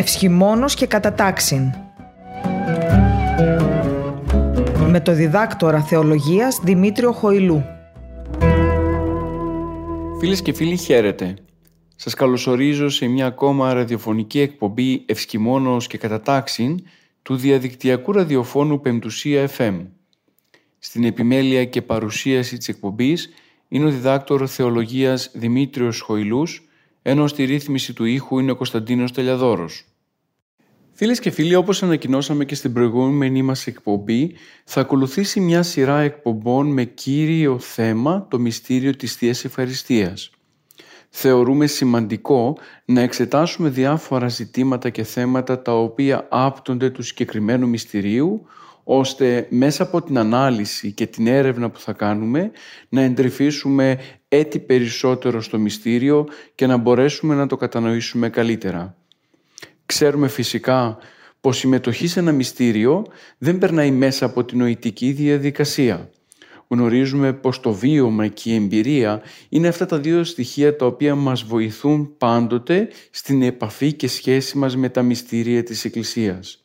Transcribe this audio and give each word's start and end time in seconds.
Ευσχημόνος 0.00 0.74
και 0.74 0.86
κατατάξιν. 0.86 1.72
Με 4.86 5.00
το 5.00 5.12
διδάκτορα 5.14 5.82
θεολογίας 5.82 6.60
Δημήτριο 6.62 7.12
Χοηλού. 7.12 7.64
Φίλες 10.20 10.42
και 10.42 10.52
φίλοι 10.52 10.76
χαίρετε. 10.76 11.34
Σας 11.96 12.14
καλωσορίζω 12.14 12.88
σε 12.88 13.06
μια 13.06 13.26
ακόμα 13.26 13.72
ραδιοφωνική 13.72 14.40
εκπομπή 14.40 15.04
Ευσκημόνος 15.06 15.86
και 15.86 15.98
Κατατάξιν 15.98 16.78
του 17.22 17.36
διαδικτυακού 17.36 18.12
ραδιοφώνου 18.12 18.80
Πεμπτουσία 18.80 19.48
FM. 19.56 19.86
Στην 20.78 21.04
επιμέλεια 21.04 21.64
και 21.64 21.82
παρουσίαση 21.82 22.56
της 22.56 22.68
εκπομπής 22.68 23.28
είναι 23.68 23.84
ο 23.84 23.90
διδάκτορ 23.90 24.46
θεολογίας 24.48 25.30
Δημήτριος 25.34 26.00
Χοηλούς, 26.00 26.62
ενώ 27.02 27.26
στη 27.26 27.44
ρύθμιση 27.44 27.92
του 27.92 28.04
ήχου 28.04 28.38
είναι 28.38 28.50
ο 28.50 28.56
Κωνσταντίνος 28.56 29.12
Τελιαδόρος. 29.12 29.82
Φίλες 31.00 31.20
και 31.20 31.30
φίλοι, 31.30 31.54
όπως 31.54 31.82
ανακοινώσαμε 31.82 32.44
και 32.44 32.54
στην 32.54 32.72
προηγούμενη 32.72 33.42
μας 33.42 33.66
εκπομπή, 33.66 34.34
θα 34.64 34.80
ακολουθήσει 34.80 35.40
μια 35.40 35.62
σειρά 35.62 36.00
εκπομπών 36.00 36.66
με 36.72 36.84
κύριο 36.84 37.58
θέμα 37.58 38.26
το 38.30 38.38
μυστήριο 38.38 38.96
της 38.96 39.14
Θείας 39.14 39.44
Ευχαριστίας. 39.44 40.30
Θεωρούμε 41.08 41.66
σημαντικό 41.66 42.58
να 42.84 43.00
εξετάσουμε 43.00 43.68
διάφορα 43.68 44.28
ζητήματα 44.28 44.90
και 44.90 45.02
θέματα 45.02 45.62
τα 45.62 45.80
οποία 45.80 46.26
άπτονται 46.30 46.90
του 46.90 47.02
συγκεκριμένου 47.02 47.68
μυστηρίου, 47.68 48.46
ώστε 48.84 49.46
μέσα 49.50 49.82
από 49.82 50.02
την 50.02 50.18
ανάλυση 50.18 50.92
και 50.92 51.06
την 51.06 51.26
έρευνα 51.26 51.70
που 51.70 51.78
θα 51.78 51.92
κάνουμε 51.92 52.50
να 52.88 53.00
εντρυφήσουμε 53.00 53.98
έτσι 54.28 54.58
περισσότερο 54.58 55.40
στο 55.40 55.58
μυστήριο 55.58 56.26
και 56.54 56.66
να 56.66 56.76
μπορέσουμε 56.76 57.34
να 57.34 57.46
το 57.46 57.56
κατανοήσουμε 57.56 58.28
καλύτερα. 58.28 58.97
Ξέρουμε 59.88 60.28
φυσικά 60.28 60.98
πως 61.40 61.56
η 61.56 61.60
συμμετοχή 61.60 62.06
σε 62.06 62.20
ένα 62.20 62.32
μυστήριο 62.32 63.06
δεν 63.38 63.58
περνάει 63.58 63.90
μέσα 63.90 64.26
από 64.26 64.44
την 64.44 64.58
νοητική 64.58 65.12
διαδικασία. 65.12 66.10
Γνωρίζουμε 66.68 67.32
πως 67.32 67.60
το 67.60 67.72
βίωμα 67.72 68.26
και 68.26 68.50
η 68.50 68.54
εμπειρία 68.54 69.22
είναι 69.48 69.68
αυτά 69.68 69.86
τα 69.86 69.98
δύο 69.98 70.24
στοιχεία 70.24 70.76
τα 70.76 70.86
οποία 70.86 71.14
μας 71.14 71.42
βοηθούν 71.42 72.16
πάντοτε 72.18 72.88
στην 73.10 73.42
επαφή 73.42 73.92
και 73.92 74.08
σχέση 74.08 74.58
μας 74.58 74.76
με 74.76 74.88
τα 74.88 75.02
μυστήρια 75.02 75.62
της 75.62 75.84
Εκκλησίας 75.84 76.62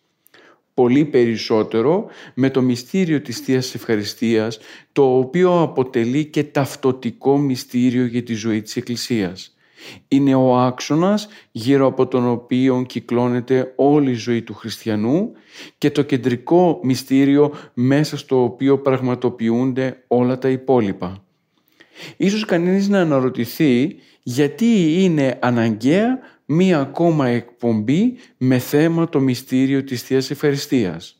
πολύ 0.73 1.05
περισσότερο 1.05 2.07
με 2.33 2.49
το 2.49 2.61
μυστήριο 2.61 3.21
της 3.21 3.39
Θείας 3.39 3.75
Ευχαριστίας, 3.75 4.59
το 4.91 5.17
οποίο 5.17 5.61
αποτελεί 5.61 6.25
και 6.25 6.43
ταυτοτικό 6.43 7.37
μυστήριο 7.37 8.05
για 8.05 8.23
τη 8.23 8.33
ζωή 8.33 8.61
της 8.61 8.75
Εκκλησίας. 8.75 9.52
Είναι 10.07 10.35
ο 10.35 10.57
άξονας 10.57 11.27
γύρω 11.51 11.85
από 11.87 12.07
τον 12.07 12.27
οποίο 12.27 12.83
κυκλώνεται 12.87 13.73
όλη 13.75 14.11
η 14.11 14.13
ζωή 14.13 14.41
του 14.41 14.53
χριστιανού 14.53 15.31
και 15.77 15.91
το 15.91 16.01
κεντρικό 16.01 16.79
μυστήριο 16.83 17.53
μέσα 17.73 18.17
στο 18.17 18.43
οποίο 18.43 18.79
πραγματοποιούνται 18.79 20.03
όλα 20.07 20.37
τα 20.37 20.49
υπόλοιπα. 20.49 21.23
Ίσως 22.17 22.45
κανείς 22.45 22.89
να 22.89 22.99
αναρωτηθεί 22.99 23.95
γιατί 24.23 25.03
είναι 25.03 25.37
αναγκαία 25.41 26.19
μία 26.45 26.79
ακόμα 26.79 27.27
εκπομπή 27.27 28.15
με 28.37 28.57
θέμα 28.59 29.09
το 29.09 29.19
μυστήριο 29.19 29.83
της 29.83 30.01
Θείας 30.01 30.31
Ευχαριστίας. 30.31 31.17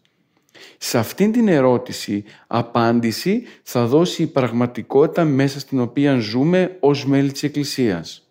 Σε 0.78 0.98
αυτήν 0.98 1.32
την 1.32 1.48
ερώτηση 1.48 2.24
απάντηση 2.48 3.44
θα 3.64 3.86
δώσει 3.86 4.24
η 4.24 4.28
πραγματικότητα 4.28 5.24
μέσα 5.24 5.60
στην 5.60 5.80
οποία 5.80 6.18
ζούμε 6.20 6.78
ως 6.80 7.06
μέλη 7.06 7.32
της 7.32 7.44
Εκκλησίας. 7.44 8.23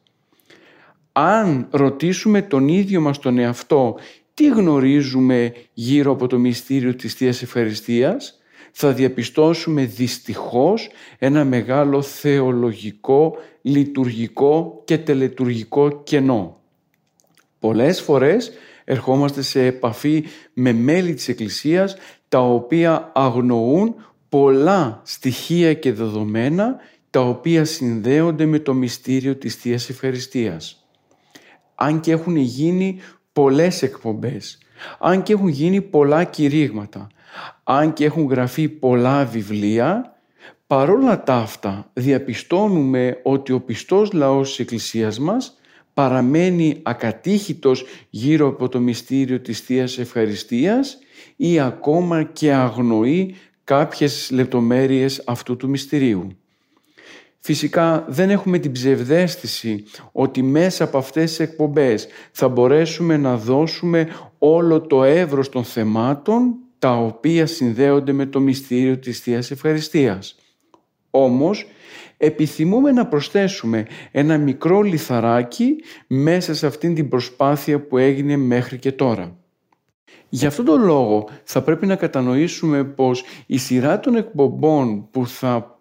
Αν 1.13 1.67
ρωτήσουμε 1.71 2.43
τον 2.43 2.69
ίδιο 2.69 3.01
μας 3.01 3.19
τον 3.19 3.39
εαυτό 3.39 3.97
τι 4.35 4.49
γνωρίζουμε 4.49 5.53
γύρω 5.73 6.13
από 6.13 6.27
το 6.27 6.39
μυστήριο 6.39 6.95
της 6.95 7.15
Θείας 7.15 7.43
Ευχαριστίας, 7.43 8.43
θα 8.73 8.93
διαπιστώσουμε 8.93 9.85
δυστυχώς 9.85 10.91
ένα 11.19 11.45
μεγάλο 11.45 12.03
θεολογικό, 12.03 13.37
λειτουργικό 13.63 14.83
και 14.85 14.99
τελετουργικό 14.99 16.03
κενό. 16.03 16.61
Πολλές 17.59 18.01
φορές 18.01 18.53
ερχόμαστε 18.85 19.43
σε 19.43 19.67
επαφή 19.67 20.25
με 20.53 20.73
μέλη 20.73 21.15
της 21.15 21.29
Εκκλησίας 21.29 21.97
τα 22.29 22.41
οποία 22.41 23.13
αγνοούν 23.15 23.95
πολλά 24.29 25.01
στοιχεία 25.05 25.75
και 25.75 25.93
δεδομένα 25.93 26.77
τα 27.11 27.21
οποία 27.21 27.65
συνδέονται 27.65 28.47
με 28.47 28.59
το 28.59 28.75
μυστήριο 28.75 29.37
της 29.37 29.55
Θείας 29.55 29.89
Ευχαριστίας. 29.89 30.82
Αν 31.83 32.01
και 32.01 32.13
έχουν 32.13 32.37
γίνει 32.37 32.99
πολλές 33.33 33.83
εκπομπές, 33.83 34.59
αν 34.99 35.23
και 35.23 35.33
έχουν 35.33 35.49
γίνει 35.49 35.81
πολλά 35.81 36.25
κηρύγματα, 36.25 37.07
αν 37.65 37.93
και 37.93 38.05
έχουν 38.05 38.27
γραφεί 38.27 38.69
πολλά 38.69 39.25
βιβλία, 39.25 40.17
παρόλα 40.67 41.23
τα 41.23 41.35
αυτά 41.35 41.91
διαπιστώνουμε 41.93 43.21
ότι 43.23 43.53
ο 43.53 43.61
πιστός 43.61 44.13
λαός 44.13 44.49
της 44.49 44.59
Εκκλησίας 44.59 45.19
μας 45.19 45.59
παραμένει 45.95 46.79
ακατήχητος 46.83 47.85
γύρω 48.11 48.47
από 48.47 48.69
το 48.69 48.81
μυστήριο 48.81 49.41
της 49.41 49.61
Θείας 49.61 49.99
Ευχαριστίας 49.99 50.99
ή 51.37 51.61
ακόμα 51.61 52.23
και 52.23 52.53
αγνοεί 52.53 53.35
κάποιες 53.65 54.31
λεπτομέρειες 54.33 55.23
αυτού 55.27 55.57
του 55.57 55.69
μυστηρίου. 55.69 56.37
Φυσικά 57.45 58.05
δεν 58.09 58.31
έχουμε 58.31 58.59
την 58.59 58.73
ψευδέστηση 58.73 59.85
ότι 60.13 60.43
μέσα 60.43 60.85
από 60.85 60.99
αυτές 60.99 61.29
τις 61.31 61.41
εκπομπές 61.41 62.07
θα 62.33 62.49
μπορέσουμε 62.49 63.17
να 63.17 63.37
δώσουμε 63.37 64.09
όλο 64.39 64.81
το 64.81 65.05
εύρος 65.05 65.49
των 65.49 65.65
θεμάτων 65.65 66.55
τα 66.79 66.97
οποία 66.97 67.47
συνδέονται 67.47 68.13
με 68.13 68.27
το 68.27 68.41
μυστήριο 68.41 68.99
της 68.99 69.21
Θείας 69.21 69.51
Ευχαριστίας. 69.51 70.35
Όμως 71.11 71.67
επιθυμούμε 72.17 72.93
να 72.93 73.07
προσθέσουμε 73.07 73.87
ένα 74.11 74.39
μικρό 74.39 74.81
λιθαράκι 74.81 75.77
μέσα 76.07 76.55
σε 76.55 76.67
αυτήν 76.67 76.95
την 76.95 77.09
προσπάθεια 77.09 77.81
που 77.87 77.99
έγινε 77.99 78.37
μέχρι 78.37 78.79
και 78.79 78.93
τώρα. 78.93 79.37
Γι' 80.29 80.47
αυτόν 80.47 80.65
τον 80.65 80.83
λόγο 80.85 81.29
θα 81.45 81.63
πρέπει 81.63 81.87
να 81.87 81.97
κατανοήσουμε 81.97 82.85
πως 82.85 83.25
η 83.47 83.59
σειρά 83.59 84.01
των 84.01 84.15
εκπομπών 84.17 85.11
που 85.11 85.27
θα 85.27 85.81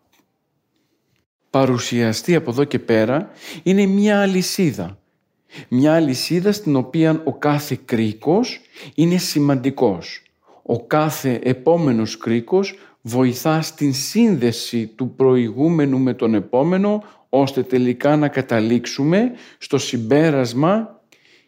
παρουσιαστεί 1.51 2.35
από 2.35 2.51
εδώ 2.51 2.63
και 2.63 2.79
πέρα 2.79 3.31
είναι 3.63 3.85
μια 3.85 4.21
αλυσίδα. 4.21 4.99
Μια 5.67 5.93
αλυσίδα 5.93 6.51
στην 6.51 6.75
οποία 6.75 7.21
ο 7.23 7.33
κάθε 7.33 7.79
κρίκος 7.85 8.61
είναι 8.95 9.17
σημαντικός. 9.17 10.23
Ο 10.63 10.85
κάθε 10.85 11.39
επόμενος 11.43 12.17
κρίκος 12.17 12.75
βοηθά 13.01 13.61
στην 13.61 13.93
σύνδεση 13.93 14.87
του 14.87 15.15
προηγούμενου 15.15 15.99
με 15.99 16.13
τον 16.13 16.33
επόμενο 16.33 17.03
ώστε 17.29 17.63
τελικά 17.63 18.15
να 18.15 18.27
καταλήξουμε 18.27 19.31
στο 19.57 19.77
συμπέρασμα 19.77 21.01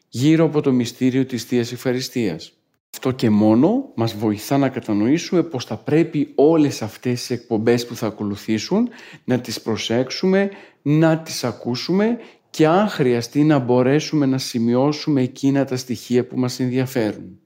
γύρω 0.10 0.46
από 0.46 0.62
το 0.62 0.72
μυστήριο 0.72 1.26
της 1.26 1.44
Θείας 1.44 1.72
Ευχαριστίας. 1.72 2.63
Αυτό 3.06 3.16
και 3.16 3.30
μόνο 3.30 3.92
μας 3.96 4.16
βοηθά 4.16 4.58
να 4.58 4.70
κατανοήσουμε 4.70 5.44
πως 5.44 5.66
θα 5.66 5.78
πρέπει 5.78 6.32
όλες 6.36 6.82
αυτές 6.82 7.20
τις 7.20 7.30
εκπομπές 7.30 7.86
που 7.86 7.96
θα 7.96 8.08
ακολουθήσουν 8.08 8.90
να 9.24 9.40
τις 9.40 9.62
προσέξουμε, 9.62 10.50
να 10.82 11.18
τις 11.18 11.44
ακούσουμε 11.44 12.18
και 12.50 12.68
αν 12.68 12.88
χρειαστεί 12.88 13.44
να 13.44 13.60
μπορέσουμε 13.60 14.26
να 14.26 14.38
σημειώσουμε 14.38 15.22
εκείνα 15.22 15.66
τα 15.66 15.76
στοιχεία 15.76 16.28
που 16.28 16.40
μας 16.40 16.60
ενδιαφέρουν. 16.60 17.40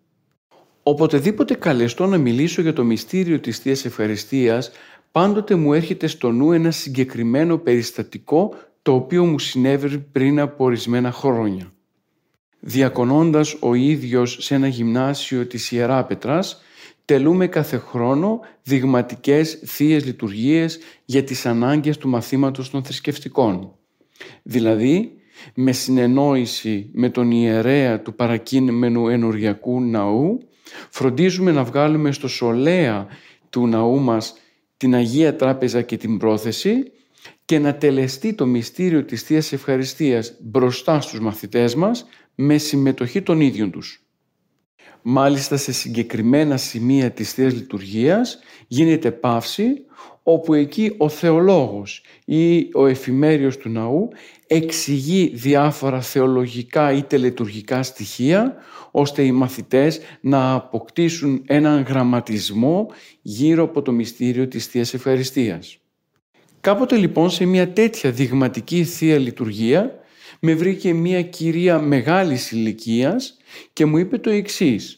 Οποτεδήποτε 0.84 1.54
καλεστώ 1.54 2.06
να 2.06 2.18
μιλήσω 2.18 2.62
για 2.62 2.74
το 2.74 2.84
μυστήριο 2.84 3.40
της 3.40 3.60
Θείας 3.60 3.86
Ευχαριστίας, 3.86 4.72
πάντοτε 5.12 5.56
μου 5.56 5.74
έρχεται 5.74 6.08
στο 6.08 6.32
νου 6.32 6.52
ένα 6.52 6.72
συγκεκριμένο 6.72 7.58
περιστατικό 7.58 8.54
το 8.82 8.94
οποίο 8.94 9.26
μου 9.26 9.40
συνέβη 9.40 9.98
πριν 9.98 10.40
από 10.40 10.64
ορισμένα 10.64 11.12
χρόνια. 11.12 11.72
Διακονώντας 12.60 13.58
ο 13.60 13.74
ίδιος 13.74 14.38
σε 14.40 14.56
ένα 14.56 14.68
γυμνάσιο 14.68 15.46
της 15.46 15.72
Ιεράπετρας, 15.72 16.62
τελούμε 17.06 17.48
κάθε 17.48 17.78
χρόνο 17.78 18.40
δειγματικές 18.64 19.62
θείες 19.66 20.06
λειτουργίες 20.06 20.80
για 21.06 21.24
τις 21.24 21.46
ανάγκες 21.46 21.98
του 21.98 22.10
μαθήματος 22.10 22.70
των 22.70 22.84
θρησκευτικών. 22.84 23.72
Δηλαδή, 24.44 25.12
με 25.54 25.72
συνεννόηση 25.72 26.90
με 26.94 27.10
τον 27.10 27.32
ιερέα 27.32 28.02
του 28.02 28.16
παρακείμενου 28.16 29.08
ενοριακού 29.08 29.82
ναού, 29.82 30.48
Φροντίζουμε 30.90 31.52
να 31.52 31.64
βγάλουμε 31.64 32.12
στο 32.12 32.28
σολέα 32.28 33.08
του 33.50 33.68
ναού 33.68 34.00
μας 34.00 34.34
την 34.78 34.96
Αγία 34.96 35.36
Τράπεζα 35.36 35.82
και 35.82 35.98
την 35.98 36.18
πρόθεση 36.18 36.92
και 37.46 37.60
να 37.60 37.76
τελεστεί 37.76 38.34
το 38.34 38.46
μυστήριο 38.46 39.04
της 39.04 39.22
Θείας 39.22 39.52
Ευχαριστίας 39.52 40.34
μπροστά 40.40 41.02
στους 41.02 41.20
μαθητές 41.20 41.76
μας 41.76 42.06
με 42.40 42.58
συμμετοχή 42.58 43.22
των 43.22 43.42
ίδιων 43.42 43.72
τους. 43.72 44.02
Μάλιστα 45.02 45.58
σε 45.58 45.72
συγκεκριμένα 45.72 46.58
σημεία 46.58 47.12
της 47.12 47.34
Θείας 47.34 47.54
Λειτουργίας 47.54 48.40
γίνεται 48.68 49.12
παύση 49.12 49.86
όπου 50.24 50.54
εκεί 50.54 50.94
ο 50.98 51.10
θεολόγος 51.10 52.04
ή 52.26 52.70
ο 52.74 52.86
εφημέριος 52.86 53.58
του 53.58 53.70
ναού 53.70 54.10
εξηγεί 54.48 55.32
διάφορα 55.36 56.02
θεολογικά 56.02 56.92
ή 56.92 57.04
τελετουργικά 57.04 57.84
στοιχεία 57.84 58.56
ώστε 58.92 59.24
οι 59.24 59.32
μαθητές 59.32 60.00
να 60.22 60.54
αποκτήσουν 60.54 61.44
έναν 61.46 61.82
γραμματισμό 61.82 62.88
γύρω 63.22 63.64
από 63.64 63.82
το 63.82 63.92
μυστήριο 63.92 64.48
της 64.48 64.66
Θείας 64.66 64.94
Ευχαριστίας. 64.94 65.78
Κάποτε 66.62 66.96
λοιπόν 66.96 67.30
σε 67.30 67.46
μια 67.46 67.70
τέτοια 67.74 68.12
δειγματική 68.12 68.84
Θεία 68.84 69.18
Λειτουργία 69.18 70.00
με 70.40 70.56
βρήκε 70.56 70.94
μια 70.94 71.22
κυρία 71.22 71.80
μεγάλης 71.80 72.52
ηλικίας 72.52 73.38
και 73.74 73.86
μου 73.86 73.98
είπε 73.98 74.18
το 74.18 74.30
εξής, 74.30 74.98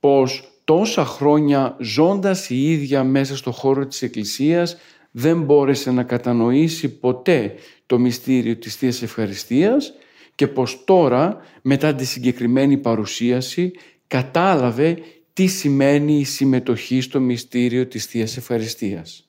πως 0.00 0.52
τόσα 0.64 1.04
χρόνια 1.04 1.76
ζώντας 1.80 2.50
η 2.50 2.72
ίδια 2.72 3.04
μέσα 3.04 3.36
στο 3.36 3.50
χώρο 3.50 3.86
της 3.86 4.02
Εκκλησίας 4.02 4.76
δεν 5.10 5.42
μπόρεσε 5.42 5.90
να 5.90 6.02
κατανοήσει 6.02 6.88
ποτέ 6.98 7.54
το 7.86 7.98
μυστήριο 7.98 8.56
της 8.56 8.74
Θείας 8.74 9.02
Ευχαριστίας 9.02 9.92
και 10.34 10.46
πως 10.46 10.84
τώρα 10.84 11.40
μετά 11.62 11.94
τη 11.94 12.04
συγκεκριμένη 12.04 12.76
παρουσίαση 12.76 13.72
κατάλαβε 14.06 14.98
τι 15.32 15.46
σημαίνει 15.46 16.18
η 16.18 16.24
συμμετοχή 16.24 17.00
στο 17.00 17.20
μυστήριο 17.20 17.86
της 17.86 18.04
Θείας 18.04 18.36
Ευχαριστίας. 18.36 19.27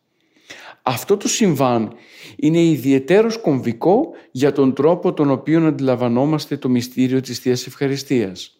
Αυτό 0.90 1.18
το 1.18 1.28
συμβάν 1.28 1.94
είναι 2.36 2.62
ιδιαίτερος 2.62 3.38
κομβικό 3.38 4.10
για 4.32 4.52
τον 4.52 4.74
τρόπο 4.74 5.14
τον 5.14 5.32
οποίο 5.32 5.68
αντιλαμβανόμαστε 5.68 6.58
το 6.58 6.70
μυστήριο 6.70 7.22
της 7.22 7.40
Θείας 7.40 7.68
Ευχαριστίας. 7.68 8.58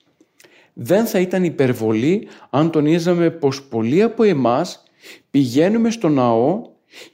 Δεν 0.74 1.06
θα 1.06 1.20
ήταν 1.20 1.44
υπερβολή 1.44 2.28
αν 2.50 2.72
τονίζαμε 2.72 3.30
πως 3.30 3.64
πολλοί 3.64 4.02
από 4.02 4.24
εμάς 4.24 4.84
πηγαίνουμε 5.32 5.90
στο 5.90 6.10
ναό 6.10 6.62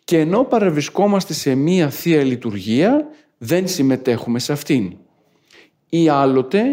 και 0.03 0.19
ενώ 0.19 0.43
παραβρισκόμαστε 0.43 1.33
σε 1.33 1.55
μία 1.55 1.89
Θεία 1.89 2.23
Λειτουργία 2.23 3.07
δεν 3.37 3.67
συμμετέχουμε 3.67 4.39
σε 4.39 4.51
αυτήν. 4.51 4.97
Ή 5.89 6.09
άλλοτε 6.09 6.63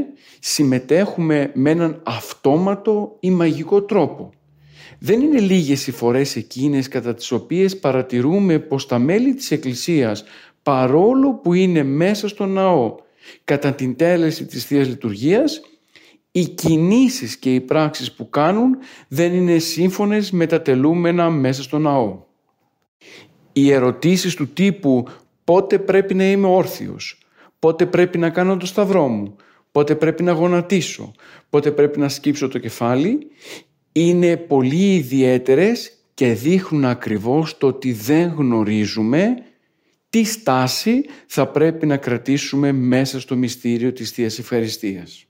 συμμετέχουμε 0.41 1.51
με 1.55 1.71
έναν 1.71 2.03
αυτόματο 2.05 3.17
ή 3.21 3.31
μαγικό 3.31 3.83
τρόπο. 3.83 4.33
Δεν 5.05 5.21
είναι 5.21 5.41
λίγες 5.41 5.87
οι 5.87 5.91
φορές 5.91 6.37
εκείνες 6.37 6.89
κατά 6.89 7.15
τις 7.15 7.31
οποίες 7.31 7.79
παρατηρούμε 7.79 8.59
πως 8.59 8.87
τα 8.87 8.99
μέλη 8.99 9.35
της 9.35 9.51
Εκκλησίας 9.51 10.25
παρόλο 10.63 11.35
που 11.35 11.53
είναι 11.53 11.83
μέσα 11.83 12.29
στο 12.29 12.47
ναό 12.47 12.97
κατά 13.45 13.73
την 13.73 13.97
τέλεση 13.97 14.47
της 14.47 14.65
Θείας 14.65 14.89
Λειτουργίας 14.89 15.61
οι 16.31 16.45
κινήσεις 16.45 17.37
και 17.37 17.55
οι 17.55 17.61
πράξεις 17.61 18.13
που 18.13 18.29
κάνουν 18.29 18.77
δεν 19.09 19.35
είναι 19.35 19.59
σύμφωνες 19.59 20.31
με 20.31 20.47
τα 20.47 20.63
τελούμενα 20.63 21.31
μέσα 21.31 21.63
στο 21.63 21.79
ναό. 21.79 22.23
Οι 23.53 23.73
ερωτήσεις 23.73 24.35
του 24.35 24.49
τύπου 24.49 25.05
πότε 25.45 25.79
πρέπει 25.79 26.15
να 26.15 26.25
είμαι 26.31 26.47
όρθιος, 26.47 27.19
πότε 27.59 27.87
πρέπει 27.87 28.19
να 28.19 28.31
κάνω 28.31 28.57
το 28.57 28.67
σταυρό 28.67 29.09
μου, 29.09 29.37
πότε 29.73 29.95
πρέπει 29.95 30.23
να 30.23 30.33
γονατίσω, 30.33 31.13
πότε 31.51 31.71
πρέπει 31.71 31.99
να 31.99 32.09
σκύψω 32.09 32.49
το 32.49 32.59
κεφάλι 32.59 33.27
είναι 33.93 34.37
πολύ 34.37 34.95
ιδιαίτερες 34.95 35.93
και 36.15 36.33
δείχνουν 36.33 36.85
ακριβώς 36.85 37.59
το 37.59 37.67
ότι 37.67 37.93
δεν 37.93 38.33
γνωρίζουμε 38.37 39.37
τι 40.11 40.25
στάση 40.25 41.05
θα 41.27 41.47
πρέπει 41.47 41.87
να 41.87 41.97
κρατήσουμε 41.97 42.73
μέσα 42.73 43.21
στο 43.21 43.37
μυστήριο 43.37 43.93
της 43.93 44.11
Θείας 44.11 44.39
Ευχαριστίας. 44.39 45.27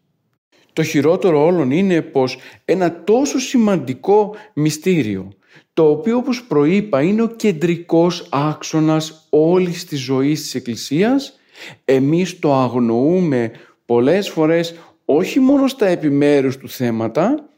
Το 0.72 0.82
χειρότερο 0.82 1.44
όλων 1.44 1.70
είναι 1.70 2.02
πως 2.02 2.38
ένα 2.64 3.04
τόσο 3.04 3.38
σημαντικό 3.38 4.34
μυστήριο, 4.54 5.28
το 5.72 5.90
οποίο 5.90 6.16
όπως 6.16 6.42
προείπα 6.42 7.02
είναι 7.02 7.22
ο 7.22 7.28
κεντρικός 7.28 8.28
άξονας 8.30 9.26
όλης 9.30 9.84
της 9.84 10.00
ζωής 10.00 10.42
της 10.42 10.54
Εκκλησίας, 10.54 11.38
εμείς 11.84 12.38
το 12.38 12.54
αγνοούμε 12.54 13.50
πολλές 13.86 14.28
φορές 14.28 14.74
όχι 15.04 15.40
μόνο 15.40 15.68
στα 15.68 15.86
επιμέρους 15.86 16.56
του 16.56 16.68
θέματα, 16.68 17.48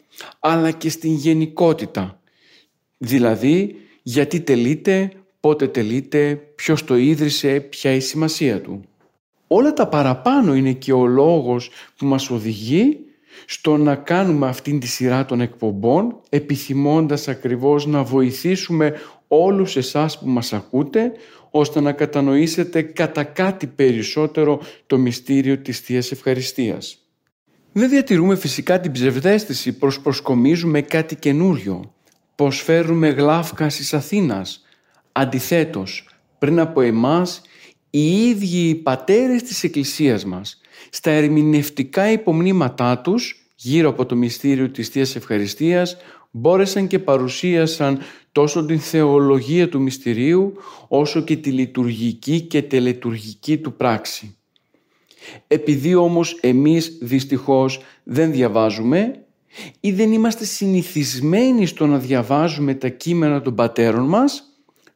αλλά 0.40 0.70
και 0.70 0.90
στην 0.90 1.14
γενικότητα. 1.14 2.20
Δηλαδή, 2.98 3.76
γιατί 4.02 4.40
τελείται, 4.40 5.10
πότε 5.40 5.68
τελείται, 5.68 6.34
ποιος 6.54 6.84
το 6.84 6.96
ίδρυσε, 6.96 7.60
ποια 7.60 7.92
η 7.92 8.00
σημασία 8.00 8.60
του. 8.60 8.80
Όλα 9.46 9.72
τα 9.72 9.88
παραπάνω 9.88 10.54
είναι 10.54 10.72
και 10.72 10.92
ο 10.92 11.06
λόγος 11.06 11.70
που 11.96 12.06
μας 12.06 12.30
οδηγεί 12.30 12.98
στο 13.46 13.76
να 13.76 13.94
κάνουμε 13.94 14.48
αυτήν 14.48 14.80
τη 14.80 14.86
σειρά 14.86 15.24
των 15.24 15.40
εκπομπών 15.40 16.20
επιθυμώντας 16.28 17.28
ακριβώς 17.28 17.86
να 17.86 18.02
βοηθήσουμε 18.02 18.94
όλους 19.28 19.76
εσάς 19.76 20.18
που 20.18 20.28
μας 20.28 20.52
ακούτε 20.52 21.12
ώστε 21.50 21.80
να 21.80 21.92
κατανοήσετε 21.92 22.82
κατά 22.82 23.24
κάτι 23.24 23.66
περισσότερο 23.66 24.60
το 24.86 24.98
μυστήριο 24.98 25.58
της 25.58 25.80
Θείας 25.80 26.10
Ευχαριστίας. 26.10 27.03
Δεν 27.76 27.88
διατηρούμε 27.88 28.36
φυσικά 28.36 28.80
την 28.80 28.92
ψευδέστηση 28.92 29.72
πως 29.78 30.00
προσκομίζουμε 30.00 30.80
κάτι 30.80 31.16
καινούριο, 31.16 31.94
πως 32.34 32.62
φέρουμε 32.62 33.08
γλάφκα 33.08 33.66
της 33.66 33.94
Αθήνας. 33.94 34.64
Αντιθέτως, 35.12 36.08
πριν 36.38 36.60
από 36.60 36.80
εμάς, 36.80 37.42
οι 37.90 38.28
ίδιοι 38.28 38.68
οι 38.68 38.74
πατέρες 38.74 39.42
της 39.42 39.64
Εκκλησίας 39.64 40.24
μας, 40.24 40.60
στα 40.90 41.10
ερμηνευτικά 41.10 42.10
υπομνήματά 42.10 42.98
τους, 42.98 43.50
γύρω 43.54 43.88
από 43.88 44.06
το 44.06 44.16
μυστήριο 44.16 44.70
της 44.70 44.88
Θείας 44.88 45.16
Ευχαριστίας, 45.16 45.96
μπόρεσαν 46.30 46.86
και 46.86 46.98
παρουσίασαν 46.98 47.98
τόσο 48.32 48.64
την 48.64 48.80
θεολογία 48.80 49.68
του 49.68 49.80
μυστηρίου, 49.80 50.52
όσο 50.88 51.20
και 51.20 51.36
τη 51.36 51.50
λειτουργική 51.50 52.40
και 52.40 52.62
τελετουργική 52.62 53.58
του 53.58 53.76
πράξη. 53.76 54.36
Επειδή 55.46 55.94
όμως 55.94 56.38
εμείς 56.40 56.98
δυστυχώς 57.00 57.80
δεν 58.02 58.32
διαβάζουμε 58.32 59.24
ή 59.80 59.92
δεν 59.92 60.12
είμαστε 60.12 60.44
συνηθισμένοι 60.44 61.66
στο 61.66 61.86
να 61.86 61.98
διαβάζουμε 61.98 62.74
τα 62.74 62.88
κείμενα 62.88 63.42
των 63.42 63.54
πατέρων 63.54 64.08
μας, 64.08 64.44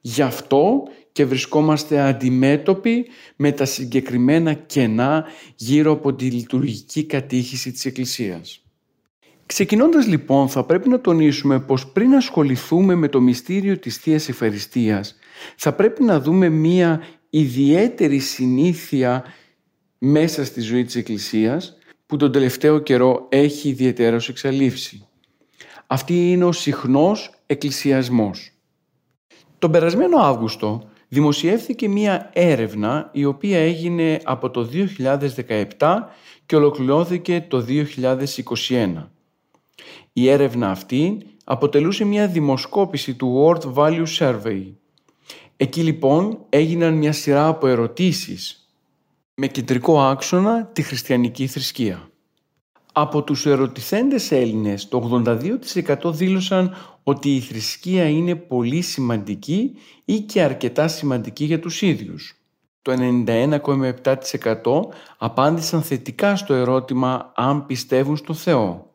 γι' 0.01 0.23
αυτό 0.23 0.83
και 1.13 1.25
βρισκόμαστε 1.25 2.01
αντιμέτωποι 2.01 3.07
με 3.37 3.53
τα 3.53 3.65
συγκεκριμένα 3.65 4.53
κενά 4.53 5.25
γύρω 5.57 5.93
από 5.93 6.15
τη 6.15 6.25
λειτουργική 6.25 7.05
κατήχηση 7.05 7.73
της 7.73 7.85
Εκκλησίας. 7.85 8.63
Ξεκινώντας 9.47 10.07
λοιπόν 10.07 10.49
θα 10.49 10.65
πρέπει 10.65 10.89
να 10.89 11.01
τονίσουμε 11.01 11.61
πως 11.61 11.87
πριν 11.87 12.15
ασχοληθούμε 12.15 12.95
με 12.95 13.09
το 13.09 13.21
μυστήριο 13.21 13.79
της 13.79 13.97
Θείας 13.97 14.29
Ευχαριστίας 14.29 15.19
θα 15.57 15.73
πρέπει 15.73 16.03
να 16.03 16.21
δούμε 16.21 16.49
μία 16.49 17.03
ιδιαίτερη 17.31 18.19
συνήθεια 18.19 19.25
μέσα 19.99 20.45
στη 20.45 20.61
ζωή 20.61 20.85
της 20.85 20.97
Εκκλησίας 20.97 21.77
που 22.07 22.17
τον 22.17 22.33
τελευταίο 22.33 22.79
καιρό 22.79 23.27
έχει 23.29 23.69
ιδιαίτερος 23.69 24.29
εξαλείφσει. 24.29 25.07
Αυτή 25.87 26.31
είναι 26.31 26.45
ο 26.45 26.53
συχνός 26.53 27.31
εκκλησιασμός. 27.47 28.51
Τον 29.59 29.71
περασμένο 29.71 30.19
Αύγουστο 30.19 30.89
δημοσιεύθηκε 31.09 31.89
μία 31.89 32.31
έρευνα 32.33 33.11
η 33.13 33.25
οποία 33.25 33.59
έγινε 33.59 34.21
από 34.25 34.51
το 34.51 34.69
2017 35.79 35.99
και 36.47 36.57
ολοκληρώθηκε 36.57 37.47
το 37.49 37.65
2021. 38.69 39.11
Η 40.13 40.29
έρευνα 40.29 40.71
αυτή 40.71 41.19
αποτελούσε 41.45 42.05
μια 42.05 42.27
δημοσκόπηση 42.27 43.15
του 43.15 43.45
World 43.45 43.75
Value 43.75 44.07
Survey. 44.19 44.63
Εκεί 45.57 45.83
λοιπόν 45.83 46.39
έγιναν 46.49 46.95
μια 46.95 47.13
σειρά 47.13 47.47
από 47.47 47.67
ερωτήσεις 47.67 48.68
με 49.41 49.47
κεντρικό 49.47 50.01
άξονα 50.01 50.65
τη 50.73 50.83
χριστιανική 50.83 51.47
θρησκεία. 51.47 52.11
Από 52.93 53.23
τους 53.23 53.47
ερωτηθέντες 53.47 54.33
Έλληνες, 54.33 54.89
το 54.89 55.23
82% 56.05 56.13
δήλωσαν 56.13 56.75
ότι 57.03 57.35
η 57.35 57.41
θρησκεία 57.41 58.09
είναι 58.09 58.35
πολύ 58.35 58.81
σημαντική 58.81 59.75
ή 60.05 60.21
και 60.21 60.43
αρκετά 60.43 60.89
σημαντική 60.89 61.45
για 61.45 61.61
τους 61.61 61.83
ίδιους. 61.83 62.43
Το 62.83 62.93
91,7% 62.93 64.15
απάντησαν 65.19 65.83
θετικά 65.83 66.37
στο 66.37 66.55
ερώτημα 66.55 67.33
αν 67.37 67.67
πιστεύουν 67.67 68.17
στο 68.17 68.35
Θεό. 68.35 68.91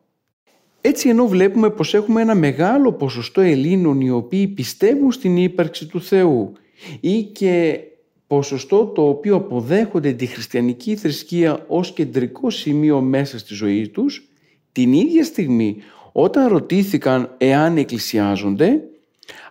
Έτσι 0.80 1.08
ενώ 1.08 1.26
βλέπουμε 1.26 1.70
πως 1.70 1.94
έχουμε 1.94 2.20
ένα 2.20 2.34
μεγάλο 2.34 2.92
ποσοστό 2.92 3.40
Ελλήνων 3.40 4.00
οι 4.00 4.10
οποίοι 4.10 4.48
πιστεύουν 4.48 5.12
στην 5.12 5.36
ύπαρξη 5.36 5.86
του 5.86 6.00
Θεού 6.02 6.52
ή 7.00 7.22
και 7.22 7.80
ποσοστό 8.26 8.84
το 8.84 9.08
οποίο 9.08 9.36
αποδέχονται 9.36 10.12
τη 10.12 10.26
χριστιανική 10.26 10.96
θρησκεία 10.96 11.64
ως 11.68 11.92
κεντρικό 11.92 12.50
σημείο 12.50 13.00
μέσα 13.00 13.38
στη 13.38 13.54
ζωή 13.54 13.88
τους, 13.88 14.28
την 14.72 14.92
ίδια 14.92 15.24
στιγμή 15.24 15.76
όταν 16.12 16.48
ρωτήθηκαν 16.48 17.34
εάν 17.38 17.76
εκκλησιάζονται, 17.76 18.82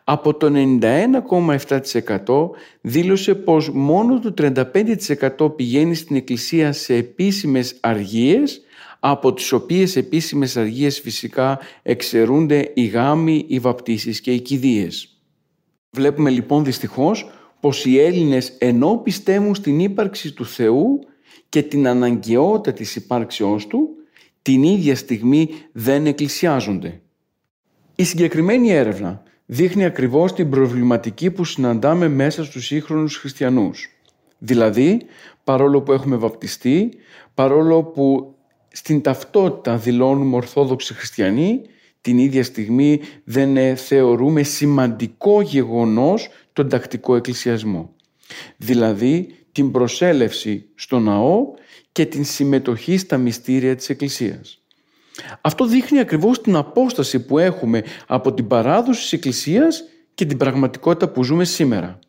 Από 0.03 0.34
το 0.34 0.51
91,7% 0.82 2.50
δήλωσε 2.82 3.36
πως 3.36 3.70
μόνο 3.70 4.20
το 4.20 4.34
35% 5.39 5.56
πηγαίνει 5.56 5.96
στην 5.96 6.15
εκκλησία 6.15 6.72
σε 6.72 6.94
επίσημες 6.94 7.77
αργίες, 7.80 8.62
από 9.00 9.34
τις 9.34 9.51
οποίες 9.51 9.96
επίσημες 9.96 10.58
αργίες 10.58 11.00
φυσικά 11.00 11.60
εξαιρούνται 11.82 12.72
οι 12.74 12.86
γάμοι, 12.86 13.46
οι 13.48 13.60
βαπτίσεις 13.60 14.22
και 14.22 14.34
οι 14.34 14.39
κηδείες. 14.39 15.18
Βλέπουμε 15.89 16.30
λοιπόν 16.30 16.63
δυστυχώς 16.63 17.30
πως 17.63 17.86
οι 17.86 18.00
Έλληνες 18.00 18.53
ενώ 18.58 18.98
πιστεύουν 19.03 19.55
στην 19.55 19.79
ύπαρξη 19.79 20.32
του 20.32 20.46
Θεού 20.46 21.00
και 21.50 21.62
την 21.62 21.88
αναγκαιότητα 21.88 22.74
της 22.74 22.96
υπάρξεώς 22.96 23.67
Του, 23.67 23.89
την 24.41 24.63
ίδια 24.63 24.96
στιγμή 24.96 25.50
δεν 25.72 26.05
εκκλησιάζονται. 26.05 27.01
Η 27.96 28.03
συγκεκριμένη 28.03 28.72
έρευνα 28.72 29.24
δείχνει 29.46 29.86
ακριβώς 29.86 30.34
την 30.34 30.50
προβληματική 30.50 31.32
που 31.32 31.46
συναντάμε 31.46 32.08
μέσα 32.08 32.43
στους 32.43 32.65
σύγχρονους 32.65 33.17
χριστιανούς. 33.17 33.89
Δηλαδή, 34.38 35.01
παρόλο 35.43 35.82
που 35.82 35.91
έχουμε 35.91 36.15
βαπτιστεί, 36.15 36.89
παρόλο 37.34 37.84
που 37.84 38.36
στην 38.72 39.01
ταυτότητα 39.01 39.77
δηλώνουμε 39.77 40.36
ορθόδοξοι 40.36 40.93
χριστιανοί, 40.93 41.62
την 42.01 42.17
ίδια 42.17 42.43
στιγμή 42.43 43.00
δεν 43.24 43.77
θεωρούμε 43.77 44.43
σημαντικό 44.43 45.41
γεγονός 45.41 46.29
τον 46.53 46.69
τακτικό 46.69 47.15
εκκλησιασμό. 47.15 47.95
Δηλαδή 48.57 49.36
την 49.51 49.72
προσέλευση 49.72 50.65
στο 50.75 51.00
ναό 51.00 51.53
και 51.91 52.05
την 52.05 52.25
συμμετοχή 52.25 52.98
στα 52.98 53.17
μυστήρια 53.17 53.75
της 53.75 53.89
Εκκλησίας. 53.89 54.62
Αυτό 55.41 55.65
δείχνει 55.65 56.00
ακριβώς 56.00 56.41
την 56.41 56.55
απόσταση 56.55 57.25
που 57.25 57.39
έχουμε 57.39 57.83
από 58.07 58.33
την 58.33 58.48
παράδοση 58.48 59.01
της 59.01 59.13
Εκκλησίας 59.13 59.83
και 60.13 60.25
την 60.25 60.38
πραγματικότητα 60.38 61.07
που 61.07 61.24
ζούμε 61.24 61.45
σήμερα. 61.45 62.00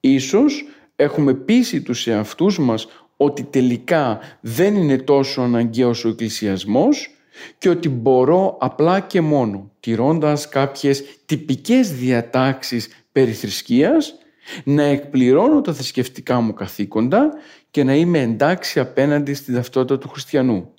Ίσως 0.00 0.64
έχουμε 0.96 1.34
πείσει 1.34 1.82
τους 1.82 2.06
εαυτούς 2.06 2.58
μας 2.58 2.86
ότι 3.16 3.42
τελικά 3.42 4.18
δεν 4.40 4.76
είναι 4.76 4.98
τόσο 4.98 5.40
αναγκαίος 5.40 6.04
ο 6.04 6.08
εκκλησιασμός 6.08 7.10
και 7.58 7.68
ότι 7.68 7.88
μπορώ 7.88 8.56
απλά 8.60 9.00
και 9.00 9.20
μόνο, 9.20 9.70
τηρώντας 9.80 10.48
κάποιες 10.48 11.04
τυπικές 11.26 11.92
διατάξεις 11.92 12.88
περί 13.14 13.32
θρησκείας, 13.32 14.14
να 14.64 14.82
εκπληρώνω 14.82 15.60
τα 15.60 15.72
θρησκευτικά 15.72 16.40
μου 16.40 16.54
καθήκοντα 16.54 17.32
και 17.70 17.84
να 17.84 17.94
είμαι 17.94 18.20
εντάξει 18.20 18.80
απέναντι 18.80 19.34
στην 19.34 19.54
ταυτότητα 19.54 19.98
του 19.98 20.08
χριστιανού. 20.08 20.74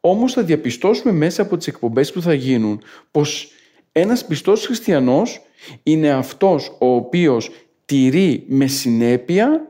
Όμως 0.00 0.32
θα 0.32 0.42
διαπιστώσουμε 0.42 1.12
μέσα 1.12 1.42
από 1.42 1.56
τις 1.56 1.66
εκπομπές 1.66 2.12
που 2.12 2.22
θα 2.22 2.34
γίνουν 2.34 2.82
πως 3.10 3.52
ένας 3.92 4.26
πιστός 4.26 4.66
χριστιανός 4.66 5.40
είναι 5.82 6.10
αυτός 6.10 6.76
ο 6.78 6.94
οποίος 6.94 7.50
τηρεί 7.84 8.44
με 8.48 8.66
συνέπεια 8.66 9.66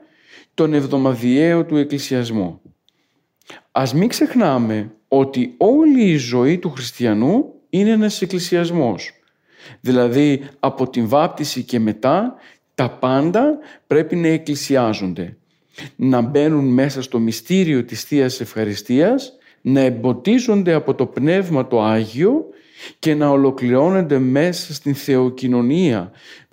τον 0.54 0.74
εβδομαδιαίο 0.74 1.64
του 1.64 1.76
εκκλησιασμό. 1.76 2.60
Ας 3.72 3.94
μην 3.94 4.08
ξεχνάμε 4.08 4.94
ότι 5.08 5.54
όλη 5.56 6.10
η 6.10 6.16
ζωή 6.16 6.58
του 6.58 6.70
χριστιανού 6.70 7.54
είναι 7.70 7.90
ένας 7.90 8.22
εκκλησιασμός. 8.22 9.17
Δηλαδή 9.80 10.42
από 10.60 10.90
την 10.90 11.08
βάπτιση 11.08 11.62
και 11.62 11.78
μετά 11.78 12.34
τα 12.74 12.90
πάντα 12.90 13.58
πρέπει 13.86 14.16
να 14.16 14.28
εκκλησιάζονται. 14.28 15.36
Να 15.96 16.20
μπαίνουν 16.20 16.64
μέσα 16.64 17.02
στο 17.02 17.18
μυστήριο 17.18 17.84
της 17.84 18.02
Θείας 18.02 18.40
Ευχαριστίας, 18.40 19.32
να 19.60 19.80
εμποτίζονται 19.80 20.72
από 20.72 20.94
το 20.94 21.06
Πνεύμα 21.06 21.66
το 21.66 21.82
Άγιο 21.82 22.44
και 22.98 23.14
να 23.14 23.28
ολοκληρώνονται 23.28 24.18
μέσα 24.18 24.74
στην 24.74 24.94
θεοκοινωνία, 24.94 26.10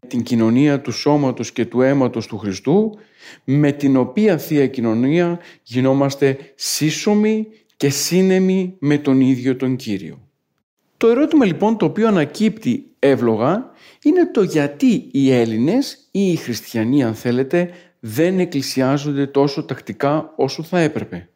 την 0.08 0.24
κοινωνία 0.24 0.82
του 0.82 0.92
σώματος 0.92 1.52
και 1.52 1.66
του 1.66 1.82
αίματος 1.82 2.28
του 2.28 2.38
Χριστού, 2.38 2.98
με 3.44 3.72
την 3.72 3.98
οποία 3.98 4.38
Θεία 4.38 4.68
Κοινωνία 4.68 5.40
γινόμαστε 5.64 6.38
σύσσωμοι 6.56 7.48
και 7.78 7.90
σύνεμοι 7.90 8.76
με 8.80 8.98
τον 8.98 9.22
ίδιο 9.22 9.56
τον 9.56 9.76
Κύριο. 9.76 10.20
Το 10.98 11.08
ερώτημα 11.08 11.46
λοιπόν 11.46 11.78
το 11.78 11.86
οποίο 11.86 12.08
ανακύπτει 12.08 12.86
εύλογα 13.06 13.72
είναι 14.04 14.32
το 14.32 14.42
γιατί 14.42 15.10
οι 15.12 15.32
Έλληνες 15.32 16.08
ή 16.12 16.32
οι 16.32 16.36
χριστιανοί 16.36 17.04
αν 17.04 17.16
θέλετε 17.16 17.70
δεν 18.00 18.40
εκκλησιάζονται 18.40 19.28
τόσο 19.28 19.64
τακτικά 19.64 20.34
όσο 20.36 20.64
θα 20.64 20.80
έπρεπε. 20.80 21.30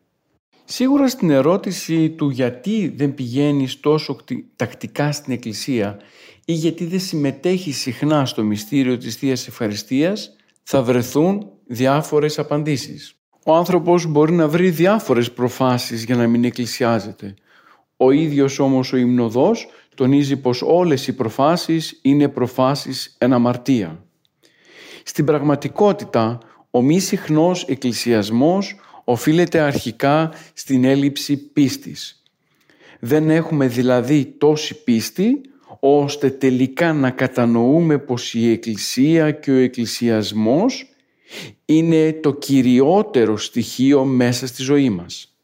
Σίγουρα 0.65 1.07
στην 1.07 1.29
ερώτηση 1.29 2.09
του 2.09 2.29
γιατί 2.29 2.93
δεν 2.95 3.13
πηγαίνεις 3.13 3.79
τόσο 3.79 4.17
τακτικά 4.55 5.11
στην 5.11 5.33
εκκλησία 5.33 5.99
ή 6.45 6.53
γιατί 6.53 6.85
δεν 6.85 6.99
συμμετέχεις 6.99 7.77
συχνά 7.77 8.25
στο 8.25 8.43
μυστήριο 8.43 8.97
της 8.97 9.15
Θείας 9.15 9.47
Ευχαριστίας 9.47 10.35
θα 10.63 10.83
βρεθούν 10.83 11.49
διάφορες 11.65 12.39
απαντήσεις. 12.39 13.13
Ο 13.45 13.55
άνθρωπος 13.55 14.05
μπορεί 14.05 14.31
να 14.31 14.47
βρει 14.47 14.69
διάφορες 14.69 15.31
προφάσεις 15.31 16.03
για 16.03 16.15
να 16.15 16.27
μην 16.27 16.43
εκκλησιάζεται. 16.43 17.33
Ο 17.97 18.11
ίδιος 18.11 18.59
όμως 18.59 18.93
ο 18.93 18.97
υμνοδός 18.97 19.67
τονίζει 19.99 20.37
πως 20.37 20.61
όλες 20.61 21.07
οι 21.07 21.13
προφάσεις 21.13 21.99
είναι 22.01 22.27
προφάσεις 22.27 23.15
εν 23.17 23.33
αμαρτία. 23.33 24.03
Στην 25.03 25.25
πραγματικότητα, 25.25 26.37
ο 26.71 26.81
μη 26.81 26.99
συχνός 26.99 27.63
εκκλησιασμός 27.63 28.75
οφείλεται 29.03 29.59
αρχικά 29.59 30.33
στην 30.53 30.83
έλλειψη 30.83 31.37
πίστης. 31.37 32.23
Δεν 32.99 33.29
έχουμε 33.29 33.67
δηλαδή 33.67 34.25
τόση 34.25 34.83
πίστη 34.83 35.41
ώστε 35.79 36.29
τελικά 36.29 36.93
να 36.93 37.09
κατανοούμε 37.09 37.97
πως 37.97 38.33
η 38.33 38.51
Εκκλησία 38.51 39.31
και 39.31 39.51
ο 39.51 39.57
εκκλησιασμός 39.57 40.85
είναι 41.65 42.13
το 42.13 42.33
κυριότερο 42.33 43.37
στοιχείο 43.37 44.03
μέσα 44.05 44.47
στη 44.47 44.63
ζωή 44.63 44.89
μας. 44.89 45.38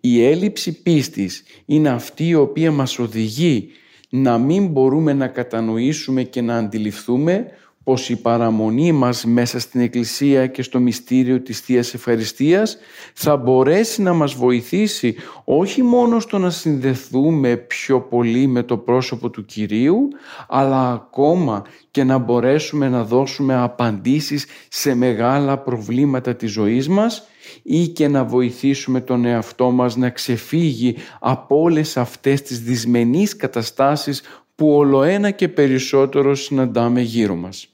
Η 0.00 0.24
έλλειψη 0.24 0.82
πίστης 0.82 1.42
είναι 1.64 1.88
αυτή 1.88 2.28
η 2.28 2.34
οποία 2.34 2.70
μας 2.70 2.98
οδηγεί 2.98 3.68
να 4.08 4.38
μην 4.38 4.66
μπορούμε 4.66 5.12
να 5.12 5.26
κατανοήσουμε 5.26 6.22
και 6.22 6.40
να 6.40 6.56
αντιληφθούμε 6.56 7.46
πως 7.88 8.08
η 8.08 8.16
παραμονή 8.16 8.92
μας 8.92 9.24
μέσα 9.24 9.60
στην 9.60 9.80
Εκκλησία 9.80 10.46
και 10.46 10.62
στο 10.62 10.80
μυστήριο 10.80 11.40
της 11.40 11.60
θείας 11.60 11.94
Ευχαριστίας 11.94 12.78
θα 13.14 13.36
μπορέσει 13.36 14.02
να 14.02 14.12
μας 14.12 14.34
βοηθήσει 14.34 15.14
όχι 15.44 15.82
μόνο 15.82 16.20
στο 16.20 16.38
να 16.38 16.50
συνδεθούμε 16.50 17.56
πιο 17.56 18.00
πολύ 18.00 18.46
με 18.46 18.62
το 18.62 18.76
πρόσωπο 18.76 19.30
του 19.30 19.44
Κυρίου 19.44 20.08
αλλά 20.48 20.92
ακόμα 20.92 21.64
και 21.90 22.04
να 22.04 22.18
μπορέσουμε 22.18 22.88
να 22.88 23.04
δώσουμε 23.04 23.54
απαντήσεις 23.54 24.46
σε 24.68 24.94
μεγάλα 24.94 25.58
προβλήματα 25.58 26.34
της 26.34 26.50
ζωής 26.50 26.88
μας 26.88 27.28
ή 27.62 27.88
και 27.88 28.08
να 28.08 28.24
βοηθήσουμε 28.24 29.00
τον 29.00 29.24
εαυτό 29.24 29.70
μας 29.70 29.96
να 29.96 30.10
ξεφύγει 30.10 30.96
από 31.20 31.60
όλες 31.60 31.96
αυτές 31.96 32.42
τις 32.42 32.60
δυσμενείς 32.60 33.36
καταστάσεις 33.36 34.22
που 34.54 34.70
ολοένα 34.70 35.30
και 35.30 35.48
περισσότερο 35.48 36.34
συναντάμε 36.34 37.00
γύρω 37.00 37.34
μας. 37.34 37.68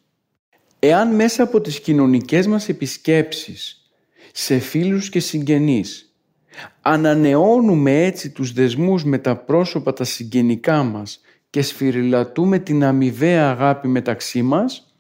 Εάν 0.79 1.15
μέσα 1.15 1.43
από 1.43 1.61
τις 1.61 1.81
κοινωνικές 1.81 2.47
μας 2.47 2.69
επισκέψεις 2.69 3.91
σε 4.33 4.59
φίλους 4.59 5.09
και 5.09 5.21
συγγενείς 5.21 6.15
ανανεώνουμε 6.81 8.05
έτσι 8.05 8.31
τους 8.31 8.53
δεσμούς 8.53 9.05
με 9.05 9.19
τα 9.19 9.37
πρόσωπα 9.37 9.93
τα 9.93 10.05
συγγενικά 10.05 10.83
μας 10.83 11.21
και 11.51 11.63
σφυριλατούμε 11.63 12.59
την 12.59 12.85
αμοιβαία 12.85 13.51
αγάπη 13.51 13.89
μεταξύ 13.89 14.43
μας, 14.43 14.95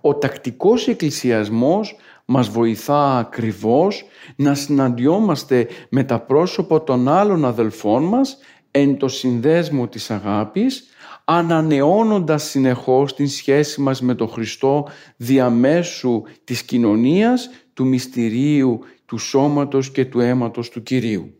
ο 0.00 0.14
τακτικός 0.14 0.88
εκκλησιασμός 0.88 1.96
μας 2.26 2.48
βοηθά 2.48 3.18
ακριβώς 3.18 4.04
να 4.36 4.54
συναντιόμαστε 4.54 5.68
με 5.88 6.04
τα 6.04 6.20
πρόσωπα 6.20 6.84
των 6.84 7.08
άλλων 7.08 7.44
αδελφών 7.44 8.04
μας 8.04 8.38
εν 8.70 8.96
το 8.96 9.08
συνδέσμο 9.08 9.88
της 9.88 10.10
αγάπης 10.10 10.84
ανανεώνοντας 11.24 12.42
συνεχώς 12.42 13.14
την 13.14 13.28
σχέση 13.28 13.80
μας 13.80 14.00
με 14.00 14.14
τον 14.14 14.28
Χριστό 14.28 14.88
διαμέσου 15.16 16.22
της 16.44 16.62
κοινωνίας, 16.62 17.50
του 17.74 17.86
μυστηρίου, 17.86 18.80
του 19.06 19.18
σώματος 19.18 19.90
και 19.90 20.04
του 20.04 20.20
αίματος 20.20 20.68
του 20.68 20.82
Κυρίου. 20.82 21.34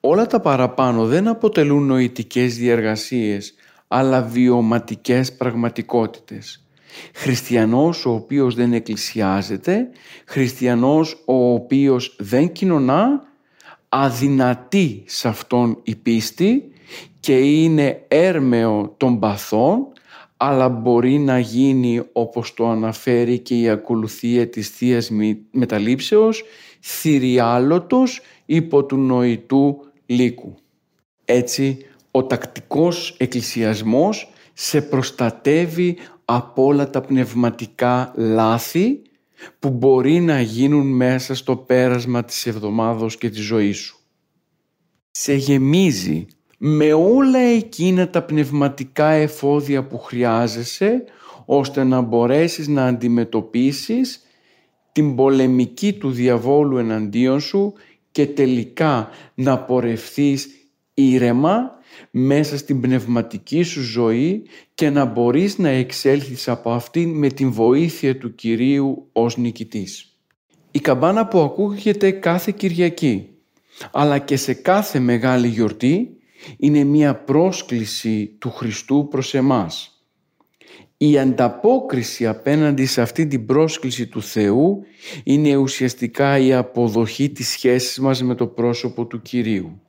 Όλα 0.00 0.26
τα 0.26 0.40
παραπάνω 0.40 1.06
δεν 1.06 1.28
αποτελούν 1.28 1.86
νοητικές 1.86 2.56
διεργασίες, 2.56 3.54
αλλά 3.88 4.22
βιωματικές 4.22 5.36
πραγματικότητες. 5.36 6.67
Χριστιανός 7.14 8.06
ο 8.06 8.10
οποίος 8.10 8.54
δεν 8.54 8.72
εκκλησιάζεται, 8.72 9.88
χριστιανός 10.26 11.22
ο 11.24 11.52
οποίος 11.52 12.16
δεν 12.18 12.52
κοινωνά, 12.52 13.22
αδυνατεί 13.88 15.02
σε 15.06 15.28
αυτόν 15.28 15.78
η 15.82 15.94
πίστη 15.94 16.72
και 17.20 17.38
είναι 17.38 18.04
έρμεο 18.08 18.94
των 18.96 19.18
παθών 19.18 19.86
αλλά 20.40 20.68
μπορεί 20.68 21.18
να 21.18 21.38
γίνει 21.38 22.02
όπως 22.12 22.54
το 22.54 22.68
αναφέρει 22.68 23.38
και 23.38 23.60
η 23.60 23.68
ακολουθία 23.68 24.48
της 24.48 24.68
Θείας 24.68 25.10
Μεταλήψεως 25.50 26.44
θηριάλωτος 26.80 28.20
υπό 28.46 28.84
του 28.84 28.96
νοητού 28.96 29.80
λύκου. 30.06 30.54
Έτσι 31.24 31.78
ο 32.10 32.24
τακτικός 32.24 33.14
εκκλησιασμός 33.18 34.32
σε 34.52 34.80
προστατεύει 34.82 35.96
από 36.30 36.64
όλα 36.64 36.90
τα 36.90 37.00
πνευματικά 37.00 38.12
λάθη 38.16 39.02
που 39.58 39.70
μπορεί 39.70 40.20
να 40.20 40.40
γίνουν 40.40 40.86
μέσα 40.86 41.34
στο 41.34 41.56
πέρασμα 41.56 42.24
της 42.24 42.46
εβδομάδος 42.46 43.16
και 43.16 43.30
της 43.30 43.40
ζωής 43.40 43.78
σου. 43.78 43.98
Σε 45.10 45.34
γεμίζει 45.34 46.26
με 46.58 46.92
όλα 46.92 47.38
εκείνα 47.38 48.08
τα 48.08 48.22
πνευματικά 48.22 49.08
εφόδια 49.08 49.86
που 49.86 49.98
χρειάζεσαι 49.98 51.04
ώστε 51.44 51.84
να 51.84 52.00
μπορέσεις 52.00 52.68
να 52.68 52.86
αντιμετωπίσεις 52.86 54.22
την 54.92 55.14
πολεμική 55.14 55.92
του 55.92 56.10
διαβόλου 56.10 56.76
εναντίον 56.76 57.40
σου 57.40 57.72
και 58.10 58.26
τελικά 58.26 59.08
να 59.34 59.58
πορευθείς 59.58 60.48
ήρεμα 61.02 61.70
μέσα 62.10 62.56
στην 62.56 62.80
πνευματική 62.80 63.62
σου 63.62 63.82
ζωή 63.82 64.42
και 64.74 64.90
να 64.90 65.04
μπορείς 65.04 65.58
να 65.58 65.68
εξέλθεις 65.68 66.48
από 66.48 66.70
αυτήν 66.70 67.10
με 67.10 67.28
την 67.28 67.52
βοήθεια 67.52 68.18
του 68.18 68.34
Κυρίου 68.34 69.08
ως 69.12 69.36
νικητής. 69.36 70.18
Η 70.70 70.80
καμπάνα 70.80 71.26
που 71.26 71.40
ακούγεται 71.40 72.10
κάθε 72.10 72.52
Κυριακή 72.56 73.28
αλλά 73.92 74.18
και 74.18 74.36
σε 74.36 74.54
κάθε 74.54 74.98
μεγάλη 74.98 75.48
γιορτή 75.48 76.16
είναι 76.56 76.84
μία 76.84 77.14
πρόσκληση 77.14 78.36
του 78.38 78.50
Χριστού 78.50 79.08
προς 79.10 79.34
εμάς. 79.34 80.02
Η 80.96 81.18
ανταπόκριση 81.18 82.26
απέναντι 82.26 82.86
σε 82.86 83.00
αυτή 83.00 83.26
την 83.26 83.46
πρόσκληση 83.46 84.06
του 84.06 84.22
Θεού 84.22 84.84
είναι 85.24 85.56
ουσιαστικά 85.56 86.38
η 86.38 86.52
αποδοχή 86.52 87.30
της 87.30 87.48
σχέσης 87.48 87.98
μας 87.98 88.22
με 88.22 88.34
το 88.34 88.46
πρόσωπο 88.46 89.06
του 89.06 89.22
Κυρίου. 89.22 89.80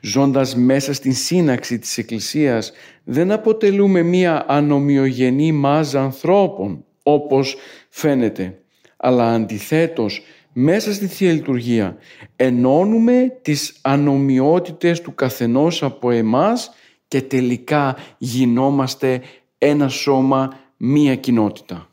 Ζώντας 0.00 0.56
μέσα 0.56 0.92
στην 0.92 1.14
σύναξη 1.14 1.78
της 1.78 1.98
Εκκλησίας 1.98 2.72
δεν 3.04 3.32
αποτελούμε 3.32 4.02
μία 4.02 4.44
ανομοιογενή 4.48 5.52
μάζα 5.52 6.02
ανθρώπων 6.02 6.84
όπως 7.02 7.56
φαίνεται, 7.88 8.58
αλλά 8.96 9.32
αντιθέτως 9.32 10.22
μέσα 10.52 10.92
στη 10.92 11.06
Θεία 11.06 11.32
Λειτουργία 11.32 11.96
ενώνουμε 12.36 13.38
τις 13.42 13.78
ανομοιότητες 13.82 15.00
του 15.00 15.14
καθενός 15.14 15.82
από 15.82 16.10
εμάς 16.10 16.70
και 17.08 17.22
τελικά 17.22 17.96
γινόμαστε 18.18 19.22
ένα 19.58 19.88
σώμα, 19.88 20.52
μία 20.76 21.16
κοινότητα. 21.16 21.88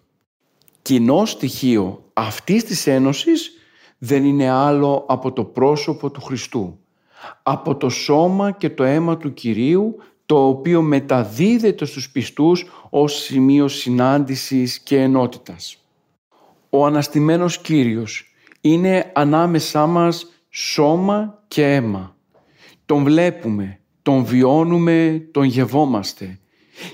Κοινό 0.82 1.26
στοιχείο 1.26 2.04
αυτής 2.14 2.64
της 2.64 2.88
ένωσης 2.88 3.52
δεν 3.98 4.26
είναι 4.26 4.50
άλλο 4.50 5.06
από 5.08 5.32
το 5.32 5.44
πρόσωπο 5.44 6.12
του 6.12 6.22
Χριστού, 6.22 6.80
από 7.44 7.76
το 7.76 7.90
σώμα 7.90 8.52
και 8.52 8.70
το 8.70 8.84
αίμα 8.84 9.18
του 9.18 9.34
Κυρίου, 9.34 9.96
το 10.26 10.48
οποίο 10.48 10.82
μεταδίδεται 10.82 11.86
στους 11.86 12.10
πιστούς 12.10 12.66
ως 12.90 13.14
σημείο 13.14 13.68
συνάντησης 13.68 14.80
και 14.80 14.98
ενότητας. 14.98 15.78
Ο 16.70 16.86
αναστημένος 16.86 17.58
Κύριος 17.58 18.34
είναι 18.62 19.12
ανάμεσά 19.16 19.86
μας 19.86 20.28
σώμα 20.50 21.44
και 21.48 21.74
αίμα. 21.74 22.16
Τον 22.86 23.04
βλέπουμε, 23.04 23.80
τον 24.02 24.26
βιώνουμε, 24.26 25.28
τον 25.32 25.44
γευόμαστε. 25.44 26.40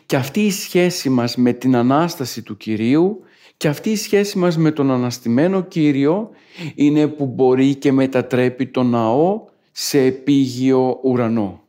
Και 0.06 0.16
αυτή 0.16 0.40
η 0.40 0.52
σχέση 0.52 1.10
μας 1.10 1.36
με 1.36 1.54
την 1.54 1.76
Ανάσταση 1.76 2.42
του 2.42 2.58
Κυρίου 2.58 3.24
και 3.58 3.68
αυτή 3.68 3.90
η 3.90 3.96
σχέση 3.96 4.38
μας 4.38 4.58
με 4.58 4.72
τον 4.72 4.92
Αναστημένο 4.92 5.62
Κύριο 5.62 6.30
είναι 6.76 7.08
που 7.08 7.26
μπορεί 7.26 7.76
και 7.76 7.92
μετατρέπει 7.92 8.68
τον 8.68 8.90
ναό 8.90 9.46
σε 9.82 10.00
επίγειο 10.00 11.00
ουρανό. 11.04 11.64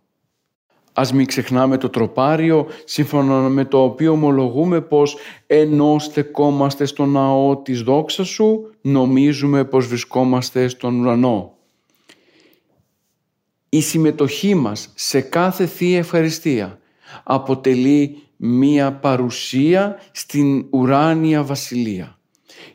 Ας 0.92 1.12
μην 1.12 1.26
ξεχνάμε 1.26 1.76
το 1.76 1.88
τροπάριο 1.88 2.66
σύμφωνα 2.84 3.34
με 3.34 3.64
το 3.64 3.82
οποίο 3.82 4.12
ομολογούμε 4.12 4.80
πως 4.80 5.16
ενώ 5.46 5.98
στεκόμαστε 5.98 6.84
στο 6.84 7.06
ναό 7.06 7.56
της 7.56 7.82
δόξας 7.82 8.28
σου 8.28 8.74
νομίζουμε 8.80 9.64
πως 9.64 9.86
βρισκόμαστε 9.86 10.68
στον 10.68 11.00
ουρανό. 11.00 11.54
Η 13.68 13.80
συμμετοχή 13.80 14.54
μας 14.54 14.92
σε 14.94 15.20
κάθε 15.20 15.66
Θεία 15.66 15.98
Ευχαριστία 15.98 16.78
αποτελεί 17.22 18.22
μία 18.36 18.92
παρουσία 18.92 19.98
στην 20.12 20.66
ουράνια 20.70 21.42
βασιλεία. 21.42 22.18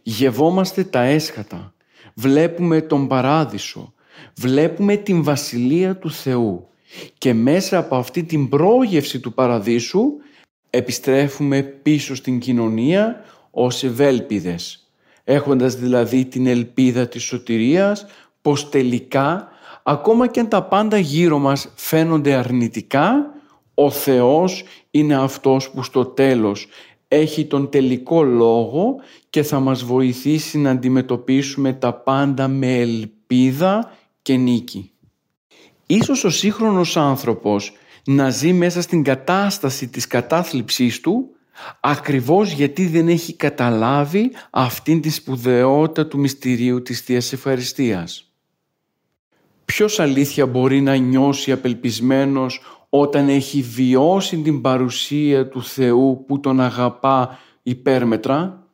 Γευόμαστε 0.01 0.83
τα 0.83 1.01
έσχατα, 1.01 1.73
βλέπουμε 2.13 2.81
τον 2.81 3.07
παράδεισο, 3.07 3.93
βλέπουμε 4.37 4.95
την 4.95 5.23
βασιλεία 5.23 5.95
του 5.95 6.11
Θεού 6.11 6.67
και 7.17 7.33
μέσα 7.33 7.77
από 7.77 7.95
αυτή 7.95 8.23
την 8.23 8.49
πρόγευση 8.49 9.19
του 9.19 9.33
παραδείσου 9.33 10.13
επιστρέφουμε 10.69 11.61
πίσω 11.61 12.15
στην 12.15 12.39
κοινωνία 12.39 13.23
ως 13.51 13.83
ευέλπιδες, 13.83 14.89
έχοντας 15.23 15.75
δηλαδή 15.75 16.25
την 16.25 16.47
ελπίδα 16.47 17.07
της 17.07 17.23
σωτηρίας 17.23 18.05
πως 18.41 18.69
τελικά 18.69 19.47
ακόμα 19.83 20.27
και 20.27 20.39
αν 20.39 20.47
τα 20.47 20.63
πάντα 20.63 20.97
γύρω 20.97 21.39
μας 21.39 21.71
φαίνονται 21.75 22.33
αρνητικά, 22.33 23.33
ο 23.73 23.89
Θεός 23.89 24.63
είναι 24.91 25.15
αυτός 25.15 25.69
που 25.69 25.83
στο 25.83 26.05
τέλος 26.05 26.67
έχει 27.07 27.45
τον 27.45 27.69
τελικό 27.69 28.23
λόγο 28.23 28.95
και 29.29 29.43
θα 29.43 29.59
μας 29.59 29.83
βοηθήσει 29.83 30.57
να 30.57 30.69
αντιμετωπίσουμε 30.69 31.73
τα 31.73 31.93
πάντα 31.93 32.47
με 32.47 32.79
ελπίδα 32.79 33.91
και 34.25 34.35
νίκη. 34.35 34.91
Ίσως 35.85 36.23
ο 36.23 36.29
σύγχρονος 36.29 36.97
άνθρωπος 36.97 37.73
να 38.05 38.29
ζει 38.29 38.53
μέσα 38.53 38.81
στην 38.81 39.03
κατάσταση 39.03 39.87
της 39.87 40.07
κατάθλιψής 40.07 40.99
του 40.99 41.29
ακριβώς 41.79 42.51
γιατί 42.51 42.87
δεν 42.87 43.07
έχει 43.07 43.33
καταλάβει 43.33 44.31
αυτήν 44.49 45.01
τη 45.01 45.09
σπουδαιότητα 45.09 46.07
του 46.07 46.19
μυστηρίου 46.19 46.81
της 46.81 47.01
Θείας 47.01 47.33
Ευχαριστίας. 47.33 48.31
Ποιος 49.65 49.99
αλήθεια 49.99 50.45
μπορεί 50.45 50.81
να 50.81 50.95
νιώσει 50.95 51.51
απελπισμένος 51.51 52.61
όταν 52.89 53.29
έχει 53.29 53.61
βιώσει 53.61 54.37
την 54.37 54.61
παρουσία 54.61 55.47
του 55.47 55.63
Θεού 55.63 56.23
που 56.27 56.39
τον 56.39 56.59
αγαπά 56.59 57.39
υπέρμετρα; 57.63 58.64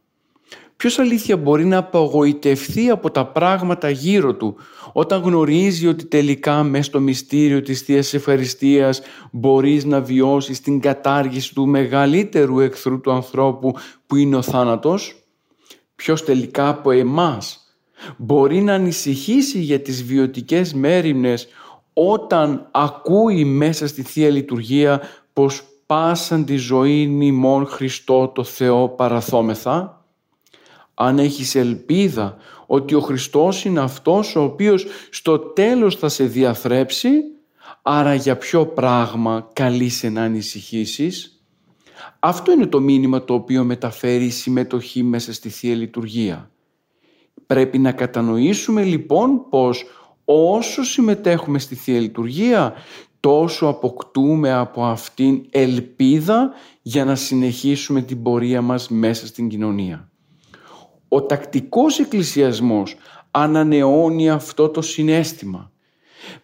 Ποιος 0.82 1.00
αλήθεια 1.00 1.38
μπορεί 1.38 1.66
να 1.66 1.78
απογοητευτεί 1.78 2.90
από 2.90 3.12
τα 3.12 3.26
πράγματα 3.26 3.90
γύρω 3.90 4.36
του 4.36 4.56
όταν 4.94 5.22
γνωρίζει 5.22 5.88
ότι 5.88 6.06
τελικά 6.06 6.64
μέσα 6.64 6.84
στο 6.84 7.00
μυστήριο 7.00 7.62
της 7.62 7.82
Θείας 7.82 8.14
Ευχαριστίας 8.14 9.02
μπορείς 9.32 9.86
να 9.86 10.02
βιώσεις 10.02 10.62
την 10.62 10.80
κατάργηση 10.80 11.54
του 11.54 11.68
μεγαλύτερου 11.68 12.60
εχθρού 12.60 13.02
του 13.02 13.12
ανθρώπου 13.12 13.74
που 14.08 14.16
είναι 14.16 14.36
ο 14.36 14.42
θάνατος; 14.42 15.16
Ποιος 15.96 16.24
τελικά 16.24 16.68
από 16.70 16.92
εμάς 16.92 17.60
μπορεί 18.18 18.62
να 18.62 18.74
ανησυχήσει 18.74 19.60
για 19.60 19.80
τις 19.80 20.04
βιωτικές 20.04 20.74
μέρημνες 20.74 21.48
όταν 21.94 22.68
ακούει 22.72 23.46
μέσα 23.46 23.88
στη 23.88 24.02
Θεία 24.02 24.30
Λειτουργία 24.30 25.02
πως 25.34 25.64
πάσαν 25.86 26.46
τη 26.46 26.56
ζωή 26.56 27.08
νημών 27.08 27.66
Χριστό 27.66 28.28
το 28.28 28.44
Θεό 28.44 28.90
παραθόμεθα; 28.90 30.01
Αν 30.94 31.20
έχεις 31.20 31.56
ελπίδα 31.56 32.38
ότι 32.66 32.96
ο 32.96 33.00
Χριστός 33.00 33.66
είναι 33.66 33.80
αυτός 33.80 34.36
ο 34.36 34.44
οποίος 34.44 34.86
στο 35.10 35.40
τέλος 35.40 35.96
θα 35.96 36.10
σε 36.10 36.24
διαθρέψει, 36.24 37.12
άρα 37.82 38.14
για 38.14 38.38
ποιο 38.38 38.66
πράγμα 38.66 39.50
καλείσαι 39.54 40.10
να 40.10 40.22
ανησυχήσεις; 40.22 41.44
Αυτό 42.20 42.52
είναι 42.52 42.66
το 42.66 42.80
μήνυμα 42.80 43.24
το 43.24 43.34
οποίο 43.34 43.64
μεταφέρει 43.64 44.26
η 44.26 44.30
συμμετοχή 44.30 45.04
μέσα 45.04 45.34
στη 45.34 45.50
Θεία 45.50 45.76
Λειτουργία. 45.76 46.52
Πρέπει 47.46 47.78
να 47.78 47.92
κατανοήσουμε 47.92 48.84
λοιπόν 48.84 49.50
πως 49.50 49.86
όσο 50.26 50.84
συμμετέχουμε 50.84 51.60
στη 51.60 51.76
Θεία 51.76 52.00
Λειτουργία 52.00 52.74
τόσο 53.20 53.68
αποκτούμε 53.68 54.54
από 54.54 54.86
αυτήν 54.86 55.46
ελπίδα 55.50 56.52
για 56.82 57.06
να 57.06 57.16
συνεχίσουμε 57.16 58.02
την 58.02 58.22
πορεία 58.22 58.62
μας 58.62 58.90
μέσα 58.90 59.28
στην 59.28 59.48
κοινωνία. 59.48 60.11
Ο 61.14 61.22
τακτικός 61.22 62.00
εκκλησιασμός 62.00 62.96
ανανεώνει 63.32 64.30
αυτό 64.30 64.70
το 64.70 64.82
συνέστημα. 64.82 65.72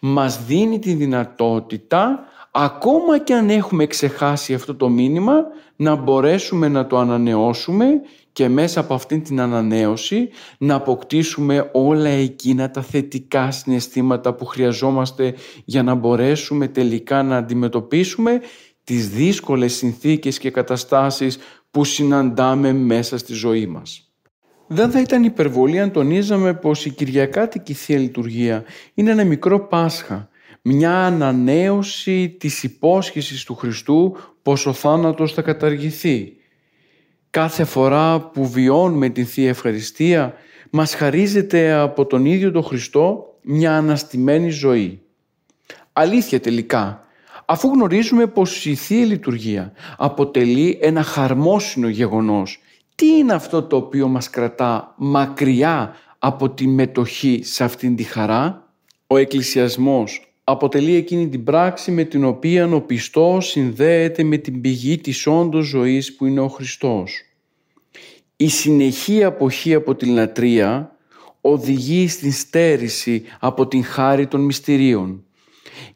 Μας 0.00 0.44
δίνει 0.44 0.78
τη 0.78 0.92
δυνατότητα, 0.92 2.24
ακόμα 2.52 3.18
και 3.18 3.34
αν 3.34 3.50
έχουμε 3.50 3.86
ξεχάσει 3.86 4.54
αυτό 4.54 4.74
το 4.74 4.88
μήνυμα, 4.88 5.34
να 5.76 5.94
μπορέσουμε 5.94 6.68
να 6.68 6.86
το 6.86 6.98
ανανεώσουμε 6.98 7.86
και 8.32 8.48
μέσα 8.48 8.80
από 8.80 8.94
αυτήν 8.94 9.22
την 9.22 9.40
ανανέωση 9.40 10.28
να 10.58 10.74
αποκτήσουμε 10.74 11.70
όλα 11.72 12.08
εκείνα 12.08 12.70
τα 12.70 12.82
θετικά 12.82 13.50
συναισθήματα 13.50 14.34
που 14.34 14.44
χρειαζόμαστε 14.44 15.34
για 15.64 15.82
να 15.82 15.94
μπορέσουμε 15.94 16.68
τελικά 16.68 17.22
να 17.22 17.36
αντιμετωπίσουμε 17.36 18.40
τις 18.84 19.08
δύσκολες 19.08 19.74
συνθήκες 19.74 20.38
και 20.38 20.50
καταστάσεις 20.50 21.38
που 21.70 21.84
συναντάμε 21.84 22.72
μέσα 22.72 23.18
στη 23.18 23.32
ζωή 23.32 23.66
μας. 23.66 24.07
Δεν 24.70 24.90
θα 24.90 25.00
ήταν 25.00 25.24
υπερβολή 25.24 25.80
αν 25.80 25.90
τονίζαμε 25.90 26.54
πως 26.54 26.86
η 26.86 26.90
Κυριακάτικη 26.90 27.72
Θεία 27.72 27.98
Λειτουργία 27.98 28.64
είναι 28.94 29.10
ένα 29.10 29.24
μικρό 29.24 29.60
Πάσχα 29.60 30.28
μια 30.62 31.06
ανανέωση 31.06 32.28
της 32.28 32.62
υπόσχεσης 32.62 33.44
του 33.44 33.54
Χριστού 33.54 34.16
πως 34.42 34.66
ο 34.66 34.72
θάνατος 34.72 35.32
θα 35.32 35.42
καταργηθεί. 35.42 36.32
Κάθε 37.30 37.64
φορά 37.64 38.20
που 38.20 38.48
βιώνουμε 38.48 39.08
την 39.08 39.26
Θεία 39.26 39.48
Ευχαριστία 39.48 40.34
μας 40.70 40.94
χαρίζεται 40.94 41.72
από 41.72 42.06
τον 42.06 42.24
ίδιο 42.24 42.50
τον 42.50 42.62
Χριστό 42.62 43.38
μια 43.42 43.76
αναστημένη 43.76 44.50
ζωή. 44.50 45.02
Αλήθεια 45.92 46.40
τελικά, 46.40 47.06
αφού 47.44 47.68
γνωρίζουμε 47.68 48.26
πως 48.26 48.66
η 48.66 48.74
Θεία 48.74 49.04
Λειτουργία 49.04 49.72
αποτελεί 49.96 50.78
ένα 50.82 51.02
χαρμόσυνο 51.02 51.88
γεγονός, 51.88 52.60
τι 52.98 53.06
είναι 53.06 53.32
αυτό 53.32 53.62
το 53.62 53.76
οποίο 53.76 54.08
μας 54.08 54.30
κρατά 54.30 54.94
μακριά 54.96 55.94
από 56.18 56.50
τη 56.50 56.66
μετοχή 56.66 57.40
σε 57.42 57.64
αυτήν 57.64 57.96
τη 57.96 58.02
χαρά; 58.02 58.72
Ο 59.06 59.16
εκκλησιασμός 59.16 60.32
αποτελεί 60.44 60.94
εκείνη 60.94 61.28
την 61.28 61.44
πράξη 61.44 61.90
με 61.90 62.04
την 62.04 62.24
οποία 62.24 62.66
ο 62.66 62.80
πιστός 62.80 63.46
συνδέεται 63.46 64.22
με 64.22 64.36
την 64.36 64.60
πηγή 64.60 64.98
της 64.98 65.26
όντως 65.26 65.66
ζωής 65.66 66.16
που 66.16 66.26
είναι 66.26 66.40
ο 66.40 66.48
Χριστός. 66.48 67.22
Η 68.36 68.48
συνεχή 68.48 69.24
αποχή 69.24 69.74
από 69.74 69.94
την 69.94 70.12
λατρεία 70.12 70.96
οδηγεί 71.40 72.08
στην 72.08 72.32
στέρηση 72.32 73.22
από 73.40 73.66
την 73.66 73.84
χάρη 73.84 74.26
των 74.26 74.40
μυστηρίων. 74.40 75.22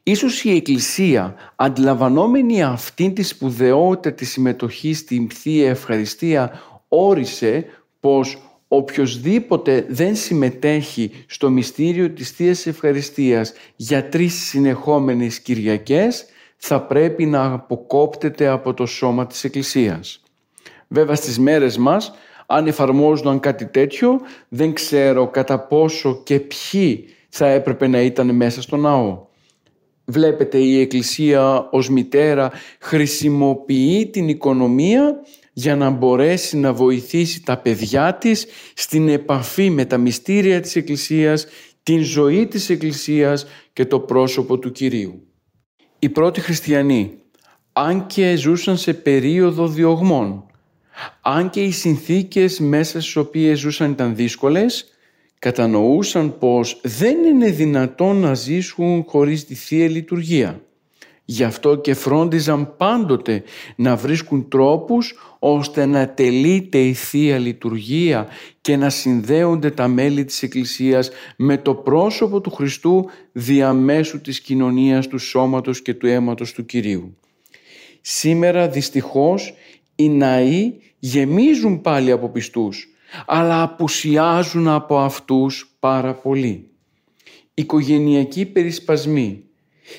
Ίσως 0.02 0.44
η 0.44 0.54
Εκκλησία 0.54 1.34
αντιλαμβανόμενη 1.56 2.62
αυτήν 2.62 3.14
τη 3.14 3.22
σπουδαιότητα 3.22 4.14
της 4.14 4.30
συμμετοχής 4.30 4.98
στην 4.98 5.30
Θεία 5.30 5.68
Ευχαριστία 5.68 6.60
όρισε 6.94 7.64
πως 8.00 8.42
οποιοδήποτε 8.68 9.86
δεν 9.88 10.16
συμμετέχει 10.16 11.10
στο 11.26 11.50
μυστήριο 11.50 12.10
της 12.10 12.30
Θείας 12.30 12.66
Ευχαριστίας 12.66 13.52
για 13.76 14.08
τρεις 14.08 14.34
συνεχόμενες 14.34 15.40
Κυριακές 15.40 16.24
θα 16.56 16.82
πρέπει 16.82 17.26
να 17.26 17.52
αποκόπτεται 17.52 18.46
από 18.46 18.74
το 18.74 18.86
σώμα 18.86 19.26
της 19.26 19.44
Εκκλησίας. 19.44 20.22
Βέβαια 20.88 21.14
στις 21.14 21.38
μέρες 21.38 21.76
μας 21.76 22.12
αν 22.46 22.66
εφαρμόζονταν 22.66 23.40
κάτι 23.40 23.66
τέτοιο 23.66 24.20
δεν 24.48 24.72
ξέρω 24.72 25.28
κατά 25.28 25.58
πόσο 25.58 26.22
και 26.24 26.40
ποιοι 26.40 27.04
θα 27.28 27.46
έπρεπε 27.46 27.86
να 27.86 28.00
ήταν 28.00 28.34
μέσα 28.34 28.62
στο 28.62 28.76
ναό. 28.76 29.26
Βλέπετε 30.04 30.58
η 30.58 30.80
Εκκλησία 30.80 31.68
ως 31.70 31.88
μητέρα 31.88 32.50
χρησιμοποιεί 32.80 34.10
την 34.12 34.28
οικονομία 34.28 35.20
για 35.52 35.76
να 35.76 35.90
μπορέσει 35.90 36.56
να 36.56 36.72
βοηθήσει 36.72 37.42
τα 37.42 37.56
παιδιά 37.56 38.14
της 38.14 38.46
στην 38.74 39.08
επαφή 39.08 39.70
με 39.70 39.84
τα 39.84 39.98
μυστήρια 39.98 40.60
της 40.60 40.76
Εκκλησίας, 40.76 41.46
την 41.82 42.02
ζωή 42.02 42.46
της 42.46 42.70
Εκκλησίας 42.70 43.46
και 43.72 43.86
το 43.86 44.00
πρόσωπο 44.00 44.58
του 44.58 44.72
Κυρίου. 44.72 45.26
Οι 45.98 46.08
πρώτοι 46.08 46.40
χριστιανοί, 46.40 47.18
αν 47.72 48.06
και 48.06 48.36
ζούσαν 48.36 48.76
σε 48.76 48.94
περίοδο 48.94 49.68
διωγμών, 49.68 50.46
αν 51.20 51.50
και 51.50 51.62
οι 51.62 51.70
συνθήκες 51.70 52.60
μέσα 52.60 53.00
στις 53.00 53.16
οποίες 53.16 53.58
ζούσαν 53.58 53.90
ήταν 53.90 54.16
δύσκολες, 54.16 54.86
κατανοούσαν 55.38 56.38
πως 56.38 56.80
δεν 56.82 57.24
είναι 57.24 57.50
δυνατόν 57.50 58.16
να 58.16 58.34
ζήσουν 58.34 59.04
χωρίς 59.08 59.44
τη 59.44 59.54
Θεία 59.54 59.88
Λειτουργία. 59.88 60.60
Γι' 61.24 61.44
αυτό 61.44 61.76
και 61.76 61.94
φρόντιζαν 61.94 62.76
πάντοτε 62.76 63.42
να 63.76 63.96
βρίσκουν 63.96 64.48
τρόπους 64.48 65.14
ώστε 65.38 65.86
να 65.86 66.08
τελείται 66.08 66.78
η 66.78 66.92
Θεία 66.92 67.38
Λειτουργία 67.38 68.26
και 68.60 68.76
να 68.76 68.90
συνδέονται 68.90 69.70
τα 69.70 69.88
μέλη 69.88 70.24
της 70.24 70.42
Εκκλησίας 70.42 71.10
με 71.36 71.58
το 71.58 71.74
πρόσωπο 71.74 72.40
του 72.40 72.50
Χριστού 72.50 73.04
διαμέσου 73.32 74.20
της 74.20 74.40
κοινωνίας 74.40 75.08
του 75.08 75.18
σώματος 75.18 75.82
και 75.82 75.94
του 75.94 76.06
αίματος 76.06 76.52
του 76.52 76.64
Κυρίου. 76.66 77.16
Σήμερα 78.00 78.68
δυστυχώς 78.68 79.54
οι 79.94 80.08
ναοί 80.08 80.72
γεμίζουν 80.98 81.80
πάλι 81.80 82.10
από 82.10 82.28
πιστούς, 82.28 82.88
αλλά 83.26 83.62
απουσιάζουν 83.62 84.68
από 84.68 84.98
αυτούς 84.98 85.76
πάρα 85.78 86.14
πολύ. 86.14 86.70
Οικογενειακοί 87.54 88.46
περισπασμοί, 88.46 89.44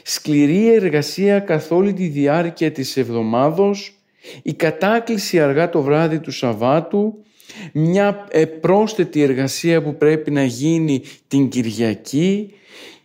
σκληρή 0.03 0.73
εργασία 0.73 1.39
καθ' 1.39 1.71
όλη 1.71 1.93
τη 1.93 2.07
διάρκεια 2.07 2.71
της 2.71 2.97
εβδομάδος, 2.97 3.97
η 4.41 4.53
κατάκληση 4.53 5.39
αργά 5.39 5.69
το 5.69 5.81
βράδυ 5.81 6.19
του 6.19 6.31
Σαββάτου, 6.31 7.23
μια 7.73 8.27
πρόσθετη 8.61 9.21
εργασία 9.21 9.83
που 9.83 9.97
πρέπει 9.97 10.31
να 10.31 10.43
γίνει 10.43 11.01
την 11.27 11.49
Κυριακή, 11.49 12.53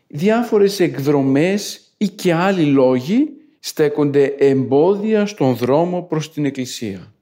διάφορες 0.06 0.80
εκδρομές 0.80 1.92
ή 1.96 2.08
και 2.08 2.34
άλλοι 2.34 2.64
λόγοι 2.64 3.28
στέκονται 3.58 4.34
εμπόδια 4.38 5.26
στον 5.26 5.54
δρόμο 5.54 6.02
προς 6.02 6.32
την 6.32 6.44
Εκκλησία. 6.44 7.12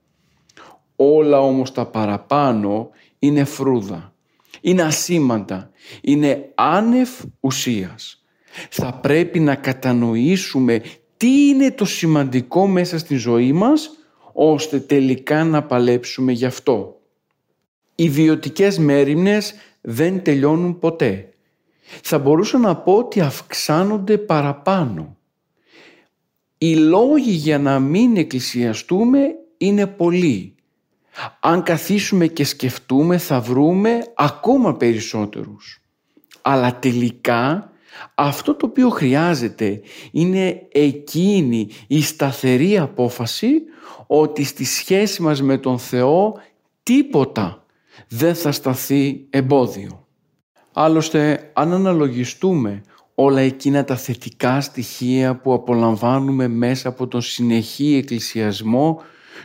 Όλα 0.97 1.41
όμως 1.41 1.73
τα 1.73 1.87
παραπάνω 1.87 2.91
είναι 3.19 3.45
φρούδα, 3.45 4.15
είναι 4.61 4.83
ασήμαντα, 4.83 5.71
είναι 6.01 6.49
άνευ 6.55 7.11
ουσίας. 7.41 8.26
Θα 8.71 8.93
πρέπει 8.93 9.41
να 9.41 9.55
κατανοήσουμε 9.55 10.83
τι 11.17 11.49
είναι 11.49 11.71
το 11.71 11.85
σημαντικό 11.85 12.67
μέσα 12.67 12.99
στη 12.99 13.17
ζωή 13.17 13.53
μας, 13.53 13.91
ώστε 14.33 14.81
τελικά 14.81 15.45
να 15.45 15.63
παλέψουμε 15.63 16.33
γι' 16.33 16.45
αυτό. 16.45 17.01
Οι 17.95 18.09
βιωτικές 18.09 18.79
μέρημνες 18.79 19.55
δεν 19.81 20.23
τελειώνουν 20.23 20.79
ποτέ. 20.79 21.29
Θα 22.03 22.19
μπορούσα 22.19 22.59
να 22.59 22.77
πω 22.77 22.93
ότι 22.93 23.21
αυξάνονται 23.21 24.19
παραπάνω. 24.19 25.17
Οι 26.59 26.77
λόγοι 26.77 27.31
για 27.31 27.59
να 27.59 27.79
μην 27.79 28.17
εκκλησιαστούμε 28.17 29.21
είναι 29.59 29.87
πολλοί. 29.87 30.55
Αν 31.41 31.63
καθίσουμε 31.63 32.27
και 32.27 32.45
σκεφτούμε 32.45 33.19
θα 33.19 33.41
βρούμε 33.41 34.13
ακόμα 34.17 34.77
περισσότερους. 34.77 35.81
Αλλά 36.43 36.79
τελικά 36.79 37.71
αυτό 38.15 38.55
το 38.55 38.67
οποίο 38.67 38.89
χρειάζεται 38.89 39.81
είναι 40.11 40.67
εκείνη 40.73 41.69
η 41.87 42.03
σταθερή 42.03 42.79
απόφαση 42.79 43.51
ότι 44.07 44.45
στη 44.45 44.65
σχέση 44.65 45.23
μας 45.23 45.43
με 45.43 45.59
τον 45.59 45.79
Θεό 45.79 46.41
τίποτα 46.83 47.65
δεν 48.09 48.35
θα 48.35 48.53
σταθεί 48.53 49.27
εμπόδιο. 49.31 50.07
Άλλωστε 50.73 51.51
αν 51.53 51.73
αναλογιστούμε 51.73 52.83
όλα 53.15 53.41
εκείνα 53.41 53.85
τα 53.85 53.97
θετικά 53.97 54.61
στοιχεία 54.61 55.37
που 55.37 55.53
απολαμβάνουμε 55.53 56.49
μέσα 56.49 56.89
από 56.89 57.07
τον 57.07 57.21
συνεχή 57.21 57.95
εκκλησιασμό 57.95 59.03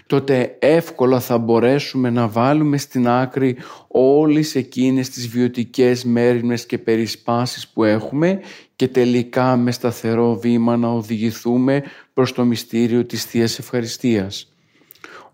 τότε 0.08 0.56
εύκολα 0.60 1.20
θα 1.20 1.38
μπορέσουμε 1.38 2.10
να 2.10 2.28
βάλουμε 2.28 2.78
στην 2.78 3.08
άκρη 3.08 3.58
όλες 3.88 4.56
εκείνες 4.56 5.10
τις 5.10 5.28
βιωτικές 5.28 6.04
μέρημνες 6.04 6.66
και 6.66 6.78
περισπάσεις 6.78 7.68
που 7.68 7.84
έχουμε 7.84 8.40
και 8.76 8.88
τελικά 8.88 9.58
με 9.58 9.72
σταθερό 9.72 10.36
βήμα 10.36 10.78
να 10.78 10.88
οδηγηθούμε 10.88 11.84
προς 12.14 12.34
το 12.34 12.46
μυστήριο 12.46 13.06
της 13.06 13.26
Θείας 13.26 13.60
Ευχαριστίας. 13.60 14.54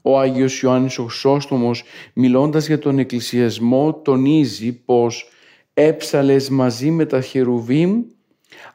Ο 0.02 0.20
Άγιος 0.20 0.62
Ιωάννης 0.62 0.98
ο 0.98 1.04
Χρυσόστομος 1.04 1.84
μιλώντας 2.14 2.68
για 2.68 2.80
τον 2.80 3.00
εκκλησιασμό 3.00 3.94
τονίζει 3.94 4.72
πως 4.74 5.30
έψαλες 5.74 6.50
μαζί 6.50 6.92
με 6.92 7.06
τα 7.06 7.22
χερουβίμ 7.22 8.02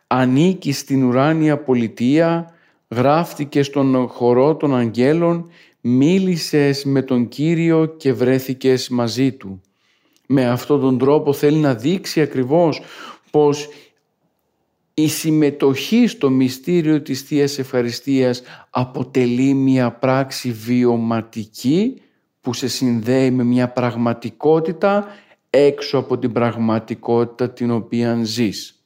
ανήκεις 0.06 0.78
στην 0.78 1.04
ουράνια 1.04 1.58
πολιτεία, 1.58 2.54
γράφτηκες 2.88 3.66
στον 3.66 4.08
χορό 4.08 4.56
των 4.56 4.76
αγγέλων, 4.76 5.50
μίλησες 5.84 6.84
με 6.84 7.02
τον 7.02 7.28
Κύριο 7.28 7.86
και 7.86 8.12
βρέθηκες 8.12 8.88
μαζί 8.88 9.32
Του. 9.32 9.60
Με 10.26 10.46
αυτόν 10.46 10.80
τον 10.80 10.98
τρόπο 10.98 11.32
θέλει 11.32 11.58
να 11.58 11.74
δείξει 11.74 12.20
ακριβώς 12.20 12.80
πως 13.30 13.68
η 14.94 15.08
συμμετοχή 15.08 16.06
στο 16.06 16.30
μυστήριο 16.30 17.02
της 17.02 17.22
Θείας 17.22 17.58
Ευχαριστίας 17.58 18.42
αποτελεί 18.70 19.54
μια 19.54 19.92
πράξη 19.92 20.52
βιωματική 20.52 22.00
που 22.40 22.54
σε 22.54 22.68
συνδέει 22.68 23.30
με 23.30 23.42
μια 23.42 23.68
πραγματικότητα 23.68 25.06
έξω 25.50 25.98
από 25.98 26.18
την 26.18 26.32
πραγματικότητα 26.32 27.50
την 27.50 27.70
οποία 27.70 28.20
ζεις. 28.22 28.84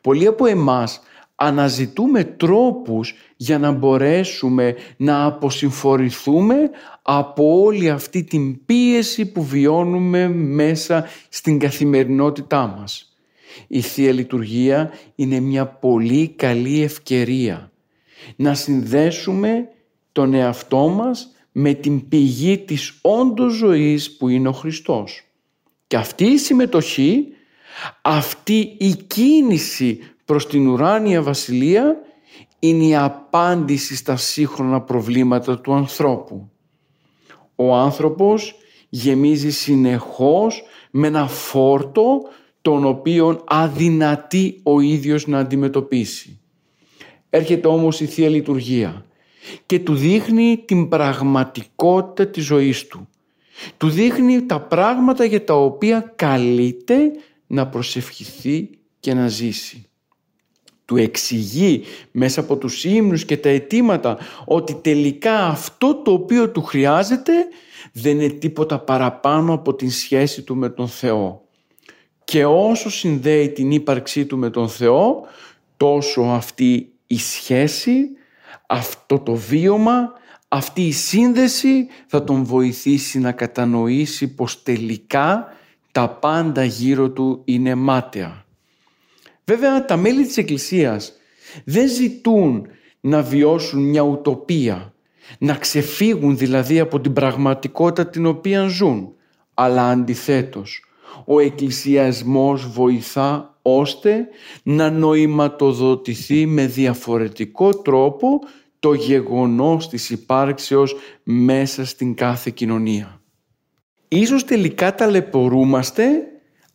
Πολλοί 0.00 0.26
από 0.26 0.46
εμάς 0.46 1.00
αναζητούμε 1.40 2.24
τρόπους 2.24 3.14
για 3.36 3.58
να 3.58 3.70
μπορέσουμε 3.70 4.74
να 4.96 5.24
αποσυμφορηθούμε 5.24 6.70
από 7.02 7.62
όλη 7.62 7.90
αυτή 7.90 8.24
την 8.24 8.64
πίεση 8.64 9.26
που 9.32 9.44
βιώνουμε 9.44 10.28
μέσα 10.28 11.06
στην 11.28 11.58
καθημερινότητά 11.58 12.74
μας. 12.78 13.16
Η 13.66 13.80
Θεία 13.80 14.12
Λειτουργία 14.12 14.90
είναι 15.14 15.40
μια 15.40 15.66
πολύ 15.66 16.28
καλή 16.28 16.82
ευκαιρία 16.82 17.72
να 18.36 18.54
συνδέσουμε 18.54 19.68
τον 20.12 20.34
εαυτό 20.34 20.88
μας 20.88 21.32
με 21.52 21.74
την 21.74 22.08
πηγή 22.08 22.58
της 22.58 22.98
όντως 23.02 23.54
ζωής 23.54 24.16
που 24.16 24.28
είναι 24.28 24.48
ο 24.48 24.52
Χριστός. 24.52 25.22
Και 25.86 25.96
αυτή 25.96 26.24
η 26.24 26.38
συμμετοχή 26.38 27.26
αυτή 28.02 28.74
η 28.78 28.94
κίνηση 29.06 30.00
προς 30.28 30.46
την 30.46 30.68
ουράνια 30.68 31.22
βασιλεία 31.22 31.96
είναι 32.58 32.84
η 32.84 32.96
απάντηση 32.96 33.96
στα 33.96 34.16
σύγχρονα 34.16 34.80
προβλήματα 34.80 35.60
του 35.60 35.72
ανθρώπου. 35.72 36.50
Ο 37.54 37.74
άνθρωπος 37.74 38.54
γεμίζει 38.88 39.50
συνεχώς 39.50 40.62
με 40.90 41.06
ένα 41.06 41.26
φόρτο 41.26 42.20
τον 42.62 42.84
οποίον 42.84 43.42
αδυνατεί 43.46 44.60
ο 44.62 44.80
ίδιος 44.80 45.26
να 45.26 45.38
αντιμετωπίσει. 45.38 46.40
Έρχεται 47.30 47.68
όμως 47.68 48.00
η 48.00 48.06
Θεία 48.06 48.28
Λειτουργία 48.28 49.06
και 49.66 49.78
του 49.78 49.94
δείχνει 49.94 50.62
την 50.66 50.88
πραγματικότητα 50.88 52.30
της 52.30 52.44
ζωής 52.44 52.86
του. 52.86 53.08
Του 53.76 53.88
δείχνει 53.88 54.46
τα 54.46 54.60
πράγματα 54.60 55.24
για 55.24 55.44
τα 55.44 55.54
οποία 55.54 56.12
καλείται 56.16 56.96
να 57.46 57.66
προσευχηθεί 57.66 58.70
και 59.00 59.14
να 59.14 59.28
ζήσει. 59.28 59.87
Του 60.88 60.96
εξηγεί 60.96 61.82
μέσα 62.10 62.40
από 62.40 62.56
τους 62.56 62.84
ύμνους 62.84 63.24
και 63.24 63.36
τα 63.36 63.48
αιτήματα 63.48 64.18
ότι 64.44 64.74
τελικά 64.74 65.46
αυτό 65.46 65.94
το 65.94 66.12
οποίο 66.12 66.50
του 66.50 66.62
χρειάζεται 66.62 67.32
δεν 67.92 68.20
είναι 68.20 68.28
τίποτα 68.28 68.78
παραπάνω 68.78 69.52
από 69.52 69.74
την 69.74 69.90
σχέση 69.90 70.42
του 70.42 70.56
με 70.56 70.68
τον 70.68 70.88
Θεό. 70.88 71.44
Και 72.24 72.44
όσο 72.44 72.90
συνδέει 72.90 73.48
την 73.48 73.70
ύπαρξή 73.70 74.26
του 74.26 74.38
με 74.38 74.50
τον 74.50 74.68
Θεό, 74.68 75.26
τόσο 75.76 76.22
αυτή 76.22 76.92
η 77.06 77.18
σχέση, 77.18 78.08
αυτό 78.66 79.18
το 79.18 79.34
βίωμα, 79.34 80.12
αυτή 80.48 80.86
η 80.86 80.92
σύνδεση 80.92 81.86
θα 82.06 82.24
τον 82.24 82.44
βοηθήσει 82.44 83.18
να 83.18 83.32
κατανοήσει 83.32 84.34
πως 84.34 84.62
τελικά 84.62 85.46
τα 85.92 86.08
πάντα 86.08 86.64
γύρω 86.64 87.10
του 87.10 87.42
είναι 87.44 87.74
μάταια. 87.74 88.46
Βέβαια 89.48 89.84
τα 89.84 89.96
μέλη 89.96 90.26
της 90.26 90.36
Εκκλησίας 90.36 91.12
δεν 91.64 91.88
ζητούν 91.88 92.66
να 93.00 93.22
βιώσουν 93.22 93.82
μια 93.82 94.02
ουτοπία, 94.02 94.94
να 95.38 95.54
ξεφύγουν 95.54 96.36
δηλαδή 96.36 96.78
από 96.78 97.00
την 97.00 97.12
πραγματικότητα 97.12 98.10
την 98.10 98.26
οποία 98.26 98.66
ζουν, 98.66 99.12
αλλά 99.54 99.88
αντιθέτως 99.88 100.84
ο 101.24 101.40
εκκλησιασμός 101.40 102.68
βοηθά 102.70 103.58
ώστε 103.62 104.28
να 104.62 104.90
νοηματοδοτηθεί 104.90 106.46
με 106.46 106.66
διαφορετικό 106.66 107.70
τρόπο 107.70 108.40
το 108.78 108.92
γεγονός 108.92 109.88
της 109.88 110.10
υπάρξεως 110.10 110.96
μέσα 111.22 111.84
στην 111.84 112.14
κάθε 112.14 112.50
κοινωνία. 112.50 113.20
Ίσως 114.08 114.44
τελικά 114.44 114.94
ταλαιπωρούμαστε 114.94 116.04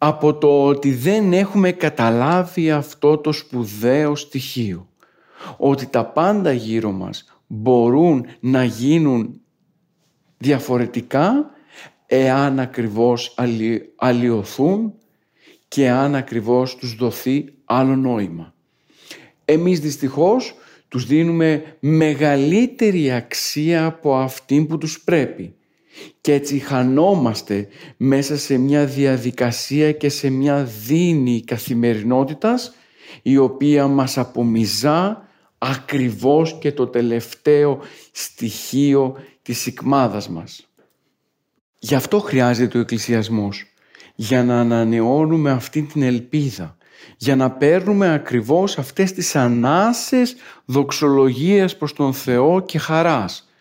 από 0.05 0.33
το 0.33 0.65
ότι 0.65 0.93
δεν 0.93 1.33
έχουμε 1.33 1.71
καταλάβει 1.71 2.71
αυτό 2.71 3.17
το 3.17 3.31
σπουδαίο 3.31 4.15
στοιχείο. 4.15 4.87
Ότι 5.57 5.85
τα 5.85 6.05
πάντα 6.05 6.53
γύρω 6.53 6.91
μας 6.91 7.25
μπορούν 7.47 8.25
να 8.39 8.63
γίνουν 8.63 9.41
διαφορετικά 10.37 11.51
εάν 12.05 12.59
ακριβώς 12.59 13.35
αλλοιωθούν 13.95 14.93
και 15.67 15.89
αν 15.89 16.15
ακριβώς 16.15 16.75
τους 16.75 16.95
δοθεί 16.95 17.45
άλλο 17.65 17.95
νόημα. 17.95 18.53
Εμείς 19.45 19.79
δυστυχώς 19.79 20.55
τους 20.87 21.05
δίνουμε 21.05 21.77
μεγαλύτερη 21.79 23.11
αξία 23.11 23.85
από 23.85 24.15
αυτή 24.15 24.65
που 24.65 24.77
τους 24.77 25.03
πρέπει 25.03 25.55
και 26.21 26.33
έτσι 26.33 26.59
χανόμαστε 26.59 27.67
μέσα 27.97 28.37
σε 28.37 28.57
μια 28.57 28.85
διαδικασία 28.85 29.91
και 29.91 30.09
σε 30.09 30.29
μια 30.29 30.63
δίνη 30.85 31.43
καθημερινότητας 31.43 32.73
η 33.21 33.37
οποία 33.37 33.87
μας 33.87 34.17
απομυζά 34.17 35.27
ακριβώς 35.57 36.57
και 36.59 36.71
το 36.71 36.87
τελευταίο 36.87 37.79
στοιχείο 38.11 39.15
της 39.41 39.59
σικμάδας 39.59 40.29
μας. 40.29 40.67
Γι' 41.79 41.95
αυτό 41.95 42.19
χρειάζεται 42.19 42.77
ο 42.77 42.81
εκκλησιασμός, 42.81 43.65
για 44.15 44.43
να 44.43 44.59
ανανεώνουμε 44.59 45.51
αυτή 45.51 45.81
την 45.81 46.01
ελπίδα, 46.01 46.77
για 47.17 47.35
να 47.35 47.51
παίρνουμε 47.51 48.13
ακριβώς 48.13 48.77
αυτές 48.77 49.13
τις 49.13 49.35
ανάσες 49.35 50.35
δοξολογίες 50.65 51.77
προς 51.77 51.93
τον 51.93 52.13
Θεό 52.13 52.59
και 52.59 52.79
χαράς. 52.79 53.52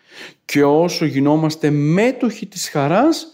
Και 0.45 0.63
όσο 0.63 1.05
γινόμαστε 1.05 1.69
μέτοχοι 1.69 2.45
της 2.45 2.69
χαράς, 2.69 3.27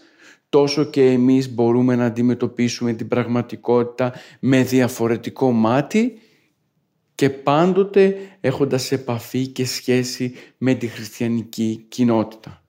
τόσο 0.48 0.84
και 0.84 1.04
εμείς 1.04 1.54
μπορούμε 1.54 1.96
να 1.96 2.04
αντιμετωπίσουμε 2.04 2.92
την 2.92 3.08
πραγματικότητα 3.08 4.12
με 4.40 4.62
διαφορετικό 4.62 5.50
μάτι 5.50 6.18
και 7.14 7.30
πάντοτε 7.30 8.16
έχοντας 8.40 8.92
επαφή 8.92 9.46
και 9.46 9.66
σχέση 9.66 10.34
με 10.58 10.74
τη 10.74 10.86
χριστιανική 10.86 11.86
κοινότητα. 11.88 12.59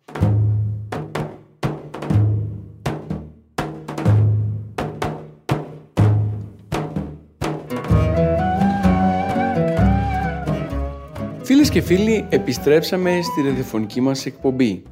Και 11.71 11.81
φίλοι, 11.81 12.25
επιστρέψαμε 12.29 13.19
στη 13.21 13.41
ραδιοφωνική 13.41 14.01
μας 14.01 14.25
εκπομπή. 14.25 14.83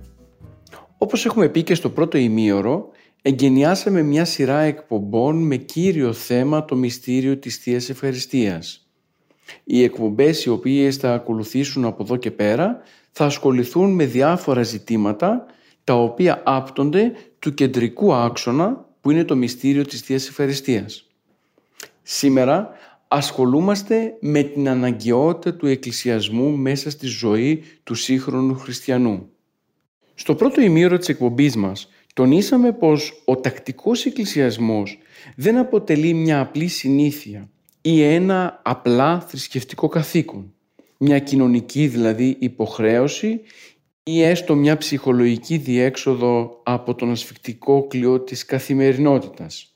Όπως 0.98 1.26
έχουμε 1.26 1.50
πει 1.50 1.64
και 1.64 1.76
στο 1.76 1.90
πρώτο 1.90 2.18
ημίωρο, 2.18 2.90
εγκαινιάσαμε 3.22 4.02
μια 4.02 4.26
σειρά 4.26 4.60
εκπομπών 4.60 5.38
με 5.38 5.56
κύριο 5.56 6.14
θέμα 6.14 6.66
το 6.66 6.76
μυστήριο 6.76 7.38
της 7.38 7.58
Θείας 7.58 7.90
Ευχαριστίας. 7.90 8.88
Οι 9.64 9.84
εκπομπές 9.84 10.46
οι 10.46 10.50
οποίες 10.50 10.96
θα 10.96 11.14
ακολουθήσουν 11.14 11.86
από 11.86 12.04
εδώ 12.04 12.16
και 12.16 12.32
πέρα 12.32 12.82
θα 13.12 13.26
ασχοληθούν 13.26 13.94
με 13.94 14.06
διάφορα 14.06 14.64
ζητήματα 14.64 15.46
τα 15.84 15.94
οποία 15.94 16.42
άπτονται 16.46 17.12
του 17.40 17.54
κεντρικού 17.54 18.14
άξονα 18.14 18.86
που 19.02 19.12
είναι 19.12 19.24
το 19.24 19.36
μυστήριο 19.36 19.86
της 19.86 20.02
Θείας 20.02 20.28
Ευχαριστίας. 20.28 21.10
Σήμερα 22.02 22.70
ασχολούμαστε 23.12 24.18
με 24.20 24.44
την 24.44 24.70
αναγκαιότητα 24.70 25.58
του 25.58 25.68
εκκλησιασμού 25.68 26.58
μέσα 26.58 26.90
στη 26.90 27.08
ζωή 27.08 27.64
του 27.84 27.94
σύγχρονου 27.94 28.56
χριστιανού. 28.56 29.30
Στο 30.16 30.36
πρώτο 30.36 30.62
ημίωρο 30.62 30.98
της 30.98 31.10
εκπομπής 31.10 31.56
μας 31.56 31.90
τονίσαμε 32.14 32.72
πως 32.72 33.22
ο 33.26 33.36
τακτικός 33.36 34.06
εκκλησιασμός 34.06 34.98
δεν 35.36 35.58
αποτελεί 35.58 36.14
μια 36.14 36.40
απλή 36.40 36.68
συνήθεια 36.68 37.50
ή 37.82 38.02
ένα 38.04 38.62
απλά 38.64 39.20
θρησκευτικό 39.20 39.88
καθήκον, 39.88 40.54
μια 40.98 41.20
κοινωνική 41.20 41.88
δηλαδή 41.88 42.36
υποχρέωση 42.40 43.42
ή 44.04 44.22
έστω 44.22 44.56
μια 44.56 44.78
ψυχολογική 44.78 45.58
διέξοδο 45.58 46.62
από 46.64 46.96
τον 46.96 47.12
ασφικτικό 47.12 47.88
κλειό 47.88 48.20
της 48.20 48.46
καθημερινότητας. 48.46 49.76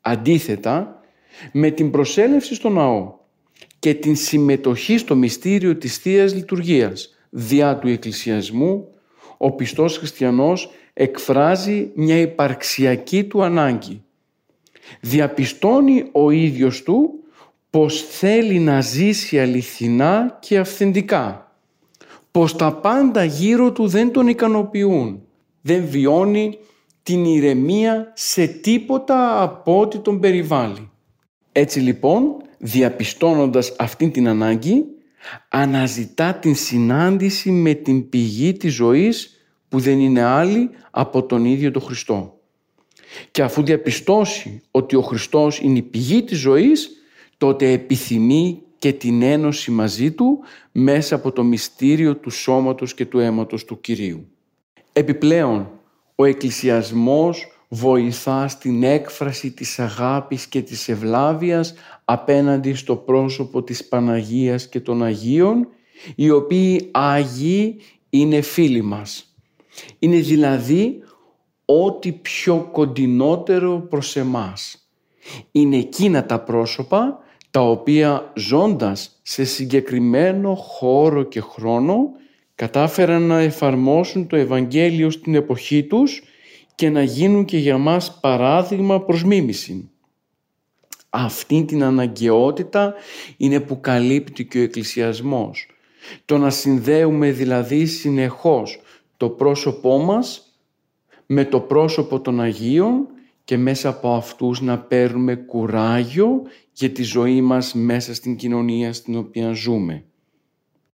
Αντίθετα, 0.00 0.99
με 1.52 1.70
την 1.70 1.90
προσέλευση 1.90 2.54
στο 2.54 2.68
ναό 2.68 3.12
και 3.78 3.94
την 3.94 4.16
συμμετοχή 4.16 4.98
στο 4.98 5.16
μυστήριο 5.16 5.76
της 5.76 5.96
θείας 5.96 6.34
Λειτουργίας 6.34 7.14
διά 7.30 7.78
του 7.78 7.88
εκκλησιασμού, 7.88 8.88
ο 9.36 9.52
πιστός 9.52 9.98
χριστιανός 9.98 10.70
εκφράζει 10.92 11.90
μια 11.94 12.16
υπαρξιακή 12.16 13.24
του 13.24 13.42
ανάγκη. 13.42 14.02
Διαπιστώνει 15.00 16.08
ο 16.12 16.30
ίδιος 16.30 16.82
του 16.82 17.10
πως 17.70 18.02
θέλει 18.02 18.58
να 18.58 18.80
ζήσει 18.80 19.40
αληθινά 19.40 20.38
και 20.40 20.58
αυθεντικά. 20.58 21.54
Πως 22.30 22.56
τα 22.56 22.72
πάντα 22.72 23.24
γύρω 23.24 23.72
του 23.72 23.88
δεν 23.88 24.12
τον 24.12 24.28
ικανοποιούν. 24.28 25.22
Δεν 25.60 25.86
βιώνει 25.88 26.58
την 27.02 27.24
ηρεμία 27.24 28.12
σε 28.14 28.46
τίποτα 28.46 29.42
από 29.42 29.80
ό,τι 29.80 29.98
τον 29.98 30.20
περιβάλλει. 30.20 30.90
Έτσι 31.52 31.80
λοιπόν, 31.80 32.36
διαπιστώνοντας 32.58 33.74
αυτή 33.78 34.10
την 34.10 34.28
ανάγκη, 34.28 34.84
αναζητά 35.48 36.34
την 36.34 36.54
συνάντηση 36.54 37.50
με 37.50 37.74
την 37.74 38.08
πηγή 38.08 38.52
της 38.52 38.74
ζωής 38.74 39.44
που 39.68 39.78
δεν 39.78 40.00
είναι 40.00 40.22
άλλη 40.22 40.70
από 40.90 41.22
τον 41.22 41.44
ίδιο 41.44 41.70
τον 41.70 41.82
Χριστό. 41.82 42.40
Και 43.30 43.42
αφού 43.42 43.62
διαπιστώσει 43.62 44.62
ότι 44.70 44.96
ο 44.96 45.02
Χριστός 45.02 45.58
είναι 45.58 45.78
η 45.78 45.82
πηγή 45.82 46.22
της 46.22 46.38
ζωής, 46.38 46.90
τότε 47.36 47.70
επιθυμεί 47.72 48.62
και 48.78 48.92
την 48.92 49.22
ένωση 49.22 49.70
μαζί 49.70 50.10
Του 50.10 50.38
μέσα 50.72 51.14
από 51.14 51.32
το 51.32 51.42
μυστήριο 51.42 52.16
του 52.16 52.30
σώματος 52.30 52.94
και 52.94 53.06
του 53.06 53.18
αίματος 53.18 53.64
του 53.64 53.80
Κυρίου. 53.80 54.28
Επιπλέον, 54.92 55.70
ο 56.14 56.24
εκκλησιασμός 56.24 57.49
βοηθά 57.72 58.48
στην 58.48 58.82
έκφραση 58.82 59.50
της 59.50 59.78
αγάπης 59.78 60.46
και 60.46 60.62
της 60.62 60.88
ευλάβειας 60.88 61.74
απέναντι 62.04 62.74
στο 62.74 62.96
πρόσωπο 62.96 63.62
της 63.62 63.88
Παναγίας 63.88 64.68
και 64.68 64.80
των 64.80 65.02
Αγίων, 65.02 65.68
οι 66.14 66.30
οποίοι 66.30 66.88
Άγιοι 66.90 67.76
είναι 68.10 68.40
φίλοι 68.40 68.82
μας. 68.82 69.34
Είναι 69.98 70.16
δηλαδή 70.16 71.02
ό,τι 71.64 72.12
πιο 72.12 72.68
κοντινότερο 72.72 73.86
προς 73.90 74.16
εμάς. 74.16 74.88
Είναι 75.52 75.76
εκείνα 75.76 76.26
τα 76.26 76.40
πρόσωπα 76.40 77.18
τα 77.50 77.60
οποία 77.60 78.32
ζώντας 78.36 79.20
σε 79.22 79.44
συγκεκριμένο 79.44 80.54
χώρο 80.54 81.22
και 81.22 81.40
χρόνο 81.40 82.10
κατάφεραν 82.54 83.22
να 83.22 83.38
εφαρμόσουν 83.38 84.26
το 84.26 84.36
Ευαγγέλιο 84.36 85.10
στην 85.10 85.34
εποχή 85.34 85.82
τους 85.84 86.22
και 86.80 86.90
να 86.90 87.02
γίνουν 87.02 87.44
και 87.44 87.58
για 87.58 87.78
μας 87.78 88.18
παράδειγμα 88.20 89.00
προς 89.00 89.24
μίμηση. 89.24 89.90
Αυτή 91.10 91.64
την 91.64 91.82
αναγκαιότητα 91.82 92.94
είναι 93.36 93.60
που 93.60 93.80
καλύπτει 93.80 94.44
και 94.44 94.58
ο 94.58 94.62
εκκλησιασμός. 94.62 95.68
Το 96.24 96.38
να 96.38 96.50
συνδέουμε 96.50 97.30
δηλαδή 97.30 97.86
συνεχώς 97.86 98.80
το 99.16 99.28
πρόσωπό 99.28 99.98
μας 99.98 100.58
με 101.26 101.44
το 101.44 101.60
πρόσωπο 101.60 102.20
των 102.20 102.40
Αγίων 102.40 103.06
και 103.44 103.56
μέσα 103.56 103.88
από 103.88 104.14
αυτούς 104.14 104.60
να 104.60 104.78
παίρνουμε 104.78 105.34
κουράγιο 105.34 106.42
για 106.72 106.90
τη 106.90 107.02
ζωή 107.02 107.40
μας 107.40 107.74
μέσα 107.74 108.14
στην 108.14 108.36
κοινωνία 108.36 108.92
στην 108.92 109.16
οποία 109.16 109.52
ζούμε. 109.52 110.04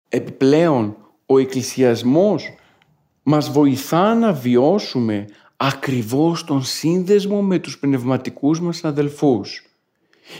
Επιπλέον, 0.08 0.96
ο 1.26 1.38
εκκλησιασμός 1.38 2.54
μας 3.22 3.50
βοηθά 3.50 4.14
να 4.14 4.32
βιώσουμε 4.32 5.26
ακριβώς 5.62 6.44
τον 6.44 6.62
σύνδεσμο 6.64 7.42
με 7.42 7.58
τους 7.58 7.78
πνευματικούς 7.78 8.60
μας 8.60 8.84
αδελφούς. 8.84 9.64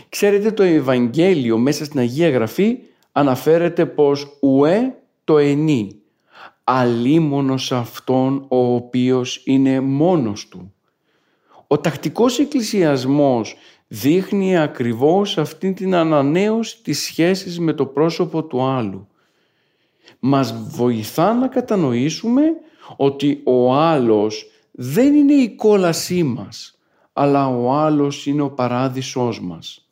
Ξέρετε 0.08 0.50
το 0.50 0.62
Ευαγγέλιο 0.62 1.58
μέσα 1.58 1.84
στην 1.84 2.00
Αγία 2.00 2.30
Γραφή 2.30 2.78
αναφέρεται 3.12 3.86
πως 3.86 4.38
ουέ 4.40 4.94
το 5.24 5.38
ενή, 5.38 6.00
αλίμονος 6.64 7.72
αυτόν 7.72 8.44
ο 8.48 8.74
οποίος 8.74 9.42
είναι 9.44 9.80
μόνος 9.80 10.48
του. 10.48 10.74
Ο 11.66 11.78
τακτικός 11.78 12.38
εκκλησιασμός 12.38 13.56
δείχνει 13.88 14.58
ακριβώς 14.58 15.38
αυτή 15.38 15.72
την 15.72 15.94
ανανέωση 15.94 16.82
της 16.82 17.02
σχέσης 17.02 17.58
με 17.58 17.72
το 17.72 17.86
πρόσωπο 17.86 18.44
του 18.44 18.62
άλλου. 18.62 19.06
Μας 20.18 20.54
βοηθά 20.68 21.34
να 21.34 21.48
κατανοήσουμε 21.48 22.42
ότι 22.96 23.40
ο 23.44 23.74
άλλος 23.74 24.50
δεν 24.82 25.14
είναι 25.14 25.32
η 25.32 25.54
κόλασή 25.54 26.22
μας, 26.22 26.78
αλλά 27.12 27.48
ο 27.48 27.72
άλλος 27.72 28.26
είναι 28.26 28.42
ο 28.42 28.50
παράδεισός 28.50 29.40
μας. 29.40 29.88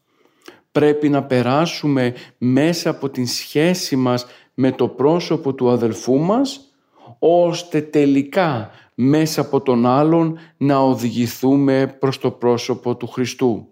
Πρέπει 0.73 1.09
να 1.09 1.23
περάσουμε 1.23 2.15
μέσα 2.39 2.91
από 2.91 3.09
την 3.09 3.27
σχέση 3.27 3.97
μας 3.97 4.27
με 4.55 4.73
το 4.73 4.89
πρόσωπο 4.89 5.55
του 5.55 5.71
αδελφού 5.71 6.19
μας, 6.19 6.61
ώστε 7.19 7.81
τελικά 7.81 8.71
μέσα 8.95 9.41
από 9.41 9.61
τον 9.61 9.87
άλλον 9.87 10.39
να 10.57 10.79
οδηγηθούμε 10.79 11.97
προς 11.99 12.19
το 12.19 12.31
πρόσωπο 12.31 12.97
του 12.97 13.07
Χριστού. 13.07 13.69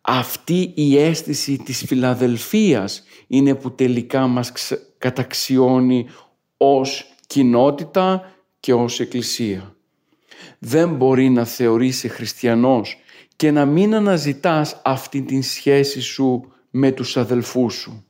Αυτή 0.00 0.72
η 0.74 0.98
αίσθηση 0.98 1.56
της 1.56 1.84
φιλαδελφίας 1.86 3.02
είναι 3.26 3.54
που 3.54 3.74
τελικά 3.74 4.26
μας 4.26 4.52
καταξιώνει 4.98 6.06
ως 6.56 7.14
κοινότητα 7.26 8.30
και 8.60 8.72
ως 8.72 9.00
εκκλησία. 9.00 9.75
Δεν 10.58 10.94
μπορεί 10.94 11.30
να 11.30 11.44
θεωρήσει 11.44 12.08
χριστιανός 12.08 12.96
και 13.36 13.50
να 13.50 13.64
μην 13.64 13.94
αναζητάς 13.94 14.80
αυτή 14.84 15.22
την 15.22 15.42
σχέση 15.42 16.00
σου 16.00 16.52
με 16.70 16.92
τους 16.92 17.16
αδελφούς 17.16 17.74
σου. 17.74 18.04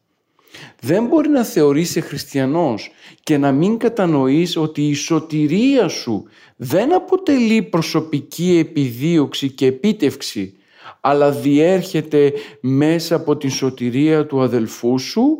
Δεν 0.80 1.06
μπορεί 1.06 1.28
να 1.28 1.44
θεωρείσαι 1.44 2.00
χριστιανός 2.00 2.90
και 3.22 3.38
να 3.38 3.52
μην 3.52 3.78
κατανοείς 3.78 4.56
ότι 4.56 4.88
η 4.88 4.94
σωτηρία 4.94 5.88
σου 5.88 6.24
δεν 6.56 6.94
αποτελεί 6.94 7.62
προσωπική 7.62 8.56
επιδίωξη 8.58 9.50
και 9.50 9.66
επίτευξη 9.66 10.56
αλλά 11.00 11.30
διέρχεται 11.30 12.32
μέσα 12.60 13.14
από 13.14 13.36
την 13.36 13.50
σωτηρία 13.50 14.26
του 14.26 14.42
αδελφού 14.42 14.98
σου 14.98 15.38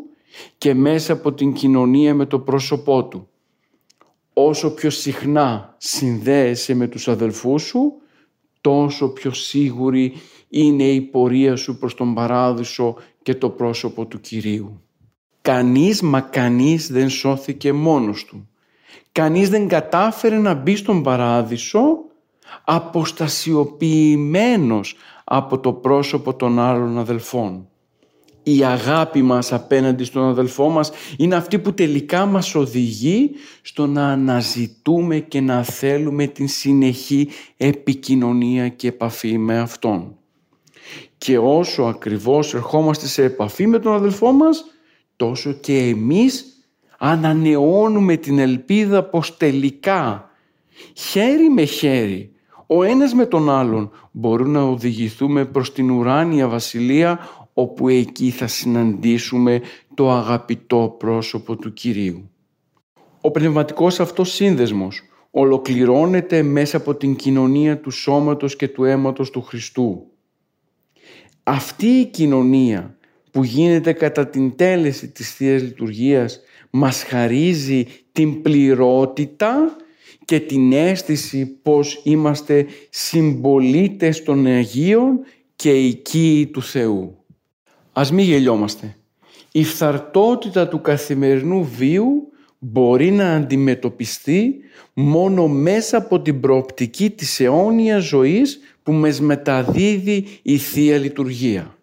και 0.57 0.73
μέσα 0.73 1.13
από 1.13 1.33
την 1.33 1.53
κοινωνία 1.53 2.13
με 2.13 2.25
το 2.25 2.39
πρόσωπό 2.39 3.05
του. 3.05 3.27
Όσο 4.39 4.73
πιο 4.73 4.89
συχνά 4.89 5.75
συνδέεσαι 5.77 6.73
με 6.73 6.87
τους 6.87 7.07
αδελφούς 7.07 7.63
σου, 7.63 7.93
τόσο 8.61 9.09
πιο 9.09 9.31
σίγουρη 9.31 10.13
είναι 10.49 10.83
η 10.83 11.01
πορεία 11.01 11.55
σου 11.55 11.77
προς 11.77 11.95
τον 11.95 12.13
Παράδεισο 12.13 12.95
και 13.21 13.35
το 13.35 13.49
πρόσωπο 13.49 14.05
του 14.05 14.19
Κυρίου. 14.19 14.81
Κανείς 15.41 16.01
μα 16.01 16.21
κανείς 16.21 16.91
δεν 16.91 17.09
σώθηκε 17.09 17.73
μόνος 17.73 18.25
του. 18.25 18.49
Κανείς 19.11 19.49
δεν 19.49 19.67
κατάφερε 19.67 20.37
να 20.37 20.53
μπει 20.53 20.75
στον 20.75 21.03
Παράδεισο 21.03 21.97
αποστασιοποιημένος 22.63 24.95
από 25.23 25.59
το 25.59 25.73
πρόσωπο 25.73 26.33
των 26.33 26.59
άλλων 26.59 26.97
αδελφών. 26.97 27.67
Η 28.49 28.63
αγάπη 28.63 29.21
μας 29.21 29.53
απέναντι 29.53 30.03
στον 30.03 30.23
αδελφό 30.23 30.69
μας 30.69 30.91
είναι 31.17 31.35
αυτή 31.35 31.59
που 31.59 31.73
τελικά 31.73 32.25
μας 32.25 32.55
οδηγεί 32.55 33.31
στο 33.61 33.87
να 33.87 34.07
αναζητούμε 34.07 35.19
και 35.19 35.41
να 35.41 35.63
θέλουμε 35.63 36.27
την 36.27 36.47
συνεχή 36.47 37.29
επικοινωνία 37.57 38.67
και 38.67 38.87
επαφή 38.87 39.37
με 39.37 39.59
Αυτόν. 39.59 40.17
Και 41.17 41.37
όσο 41.37 41.83
ακριβώς 41.83 42.53
ερχόμαστε 42.53 43.07
σε 43.07 43.23
επαφή 43.23 43.67
με 43.67 43.79
τον 43.79 43.93
αδελφό 43.93 44.31
μας, 44.31 44.65
τόσο 45.15 45.51
και 45.51 45.77
εμείς 45.77 46.45
ανανεώνουμε 46.97 48.15
την 48.15 48.39
ελπίδα 48.39 49.03
πως 49.03 49.37
τελικά 49.37 50.29
χέρι 50.93 51.49
με 51.49 51.63
χέρι 51.63 52.31
ο 52.67 52.83
ένας 52.83 53.13
με 53.13 53.25
τον 53.25 53.49
άλλον 53.49 53.91
μπορούν 54.11 54.51
να 54.51 54.61
οδηγηθούμε 54.61 55.45
προς 55.45 55.73
την 55.73 55.91
ουράνια 55.91 56.47
βασιλεία 56.47 57.19
όπου 57.59 57.87
εκεί 57.87 58.29
θα 58.29 58.47
συναντήσουμε 58.47 59.61
το 59.93 60.11
αγαπητό 60.11 60.95
πρόσωπο 60.99 61.55
του 61.55 61.73
Κυρίου. 61.73 62.29
Ο 63.21 63.31
πνευματικός 63.31 63.99
αυτός 63.99 64.33
σύνδεσμος 64.33 65.01
ολοκληρώνεται 65.31 66.41
μέσα 66.41 66.77
από 66.77 66.95
την 66.95 67.15
κοινωνία 67.15 67.79
του 67.79 67.91
σώματος 67.91 68.55
και 68.55 68.67
του 68.67 68.83
αίματος 68.83 69.29
του 69.29 69.41
Χριστού. 69.41 70.07
Αυτή 71.43 71.87
η 71.87 72.05
κοινωνία 72.05 72.97
που 73.31 73.43
γίνεται 73.43 73.93
κατά 73.93 74.27
την 74.27 74.55
τέλεση 74.55 75.11
της 75.11 75.33
Θείας 75.33 75.61
Λειτουργίας 75.61 76.39
μας 76.69 77.03
χαρίζει 77.03 77.85
την 78.11 78.41
πληρότητα 78.41 79.75
και 80.25 80.39
την 80.39 80.73
αίσθηση 80.73 81.45
πως 81.45 82.01
είμαστε 82.03 82.65
συμπολίτες 82.89 84.23
των 84.23 84.45
Αγίων 84.45 85.19
και 85.55 85.71
οικοί 85.71 86.49
του 86.53 86.61
Θεού. 86.61 87.17
Ας 87.99 88.11
μην 88.11 88.25
γελιόμαστε. 88.25 88.95
Η 89.51 89.63
φθαρτότητα 89.63 90.67
του 90.67 90.81
καθημερινού 90.81 91.63
βίου 91.63 92.27
μπορεί 92.59 93.11
να 93.11 93.33
αντιμετωπιστεί 93.33 94.55
μόνο 94.93 95.47
μέσα 95.47 95.97
από 95.97 96.21
την 96.21 96.39
προοπτική 96.39 97.09
της 97.09 97.39
αιώνιας 97.39 98.03
ζωής 98.03 98.59
που 98.83 98.91
μας 98.91 99.21
μεταδίδει 99.21 100.25
η 100.41 100.57
Θεία 100.57 100.97
Λειτουργία. 100.97 101.77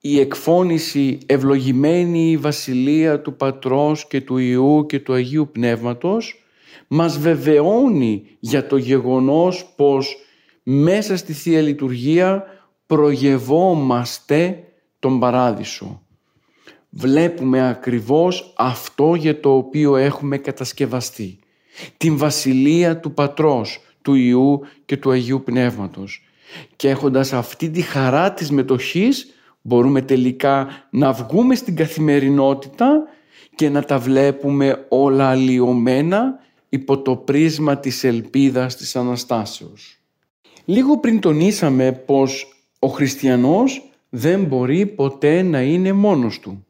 Η 0.00 0.20
εκφώνηση 0.20 1.18
«Ευλογημένη 1.26 2.30
η 2.30 2.36
Βασιλεία 2.36 3.20
του 3.20 3.36
Πατρός 3.36 4.06
και 4.06 4.20
του 4.20 4.36
Ιού 4.36 4.86
και 4.88 5.00
του 5.00 5.12
Αγίου 5.12 5.48
Πνεύματος» 5.52 6.44
μας 6.86 7.18
βεβαιώνει 7.18 8.22
για 8.38 8.66
το 8.66 8.76
γεγονός 8.76 9.72
πως 9.76 10.16
μέσα 10.62 11.16
στη 11.16 11.32
Θεία 11.32 11.60
Λειτουργία 11.60 12.44
προγευόμαστε 12.86 14.60
τον 15.06 15.18
Παράδεισο. 15.18 16.02
Βλέπουμε 16.90 17.68
ακριβώς 17.68 18.52
αυτό 18.56 19.14
για 19.14 19.40
το 19.40 19.56
οποίο 19.56 19.96
έχουμε 19.96 20.38
κατασκευαστεί. 20.38 21.38
Την 21.96 22.16
Βασιλεία 22.16 23.00
του 23.00 23.12
Πατρός, 23.12 23.80
του 24.02 24.14
Ιού 24.14 24.60
και 24.84 24.96
του 24.96 25.10
Αγίου 25.10 25.42
Πνεύματος. 25.44 26.22
Και 26.76 26.88
έχοντας 26.88 27.32
αυτή 27.32 27.70
τη 27.70 27.80
χαρά 27.80 28.32
της 28.32 28.50
μετοχής 28.50 29.34
μπορούμε 29.62 30.02
τελικά 30.02 30.68
να 30.90 31.12
βγούμε 31.12 31.54
στην 31.54 31.76
καθημερινότητα 31.76 33.02
και 33.54 33.68
να 33.68 33.82
τα 33.82 33.98
βλέπουμε 33.98 34.86
όλα 34.88 35.28
αλλοιωμένα 35.28 36.38
υπό 36.68 36.98
το 36.98 37.16
πρίσμα 37.16 37.78
της 37.78 38.04
ελπίδας 38.04 38.76
της 38.76 38.96
Αναστάσεως. 38.96 40.00
Λίγο 40.64 40.98
πριν 40.98 41.20
τονίσαμε 41.20 41.92
πως 41.92 42.50
ο 42.78 42.88
χριστιανός 42.88 43.85
δεν 44.08 44.44
μπορεί 44.44 44.86
ποτέ 44.86 45.42
να 45.42 45.60
είναι 45.62 45.92
μόνος 45.92 46.40
του. 46.40 46.66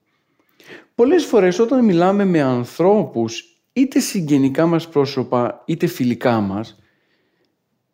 Πολλές 0.94 1.24
φορές 1.24 1.58
όταν 1.58 1.84
μιλάμε 1.84 2.24
με 2.24 2.40
ανθρώπους 2.40 3.60
είτε 3.72 4.00
συγγενικά 4.00 4.66
μας 4.66 4.88
πρόσωπα 4.88 5.62
είτε 5.66 5.86
φιλικά 5.86 6.40
μας 6.40 6.78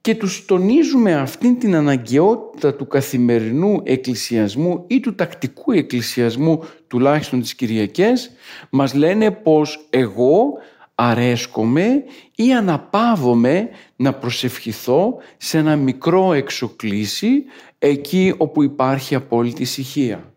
και 0.02 0.14
τους 0.14 0.44
τονίζουμε 0.44 1.14
αυτήν 1.14 1.58
την 1.58 1.74
αναγκαιότητα 1.74 2.74
του 2.74 2.86
καθημερινού 2.86 3.80
εκκλησιασμού 3.84 4.84
ή 4.86 5.00
του 5.00 5.14
τακτικού 5.14 5.72
εκκλησιασμού 5.72 6.62
τουλάχιστον 6.86 7.40
τις 7.40 7.54
Κυριακές 7.54 8.30
μας 8.70 8.94
λένε 8.94 9.30
πως 9.30 9.86
εγώ 9.90 10.52
αρέσκομαι 10.94 12.04
ή 12.34 12.54
αναπαύομαι 12.54 13.68
να 13.96 14.12
προσευχηθώ 14.12 15.16
σε 15.36 15.58
ένα 15.58 15.76
μικρό 15.76 16.32
εξοκλήσι 16.32 17.44
εκεί 17.78 18.34
όπου 18.36 18.62
υπάρχει 18.62 19.14
απόλυτη 19.14 19.62
ησυχία. 19.62 20.32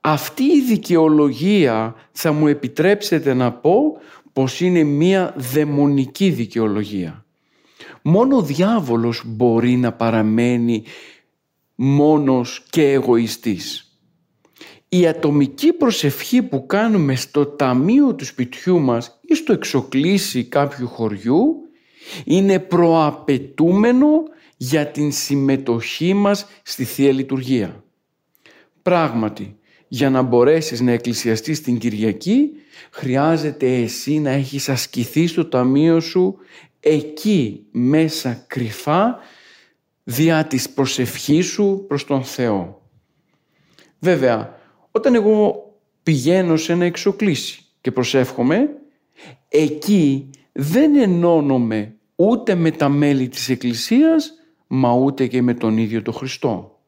Αυτή 0.00 0.42
η 0.42 0.62
δικαιολογία 0.62 1.94
θα 2.12 2.32
μου 2.32 2.46
επιτρέψετε 2.46 3.34
να 3.34 3.52
πω 3.52 3.98
πως 4.32 4.60
είναι 4.60 4.82
μία 4.82 5.34
δαιμονική 5.36 6.30
δικαιολογία. 6.30 7.24
Μόνο 8.02 8.36
ο 8.36 8.42
διάβολος 8.42 9.22
μπορεί 9.26 9.76
να 9.76 9.92
παραμένει 9.92 10.82
μόνος 11.74 12.64
και 12.70 12.92
εγωιστής. 12.92 13.87
Η 14.88 15.06
ατομική 15.06 15.72
προσευχή 15.72 16.42
που 16.42 16.66
κάνουμε 16.66 17.14
στο 17.14 17.46
ταμείο 17.46 18.14
του 18.14 18.24
σπιτιού 18.24 18.80
μας 18.80 19.20
ή 19.22 19.34
στο 19.34 19.52
εξοκλήσι 19.52 20.44
κάποιου 20.44 20.88
χωριού 20.88 21.56
είναι 22.24 22.58
προαπαιτούμενο 22.58 24.08
για 24.56 24.86
την 24.86 25.12
συμμετοχή 25.12 26.14
μας 26.14 26.46
στη 26.62 26.84
Θεία 26.84 27.12
Λειτουργία. 27.12 27.84
Πράγματι, 28.82 29.58
για 29.88 30.10
να 30.10 30.22
μπορέσεις 30.22 30.80
να 30.80 30.92
εκκλησιαστείς 30.92 31.62
την 31.62 31.78
Κυριακή 31.78 32.50
χρειάζεται 32.90 33.76
εσύ 33.76 34.18
να 34.18 34.30
έχεις 34.30 34.68
ασκηθεί 34.68 35.26
στο 35.26 35.44
ταμείο 35.44 36.00
σου 36.00 36.36
εκεί 36.80 37.66
μέσα 37.70 38.44
κρυφά 38.46 39.18
διά 40.04 40.44
της 40.44 40.70
προσευχής 40.70 41.46
σου 41.46 41.84
προς 41.88 42.04
τον 42.04 42.24
Θεό. 42.24 42.82
Βέβαια, 43.98 44.57
όταν 44.90 45.14
εγώ 45.14 45.62
πηγαίνω 46.02 46.56
σε 46.56 46.72
ένα 46.72 46.84
εξοκλήσι 46.84 47.64
και 47.80 47.90
προσεύχομαι, 47.90 48.68
εκεί 49.48 50.30
δεν 50.52 50.96
ενώνομαι 50.96 51.94
ούτε 52.16 52.54
με 52.54 52.70
τα 52.70 52.88
μέλη 52.88 53.28
της 53.28 53.48
Εκκλησίας, 53.48 54.32
μα 54.66 54.92
ούτε 54.92 55.26
και 55.26 55.42
με 55.42 55.54
τον 55.54 55.78
ίδιο 55.78 56.02
τον 56.02 56.14
Χριστό. 56.14 56.78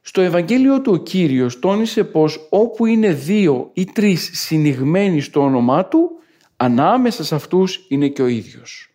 Στο 0.00 0.20
Ευαγγέλιο 0.20 0.80
του 0.80 0.92
ο 0.92 0.96
Κύριος 0.96 1.58
τόνισε 1.58 2.04
πως 2.04 2.46
όπου 2.50 2.86
είναι 2.86 3.12
δύο 3.12 3.70
ή 3.72 3.84
τρεις 3.84 4.30
συνηγμένοι 4.32 5.20
στο 5.20 5.40
όνομά 5.40 5.84
Του, 5.86 6.10
ανάμεσα 6.56 7.24
σε 7.24 7.34
αυτούς 7.34 7.86
είναι 7.88 8.08
και 8.08 8.22
ο 8.22 8.26
ίδιος. 8.26 8.94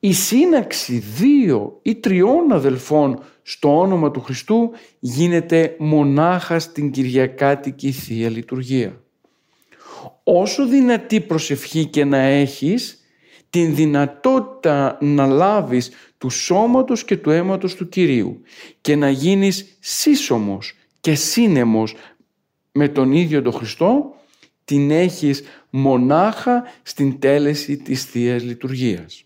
Η 0.00 0.12
σύναξη 0.12 0.98
δύο 0.98 1.78
ή 1.82 1.94
τριών 1.94 2.52
αδελφών 2.52 3.22
στο 3.46 3.78
όνομα 3.78 4.10
του 4.10 4.20
Χριστού 4.20 4.70
γίνεται 4.98 5.76
μονάχα 5.78 6.58
στην 6.58 6.90
Κυριακάτικη 6.90 7.92
Θεία 7.92 8.30
Λειτουργία. 8.30 9.02
Όσο 10.22 10.66
δυνατή 10.66 11.20
προσευχή 11.20 11.86
και 11.86 12.04
να 12.04 12.18
έχεις, 12.18 12.98
την 13.50 13.74
δυνατότητα 13.74 14.98
να 15.00 15.26
λάβεις 15.26 15.90
του 16.18 16.30
σώματος 16.30 17.04
και 17.04 17.16
του 17.16 17.30
αίματος 17.30 17.74
του 17.74 17.88
Κυρίου 17.88 18.40
και 18.80 18.96
να 18.96 19.10
γίνεις 19.10 19.76
σύσσωμος 19.80 20.74
και 21.00 21.14
σύνεμος 21.14 21.94
με 22.72 22.88
τον 22.88 23.12
ίδιο 23.12 23.42
τον 23.42 23.52
Χριστό, 23.52 24.14
την 24.64 24.90
έχεις 24.90 25.42
μονάχα 25.70 26.64
στην 26.82 27.18
τέλεση 27.18 27.76
της 27.76 28.04
Θείας 28.04 28.42
Λειτουργίας. 28.42 29.23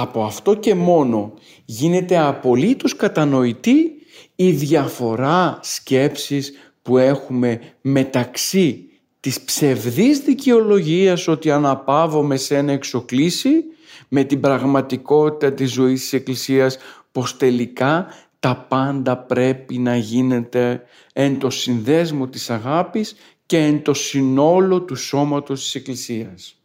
Από 0.00 0.24
αυτό 0.24 0.54
και 0.54 0.74
μόνο 0.74 1.34
γίνεται 1.64 2.18
απολύτως 2.18 2.96
κατανοητή 2.96 3.92
η 4.36 4.50
διαφορά 4.50 5.58
σκέψης 5.62 6.52
που 6.82 6.98
έχουμε 6.98 7.60
μεταξύ 7.80 8.90
της 9.20 9.40
ψευδής 9.40 10.18
δικαιολογίας 10.18 11.28
ότι 11.28 11.50
αναπαύομαι 11.50 12.36
σε 12.36 12.56
ένα 12.56 12.72
εξοκλήσι 12.72 13.52
με 14.08 14.24
την 14.24 14.40
πραγματικότητα 14.40 15.52
της 15.52 15.72
ζωής 15.72 16.00
της 16.00 16.12
Εκκλησίας 16.12 16.78
πως 17.12 17.36
τελικά 17.36 18.06
τα 18.40 18.66
πάντα 18.68 19.18
πρέπει 19.18 19.78
να 19.78 19.96
γίνεται 19.96 20.82
εν 21.12 21.38
το 21.38 21.50
συνδέσμο 21.50 22.28
της 22.28 22.50
αγάπης 22.50 23.14
και 23.46 23.58
εν 23.58 23.82
το 23.82 23.94
συνόλο 23.94 24.82
του 24.82 24.96
σώματος 24.96 25.62
της 25.62 25.74
Εκκλησίας. 25.74 26.57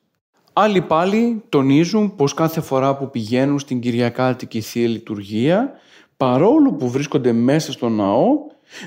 Άλλοι 0.56 0.82
πάλι 0.82 1.44
τονίζουν 1.50 2.16
πως 2.16 2.34
κάθε 2.34 2.62
φορά 2.62 2.98
που 2.98 3.10
πηγαίνουν 3.10 3.60
στην 3.60 3.80
Κυριακάτικη 3.80 4.62
Θεία 4.62 4.88
Λειτουργία 4.88 5.72
παρόλο 6.18 6.74
που 6.74 6.90
βρίσκονται 6.90 7.32
μέσα 7.32 7.72
στο 7.72 7.90
ναό 7.90 8.28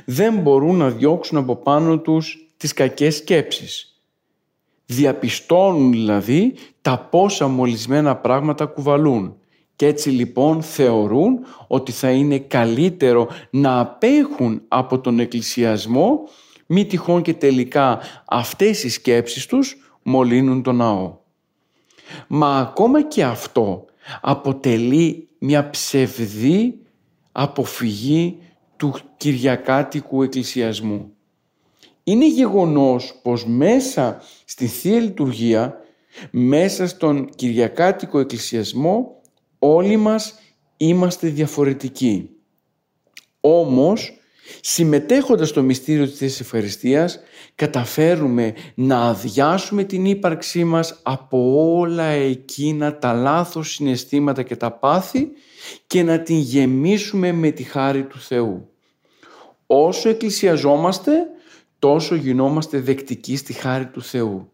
δεν 0.04 0.34
μπορούν 0.34 0.76
να 0.76 0.90
διώξουν 0.90 1.38
από 1.38 1.56
πάνω 1.56 1.98
τους 1.98 2.48
τις 2.56 2.72
κακές 2.72 3.16
σκέψεις. 3.16 4.00
Διαπιστώνουν 4.86 5.90
δηλαδή 5.90 6.54
τα 6.82 6.98
πόσα 6.98 7.48
μολυσμένα 7.48 8.16
πράγματα 8.16 8.66
κουβαλούν 8.66 9.36
και 9.76 9.86
έτσι 9.86 10.10
λοιπόν 10.10 10.62
θεωρούν 10.62 11.38
ότι 11.66 11.92
θα 11.92 12.10
είναι 12.10 12.38
καλύτερο 12.38 13.28
να 13.50 13.80
απέχουν 13.80 14.62
από 14.68 14.98
τον 14.98 15.18
εκκλησιασμό 15.18 16.28
μη 16.66 16.84
τυχόν 16.84 17.22
και 17.22 17.34
τελικά 17.34 17.98
αυτές 18.24 18.84
οι 18.84 18.88
σκέψεις 18.88 19.46
τους 19.46 19.76
μολύνουν 20.02 20.62
τον 20.62 20.76
ναό. 20.76 21.24
Μα 22.26 22.58
ακόμα 22.58 23.02
και 23.02 23.24
αυτό 23.24 23.84
αποτελεί 24.20 25.28
μια 25.38 25.70
ψευδή 25.70 26.78
αποφυγή 27.32 28.38
του 28.76 28.94
Κυριακάτικου 29.16 30.22
Εκκλησιασμού. 30.22 31.10
Είναι 32.04 32.28
γεγονός 32.28 33.18
πως 33.22 33.46
μέσα 33.46 34.22
στη 34.44 34.66
Θεία 34.66 35.00
Λειτουργία, 35.00 35.80
μέσα 36.30 36.86
στον 36.86 37.28
Κυριακάτικο 37.34 38.18
Εκκλησιασμό, 38.18 39.20
όλοι 39.58 39.96
μας 39.96 40.34
είμαστε 40.76 41.28
διαφορετικοί. 41.28 42.30
Όμως, 43.40 44.18
συμμετέχοντας 44.60 45.48
στο 45.48 45.62
μυστήριο 45.62 46.08
της 46.08 46.40
ευχαριστίας, 46.40 47.20
καταφέρουμε 47.54 48.54
να 48.74 49.00
αδειάσουμε 49.00 49.84
την 49.84 50.04
ύπαρξή 50.04 50.64
μας 50.64 51.00
από 51.02 51.70
όλα 51.78 52.04
εκείνα 52.04 52.98
τα 52.98 53.12
λάθος 53.12 53.70
συναισθήματα 53.70 54.42
και 54.42 54.56
τα 54.56 54.70
πάθη 54.72 55.28
και 55.86 56.02
να 56.02 56.20
την 56.20 56.36
γεμίσουμε 56.36 57.32
με 57.32 57.50
τη 57.50 57.62
χάρη 57.62 58.04
του 58.04 58.20
Θεού. 58.20 58.68
Όσο 59.66 60.08
εκκλησιαζόμαστε, 60.08 61.12
τόσο 61.78 62.14
γινόμαστε 62.14 62.80
δεκτικοί 62.80 63.36
στη 63.36 63.52
χάρη 63.52 63.86
του 63.86 64.02
Θεού. 64.02 64.50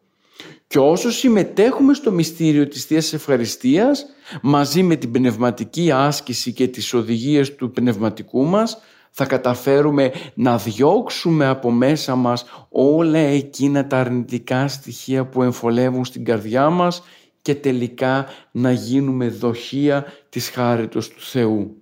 Και 0.67 0.79
όσο 0.79 1.11
συμμετέχουμε 1.11 1.95
στο 1.95 2.11
μυστήριο 2.11 2.69
της 2.69 2.85
Θείας 2.85 3.13
Ευχαριστίας, 3.13 4.07
μαζί 4.43 4.83
με 4.83 4.97
την 4.97 5.11
πνευματική 5.11 5.91
άσκηση 5.91 6.53
και 6.53 6.69
τις 6.69 6.95
οδηγίες 6.95 7.55
του 7.55 7.71
πνευματικού 7.71 8.45
μας, 8.45 8.79
θα 9.15 9.25
καταφέρουμε 9.25 10.13
να 10.35 10.59
διώξουμε 10.59 11.47
από 11.47 11.71
μέσα 11.71 12.15
μας 12.15 12.45
όλα 12.69 13.19
εκείνα 13.19 13.87
τα 13.87 13.99
αρνητικά 13.99 14.69
στοιχεία 14.69 15.27
που 15.27 15.43
εμφολεύουν 15.43 16.05
στην 16.05 16.25
καρδιά 16.25 16.71
μας 16.71 17.03
και 17.43 17.55
τελικά 17.55 18.27
να 18.51 18.73
γίνουμε 18.73 19.29
δοχεία 19.29 20.05
της 20.29 20.49
χάριτος 20.51 21.09
του 21.09 21.21
Θεού. 21.21 21.77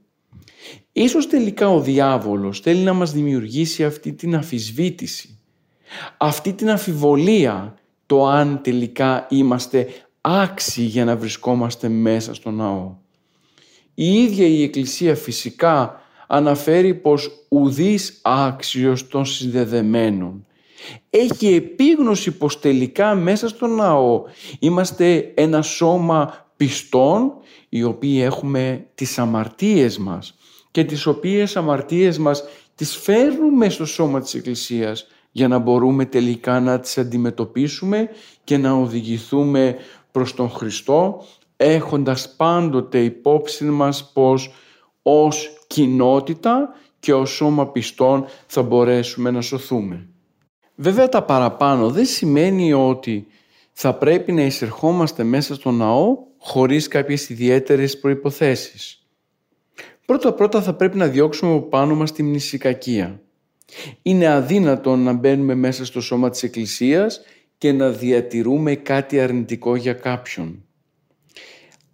Ίσως 0.92 1.26
τελικά 1.26 1.68
ο 1.68 1.80
διάβολος 1.80 2.60
θέλει 2.60 2.82
να 2.82 2.92
μας 2.92 3.12
δημιουργήσει 3.12 3.84
αυτή 3.84 4.12
την 4.12 4.36
αφισβήτηση, 4.36 5.38
αυτή 6.16 6.52
την 6.52 6.70
αφιβολία 6.70 7.74
το 8.06 8.26
αν 8.26 8.60
τελικά 8.62 9.26
είμαστε 9.30 9.86
άξιοι 10.20 10.82
για 10.82 11.04
να 11.04 11.16
βρισκόμαστε 11.16 11.88
μέσα 11.88 12.34
στο 12.34 12.50
ναό. 12.50 12.94
Η 13.94 14.12
ίδια 14.14 14.46
η 14.46 14.62
Εκκλησία 14.62 15.14
φυσικά 15.14 15.99
αναφέρει 16.32 16.94
πως 16.94 17.30
ουδής 17.48 18.20
άξιος 18.22 19.08
των 19.08 19.24
συνδεδεμένων. 19.24 20.46
Έχει 21.10 21.54
επίγνωση 21.54 22.30
πως 22.30 22.60
τελικά 22.60 23.14
μέσα 23.14 23.48
στο 23.48 23.66
ναό 23.66 24.22
είμαστε 24.58 25.32
ένα 25.34 25.62
σώμα 25.62 26.46
πιστών 26.56 27.32
οι 27.68 27.82
οποίοι 27.82 28.20
έχουμε 28.22 28.86
τις 28.94 29.18
αμαρτίες 29.18 29.98
μας 29.98 30.34
και 30.70 30.84
τις 30.84 31.06
οποίες 31.06 31.56
αμαρτίες 31.56 32.18
μας 32.18 32.44
τις 32.74 32.96
φέρνουμε 32.96 33.68
στο 33.68 33.86
σώμα 33.86 34.20
της 34.20 34.34
Εκκλησίας 34.34 35.06
για 35.30 35.48
να 35.48 35.58
μπορούμε 35.58 36.04
τελικά 36.04 36.60
να 36.60 36.80
τις 36.80 36.98
αντιμετωπίσουμε 36.98 38.08
και 38.44 38.56
να 38.56 38.72
οδηγηθούμε 38.72 39.76
προς 40.12 40.34
τον 40.34 40.50
Χριστό 40.50 41.24
έχοντας 41.56 42.34
πάντοτε 42.36 43.02
υπόψη 43.04 43.64
μας 43.64 44.10
πως 44.12 44.50
ως 45.02 45.54
κοινότητα 45.74 46.74
και 47.00 47.12
ως 47.12 47.30
σώμα 47.30 47.66
πιστών 47.66 48.24
θα 48.46 48.62
μπορέσουμε 48.62 49.30
να 49.30 49.40
σωθούμε. 49.40 50.08
Βέβαια 50.74 51.08
τα 51.08 51.22
παραπάνω 51.22 51.90
δεν 51.90 52.06
σημαίνει 52.06 52.72
ότι 52.72 53.26
θα 53.72 53.94
πρέπει 53.94 54.32
να 54.32 54.42
εισερχόμαστε 54.42 55.24
μέσα 55.24 55.54
στο 55.54 55.70
ναό 55.70 56.16
χωρίς 56.38 56.88
κάποιες 56.88 57.28
ιδιαίτερες 57.28 57.98
προϋποθέσεις. 57.98 59.06
Πρώτα 60.06 60.32
πρώτα 60.32 60.62
θα 60.62 60.74
πρέπει 60.74 60.96
να 60.96 61.06
διώξουμε 61.06 61.54
από 61.54 61.66
πάνω 61.66 61.94
μας 61.94 62.12
τη 62.12 62.22
μνησικακία. 62.22 63.20
Είναι 64.02 64.28
αδύνατο 64.28 64.96
να 64.96 65.12
μπαίνουμε 65.12 65.54
μέσα 65.54 65.84
στο 65.84 66.00
σώμα 66.00 66.30
της 66.30 66.42
Εκκλησίας 66.42 67.20
και 67.58 67.72
να 67.72 67.90
διατηρούμε 67.90 68.74
κάτι 68.74 69.20
αρνητικό 69.20 69.76
για 69.76 69.92
κάποιον. 69.92 70.64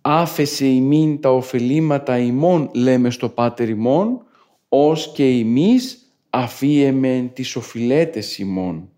«Άφεσε 0.09 0.67
ημίν 0.67 1.21
τα 1.21 1.33
ωφελήματα 1.33 2.19
ημών» 2.19 2.71
λέμε 2.75 3.11
στο 3.11 3.29
Πάτερ 3.29 3.69
ημών, 3.69 4.25
«ως 4.69 5.13
και 5.15 5.31
ημείς 5.31 6.15
αφίεμεν 6.31 7.33
τις 7.33 7.57
οφειλέτες 7.57 8.39
ημών». 8.39 8.89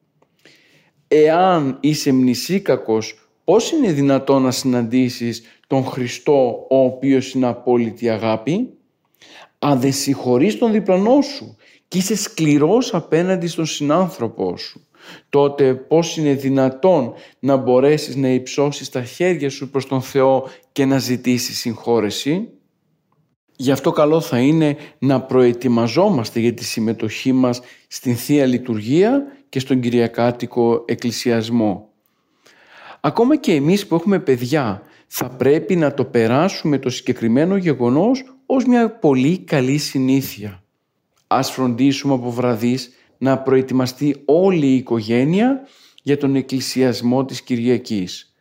Εάν 1.09 1.79
είσαι 1.81 2.13
μνησίκακος, 2.13 3.29
πώς 3.45 3.71
είναι 3.71 3.93
δυνατό 3.93 4.39
να 4.39 4.51
συναντήσεις 4.51 5.43
τον 5.67 5.85
Χριστό 5.85 6.67
ο 6.71 6.77
οποίος 6.85 7.33
είναι 7.33 7.47
απόλυτη 7.47 8.09
αγάπη; 8.09 8.71
Αν 9.59 9.81
δεν 9.81 9.93
συγχωρείς 9.93 10.59
τον 10.59 10.73
διπλανό 10.73 11.21
σου 11.21 11.57
και 11.89 11.99
είσαι 11.99 12.17
σκληρός 12.17 12.95
απέναντι 12.95 13.47
στον 13.47 13.67
συνάνθρωπό 13.67 14.57
σου, 14.57 14.88
τότε 15.29 15.75
πώς 15.75 16.17
είναι 16.17 16.33
δυνατόν 16.35 17.13
να 17.39 17.57
μπορέσεις 17.57 18.17
να 18.17 18.29
υψώσεις 18.29 18.89
τα 18.89 19.05
χέρια 19.05 19.51
σου 19.51 19.71
προς 19.71 19.87
τον 19.87 20.03
Θεό 20.03 20.49
και 20.73 20.85
να 20.85 20.99
ζητήσεις 20.99 21.59
συγχώρεση; 21.59 22.49
Γι' 23.61 23.71
αυτό 23.71 23.91
καλό 23.91 24.21
θα 24.21 24.39
είναι 24.39 24.77
να 24.99 25.21
προετοιμαζόμαστε 25.21 26.41
για 26.41 26.55
τη 26.55 26.65
συμμετοχή 26.65 27.33
μας 27.33 27.61
στην 27.89 28.17
Θεία 28.17 28.47
Λειτουργία 28.47 29.23
και 29.49 29.59
στον 29.59 29.81
Κυριακάτικο 29.81 30.85
Εκκλησιασμό. 30.87 31.89
Ακόμα 33.01 33.37
και 33.37 33.53
εμείς 33.53 33.87
που 33.87 33.95
έχουμε 33.95 34.19
παιδιά 34.19 34.83
θα 35.07 35.29
πρέπει 35.29 35.77
να 35.77 35.95
το 35.95 36.05
περάσουμε 36.05 36.79
το 36.79 36.91
συγκεκριμένο 36.91 37.57
γεγονός 37.57 38.25
ως 38.47 38.65
μια 38.65 38.91
πολύ 38.91 39.39
καλή 39.39 39.79
συνήθεια. 39.79 40.63
Ας 41.27 41.51
φροντίσουμε 41.51 42.15
από 42.15 42.31
βραδείς 42.31 42.91
να 43.19 43.39
προετοιμαστεί 43.39 44.23
όλη 44.25 44.67
η 44.67 44.77
οικογένεια 44.77 45.61
για 46.03 46.19
τον 46.19 46.35
εκκλησιασμό 46.35 47.25
της 47.25 47.43
Κυριακής. 47.43 48.33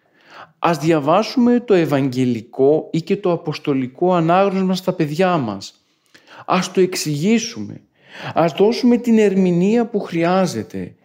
Ας 0.59 0.77
διαβάσουμε 0.77 1.59
το 1.59 1.73
Ευαγγελικό 1.73 2.89
ή 2.91 3.01
και 3.01 3.17
το 3.17 3.31
Αποστολικό 3.31 4.13
ανάγνωσμα 4.13 4.75
στα 4.75 4.93
παιδιά 4.93 5.37
μας. 5.37 5.85
Ας 6.45 6.71
το 6.71 6.81
εξηγήσουμε. 6.81 7.81
Ας 8.33 8.53
δώσουμε 8.53 8.97
την 8.97 9.19
ερμηνεία 9.19 9.85
που 9.85 9.99
χρειάζεται 9.99 10.95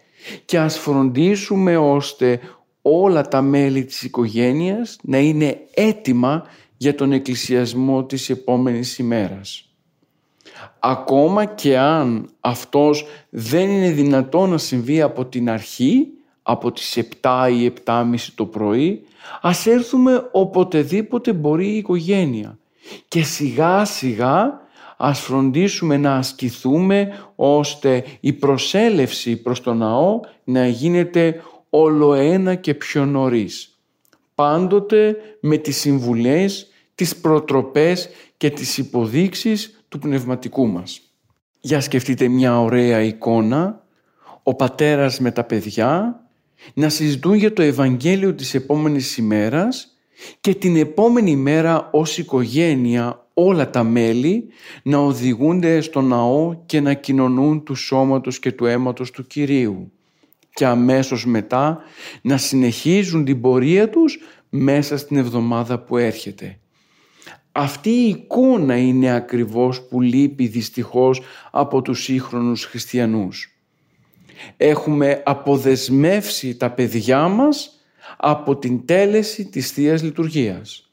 και 0.45 0.59
ας 0.59 0.79
φροντίσουμε 0.79 1.77
ώστε 1.77 2.41
όλα 2.83 3.29
τα 3.29 3.43
μέλη 3.43 3.85
της 3.85 4.03
οικογένειας 4.03 4.99
να 5.03 5.19
είναι 5.19 5.61
έτοιμα 5.75 6.47
για 6.77 6.95
τον 6.95 7.13
εκκλησιασμό 7.13 8.05
της 8.05 8.31
επόμενης 8.31 8.99
ημέρας. 8.99 9.72
Ακόμα 10.79 11.45
και 11.45 11.79
αν 11.79 12.29
αυτός 12.41 13.07
δεν 13.29 13.71
είναι 13.71 13.91
δυνατό 13.91 14.47
να 14.47 14.59
συμβεί 14.59 15.03
από 15.03 15.25
την 15.25 15.51
αρχή, 15.51 16.07
από 16.43 16.73
τις 16.73 16.99
7 17.23 17.49
ή 17.51 17.73
7.30 17.85 18.05
το 18.35 18.47
πρωί, 18.47 19.05
ας 19.41 19.67
έρθουμε 19.67 20.29
οποτεδήποτε 20.33 21.33
μπορεί 21.33 21.67
η 21.67 21.77
οικογένεια 21.77 22.59
και 23.09 23.23
σιγά 23.23 23.85
σιγά 23.85 24.61
ας 24.97 25.21
φροντίσουμε 25.21 25.97
να 25.97 26.15
ασκηθούμε 26.15 27.27
ώστε 27.37 28.05
η 28.21 28.33
προσέλευση 28.33 29.37
προς 29.37 29.61
το 29.61 29.75
ναό 29.75 30.21
να 30.45 30.67
γίνεται 30.67 31.43
όλο 31.71 32.15
ένα 32.15 32.55
και 32.55 32.75
πιο 32.75 33.05
νωρίς. 33.05 33.79
Πάντοτε 34.35 35.17
με 35.41 35.57
τις 35.57 35.77
συμβουλές, 35.77 36.67
τις 36.95 37.17
προτροπές 37.17 38.09
και 38.37 38.51
τις 38.51 38.79
υποδείξεις 38.79 39.82
του 39.93 39.99
πνευματικού 39.99 40.67
μας. 40.67 41.01
Για 41.61 41.81
σκεφτείτε 41.81 42.29
μια 42.29 42.61
ωραία 42.61 43.03
εικόνα, 43.03 43.85
ο 44.43 44.55
πατέρας 44.55 45.21
με 45.21 45.31
τα 45.31 45.45
παιδιά 45.45 46.21
να 46.75 46.89
συζητούν 46.89 47.35
για 47.35 47.53
το 47.53 47.63
Ευαγγέλιο 47.63 48.35
της 48.35 48.55
επόμενης 48.55 49.17
ημέρας 49.17 49.97
και 50.41 50.55
την 50.55 50.77
επόμενη 50.77 51.37
μέρα 51.37 51.89
ως 51.93 52.19
οικογένεια 52.19 53.27
όλα 53.35 53.71
τα 53.71 53.83
μέλη 53.83 54.49
να 54.83 54.99
οδηγούνται 54.99 55.81
στο 55.81 56.01
ναό 56.01 56.55
και 56.67 56.81
να 56.81 56.95
κοινωνούν 56.95 57.65
του 57.65 57.75
σώματος 57.75 58.39
και 58.39 58.53
του 58.53 58.67
αίματος 58.67 59.11
του 59.11 59.27
Κυρίου 59.27 59.93
και 60.55 60.67
αμέσως 60.67 61.27
μετά 61.27 61.79
να 62.23 62.37
συνεχίζουν 62.37 63.25
την 63.25 63.41
πορεία 63.41 63.89
τους 63.89 64.19
μέσα 64.49 64.97
στην 64.97 65.17
εβδομάδα 65.17 65.79
που 65.79 65.97
έρχεται. 65.97 66.57
Αυτή 67.53 67.91
η 67.91 68.09
εικόνα 68.09 68.77
είναι 68.77 69.15
ακριβώς 69.15 69.83
που 69.83 70.01
λείπει 70.01 70.47
δυστυχώς 70.47 71.21
από 71.51 71.83
τους 71.83 72.03
σύγχρονους 72.03 72.65
χριστιανούς. 72.65 73.57
Έχουμε 74.57 75.23
αποδεσμεύσει 75.25 76.57
τα 76.57 76.71
παιδιά 76.71 77.29
μας 77.29 77.81
από 78.17 78.57
την 78.57 78.87
τέλεση 78.87 79.45
της 79.45 79.71
Θείας 79.71 80.03
Λειτουργίας. 80.03 80.93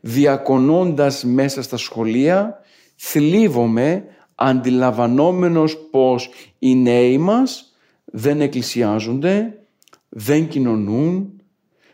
Διακονώντας 0.00 1.24
μέσα 1.24 1.62
στα 1.62 1.76
σχολεία, 1.76 2.60
θλίβομαι 2.96 4.04
αντιλαμβανόμενος 4.34 5.76
πως 5.90 6.30
οι 6.58 6.74
νέοι 6.74 7.18
μας 7.18 7.76
δεν 8.04 8.40
εκκλησιάζονται, 8.40 9.58
δεν 10.08 10.48
κοινωνούν, 10.48 11.42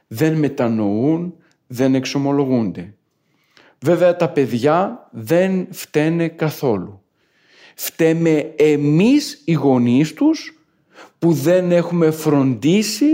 δεν 0.06 0.34
μετανοούν, 0.34 1.34
δεν 1.66 1.94
εξομολογούνται. 1.94 2.94
Βέβαια 3.82 4.16
τα 4.16 4.28
παιδιά 4.28 5.08
δεν 5.10 5.66
φταίνε 5.70 6.28
καθόλου. 6.28 7.02
Φταίμε 7.74 8.54
εμείς 8.56 9.42
οι 9.44 9.52
γονείς 9.52 10.12
τους 10.12 10.60
που 11.18 11.32
δεν 11.32 11.72
έχουμε 11.72 12.10
φροντίσει 12.10 13.10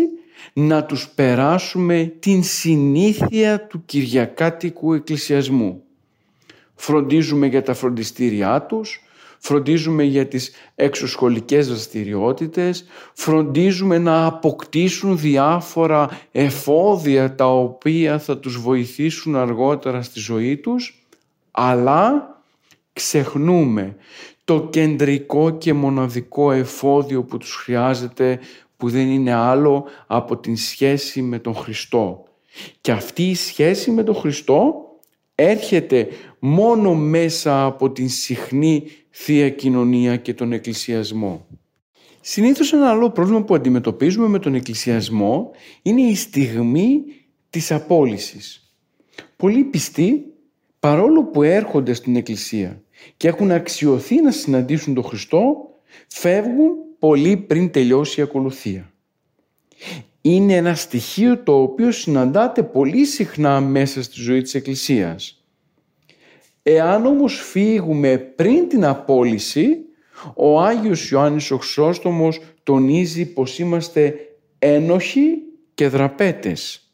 να 0.52 0.84
τους 0.84 1.08
περάσουμε 1.08 2.12
την 2.18 2.42
συνήθεια 2.42 3.66
του 3.66 3.82
Κυριακάτικου 3.84 4.92
Εκκλησιασμού. 4.94 5.82
Φροντίζουμε 6.74 7.46
για 7.46 7.62
τα 7.62 7.74
φροντιστήριά 7.74 8.62
τους, 8.62 9.00
φροντίζουμε 9.39 10.03
για 10.03 10.26
τις 10.26 10.51
εξωσχολικές 10.74 11.68
δραστηριότητες, 11.68 12.84
φροντίζουμε 13.14 13.99
να 13.99 14.26
αποκτήσουν 14.26 15.18
διάφορα 15.18 16.20
εφόδια 16.32 17.34
τα 17.34 17.53
οποία 17.53 18.18
θα 18.18 18.39
τους 18.39 18.61
βοηθήσουν 18.61 19.37
αργότερα 19.37 20.03
στη 20.03 20.20
ζωή 20.20 20.57
τους, 20.57 21.07
αλλά 21.51 22.34
ξεχνούμε 22.93 23.97
το 24.45 24.68
κεντρικό 24.70 25.51
και 25.51 25.72
μοναδικό 25.72 26.53
εφόδιο 26.53 27.22
που 27.22 27.37
τους 27.37 27.55
χρειάζεται 27.55 28.39
που 28.76 28.91
δεν 28.91 29.11
είναι 29.11 29.32
άλλο 29.32 29.84
από 30.07 30.37
την 30.37 30.57
σχέση 30.57 31.22
με 31.22 31.39
τον 31.39 31.55
Χριστό. 31.55 32.24
Και 32.80 32.93
αυτή 32.93 33.22
η 33.22 33.34
σχέση 33.34 33.91
με 33.91 34.03
τον 34.03 34.14
Χριστό 34.14 34.74
έρχεται 35.34 36.09
μόνο 36.39 36.95
μέσα 36.95 37.64
από 37.64 37.91
την 37.91 38.09
συχνή 38.09 38.82
Θεία 39.18 39.50
Κοινωνία 39.50 40.16
και 40.16 40.34
τον 40.34 40.52
Εκκλησιασμό. 40.52 41.46
Συνήθως 42.20 42.72
ένα 42.72 42.90
άλλο 42.90 43.10
πρόβλημα 43.10 43.42
που 43.42 43.54
αντιμετωπίζουμε 43.54 44.28
με 44.28 44.38
τον 44.38 44.54
Εκκλησιασμό 44.54 45.50
είναι 45.82 46.00
η 46.00 46.14
στιγμή 46.14 47.04
της 47.50 47.72
απόλυσης. 47.72 48.72
Πολλοί 49.36 49.64
πιστοί, 49.64 50.24
παρόλο 50.80 51.24
που 51.24 51.42
έρχονται 51.42 51.92
στην 51.92 52.16
Εκκλησία 52.16 52.82
και 53.16 53.28
έχουν 53.28 53.50
αξιωθεί 53.50 54.22
να 54.22 54.30
συναντήσουν 54.30 54.94
τον 54.94 55.04
Χριστό, 55.04 55.70
φεύγουν 56.06 56.72
πολύ 56.98 57.36
πριν 57.36 57.70
τελειώσει 57.70 58.20
η 58.20 58.22
ακολουθία. 58.22 58.92
Είναι 60.20 60.54
ένα 60.54 60.74
στοιχείο 60.74 61.38
το 61.38 61.62
οποίο 61.62 61.90
συναντάται 61.90 62.62
πολύ 62.62 63.04
συχνά 63.04 63.60
μέσα 63.60 64.02
στη 64.02 64.20
ζωή 64.20 64.42
της 64.42 64.54
Εκκλησίας. 64.54 65.36
Εάν 66.68 67.06
όμως 67.06 67.40
φύγουμε 67.40 68.18
πριν 68.18 68.68
την 68.68 68.84
απόλυση, 68.84 69.76
ο 70.34 70.60
Άγιος 70.60 71.10
Ιωάννης 71.10 71.50
ο 71.50 71.56
Χρυσόστομος 71.56 72.40
τονίζει 72.62 73.32
πως 73.32 73.58
είμαστε 73.58 74.14
ένοχοι 74.58 75.28
και 75.74 75.88
δραπέτες. 75.88 76.90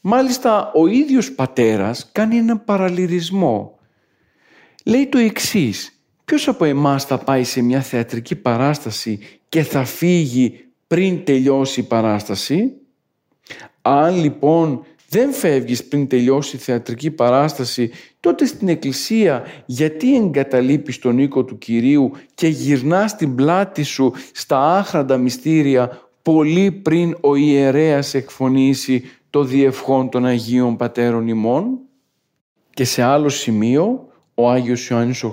Μάλιστα 0.00 0.72
ο 0.74 0.86
ίδιος 0.86 1.32
πατέρας 1.32 2.10
κάνει 2.12 2.36
έναν 2.36 2.64
παραλυρισμό. 2.64 3.78
Λέει 4.84 5.06
το 5.06 5.18
εξής, 5.18 6.04
ποιος 6.24 6.48
από 6.48 6.64
εμάς 6.64 7.04
θα 7.04 7.18
πάει 7.18 7.44
σε 7.44 7.62
μια 7.62 7.80
θεατρική 7.80 8.36
παράσταση 8.36 9.18
και 9.48 9.62
θα 9.62 9.84
φύγει 9.84 10.64
πριν 10.86 11.24
τελειώσει 11.24 11.80
η 11.80 11.82
παράσταση; 11.82 12.72
Αν 13.82 14.16
λοιπόν 14.16 14.84
δεν 15.14 15.32
φεύγεις 15.32 15.84
πριν 15.84 16.06
τελειώσει 16.06 16.56
η 16.56 16.58
θεατρική 16.58 17.10
παράσταση, 17.10 17.90
τότε 18.20 18.46
στην 18.46 18.68
εκκλησία 18.68 19.46
γιατί 19.66 20.16
εγκαταλείπεις 20.16 20.98
τον 20.98 21.18
οίκο 21.18 21.44
του 21.44 21.58
Κυρίου 21.58 22.10
και 22.34 22.46
γυρνάς 22.48 23.16
την 23.16 23.34
πλάτη 23.34 23.82
σου 23.82 24.12
στα 24.32 24.76
άχραντα 24.78 25.16
μυστήρια 25.16 26.08
πολύ 26.22 26.70
πριν 26.70 27.16
ο 27.20 27.34
ιερέας 27.34 28.14
εκφωνήσει 28.14 29.02
το 29.30 29.44
διευχόν 29.44 30.08
των 30.08 30.26
Αγίων 30.26 30.76
Πατέρων 30.76 31.28
ημών; 31.28 31.78
Και 32.70 32.84
σε 32.84 33.02
άλλο 33.02 33.28
σημείο, 33.28 34.08
ο 34.34 34.50
Άγιος 34.50 34.88
Ιωάννης 34.88 35.22
ο 35.22 35.32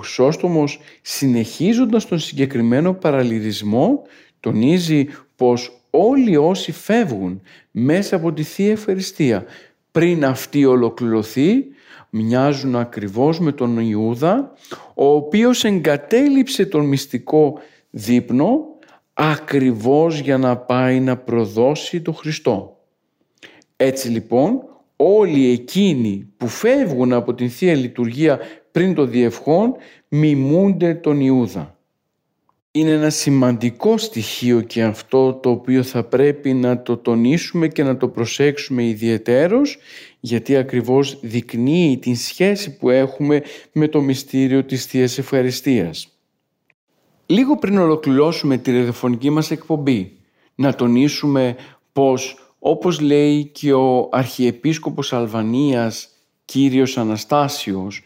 συνεχίζοντας 1.02 2.06
τον 2.06 2.18
συγκεκριμένο 2.18 2.92
παραλυρισμό, 2.94 4.02
τονίζει 4.40 5.06
πως 5.36 5.80
όλοι 5.90 6.36
όσοι 6.36 6.72
φεύγουν 6.72 7.40
μέσα 7.70 8.16
από 8.16 8.32
τη 8.32 8.42
Θεία 8.42 8.70
Ευχαριστία 8.70 9.44
πριν 9.92 10.24
αυτή 10.24 10.64
ολοκληρωθεί 10.64 11.64
μοιάζουν 12.10 12.76
ακριβώς 12.76 13.40
με 13.40 13.52
τον 13.52 13.78
Ιούδα 13.78 14.52
ο 14.94 15.14
οποίος 15.14 15.64
εγκατέλειψε 15.64 16.66
τον 16.66 16.84
μυστικό 16.84 17.58
δείπνο 17.90 18.60
ακριβώς 19.12 20.18
για 20.18 20.38
να 20.38 20.56
πάει 20.56 21.00
να 21.00 21.16
προδώσει 21.16 22.00
τον 22.00 22.14
Χριστό. 22.14 22.76
Έτσι 23.76 24.08
λοιπόν 24.08 24.62
όλοι 24.96 25.50
εκείνοι 25.50 26.32
που 26.36 26.48
φεύγουν 26.48 27.12
από 27.12 27.34
την 27.34 27.50
Θεία 27.50 27.74
Λειτουργία 27.74 28.38
πριν 28.72 28.94
το 28.94 29.04
διευχόν 29.04 29.74
μιμούνται 30.08 30.94
τον 30.94 31.20
Ιούδα. 31.20 31.76
Είναι 32.74 32.90
ένα 32.90 33.10
σημαντικό 33.10 33.98
στοιχείο 33.98 34.60
και 34.60 34.82
αυτό 34.82 35.32
το 35.32 35.50
οποίο 35.50 35.82
θα 35.82 36.04
πρέπει 36.04 36.54
να 36.54 36.82
το 36.82 36.96
τονίσουμε 36.96 37.68
και 37.68 37.82
να 37.82 37.96
το 37.96 38.08
προσέξουμε 38.08 38.84
ιδιαιτέρως 38.84 39.78
γιατί 40.20 40.56
ακριβώς 40.56 41.18
δεικνύει 41.20 41.98
την 42.00 42.16
σχέση 42.16 42.76
που 42.76 42.90
έχουμε 42.90 43.42
με 43.72 43.88
το 43.88 44.00
μυστήριο 44.00 44.64
της 44.64 44.86
Θείας 44.86 45.18
Ευχαριστίας. 45.18 46.08
Λίγο 47.26 47.56
πριν 47.56 47.78
ολοκληρώσουμε 47.78 48.56
τη 48.56 48.72
ραδιοφωνική 48.72 49.30
μας 49.30 49.50
εκπομπή, 49.50 50.16
να 50.54 50.74
τονίσουμε 50.74 51.56
πως 51.92 52.54
όπως 52.58 53.00
λέει 53.00 53.44
και 53.44 53.72
ο 53.72 54.08
Αρχιεπίσκοπος 54.12 55.12
Αλβανίας 55.12 56.08
Κύριος 56.44 56.98
Αναστάσιος, 56.98 58.02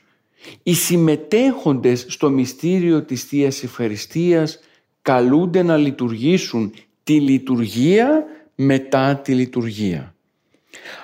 οι 0.62 0.74
συμμετέχοντες 0.74 2.04
στο 2.08 2.30
μυστήριο 2.30 3.02
της 3.02 3.22
Θείας 3.24 3.62
Ευχαριστίας 3.62 4.58
καλούνται 5.02 5.62
να 5.62 5.76
λειτουργήσουν 5.76 6.72
τη 7.02 7.20
λειτουργία 7.20 8.24
μετά 8.54 9.16
τη 9.16 9.34
λειτουργία. 9.34 10.14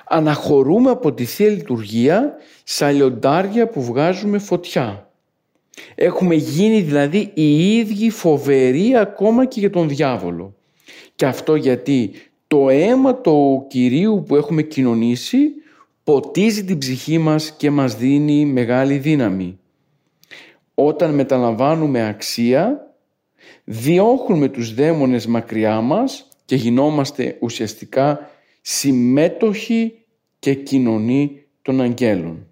Αναχωρούμε 0.07 0.89
από 0.89 1.13
τη 1.13 1.25
Θεία 1.25 1.49
Λειτουργία 1.49 2.35
σαν 2.63 2.95
λιοντάρια 2.95 3.67
που 3.67 3.83
βγάζουμε 3.83 4.37
φωτιά. 4.37 5.11
Έχουμε 5.95 6.35
γίνει 6.35 6.81
δηλαδή 6.81 7.31
οι 7.33 7.77
ίδιοι 7.77 8.09
φοβεροί 8.09 8.97
ακόμα 8.97 9.45
και 9.45 9.59
για 9.59 9.69
τον 9.69 9.87
διάβολο. 9.89 10.55
Και 11.15 11.25
αυτό 11.25 11.55
γιατί 11.55 12.11
το 12.47 12.69
αίμα 12.69 13.15
του 13.15 13.65
Κυρίου 13.69 14.23
που 14.27 14.35
έχουμε 14.35 14.61
κοινωνήσει 14.61 15.37
ποτίζει 16.03 16.65
την 16.65 16.77
ψυχή 16.77 17.17
μας 17.17 17.51
και 17.51 17.71
μας 17.71 17.95
δίνει 17.95 18.45
μεγάλη 18.45 18.97
δύναμη. 18.97 19.59
Όταν 20.73 21.13
μεταλαμβάνουμε 21.13 22.07
αξία, 22.07 22.95
διώχνουμε 23.63 24.47
τους 24.47 24.73
δαίμονες 24.73 25.25
μακριά 25.25 25.81
μας 25.81 26.27
και 26.45 26.55
γινόμαστε 26.55 27.37
ουσιαστικά 27.41 28.29
συμμέτοχοι 28.61 29.93
και 30.39 30.53
κοινωνοί 30.53 31.43
των 31.61 31.81
αγγέλων. 31.81 32.47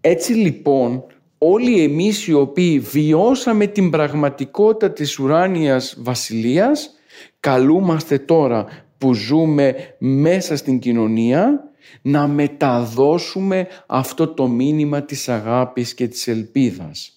Έτσι 0.00 0.32
λοιπόν 0.32 1.04
όλοι 1.38 1.82
εμείς 1.82 2.26
οι 2.26 2.32
οποίοι 2.32 2.78
βιώσαμε 2.78 3.66
την 3.66 3.90
πραγματικότητα 3.90 4.92
της 4.92 5.18
ουράνιας 5.18 5.96
βασιλείας 5.98 6.90
καλούμαστε 7.40 8.18
τώρα 8.18 8.66
που 8.98 9.14
ζούμε 9.14 9.74
μέσα 9.98 10.56
στην 10.56 10.78
κοινωνία 10.78 11.71
να 12.02 12.26
μεταδώσουμε 12.26 13.66
αυτό 13.86 14.28
το 14.28 14.46
μήνυμα 14.48 15.02
της 15.02 15.28
αγάπης 15.28 15.94
και 15.94 16.08
της 16.08 16.28
ελπίδας. 16.28 17.12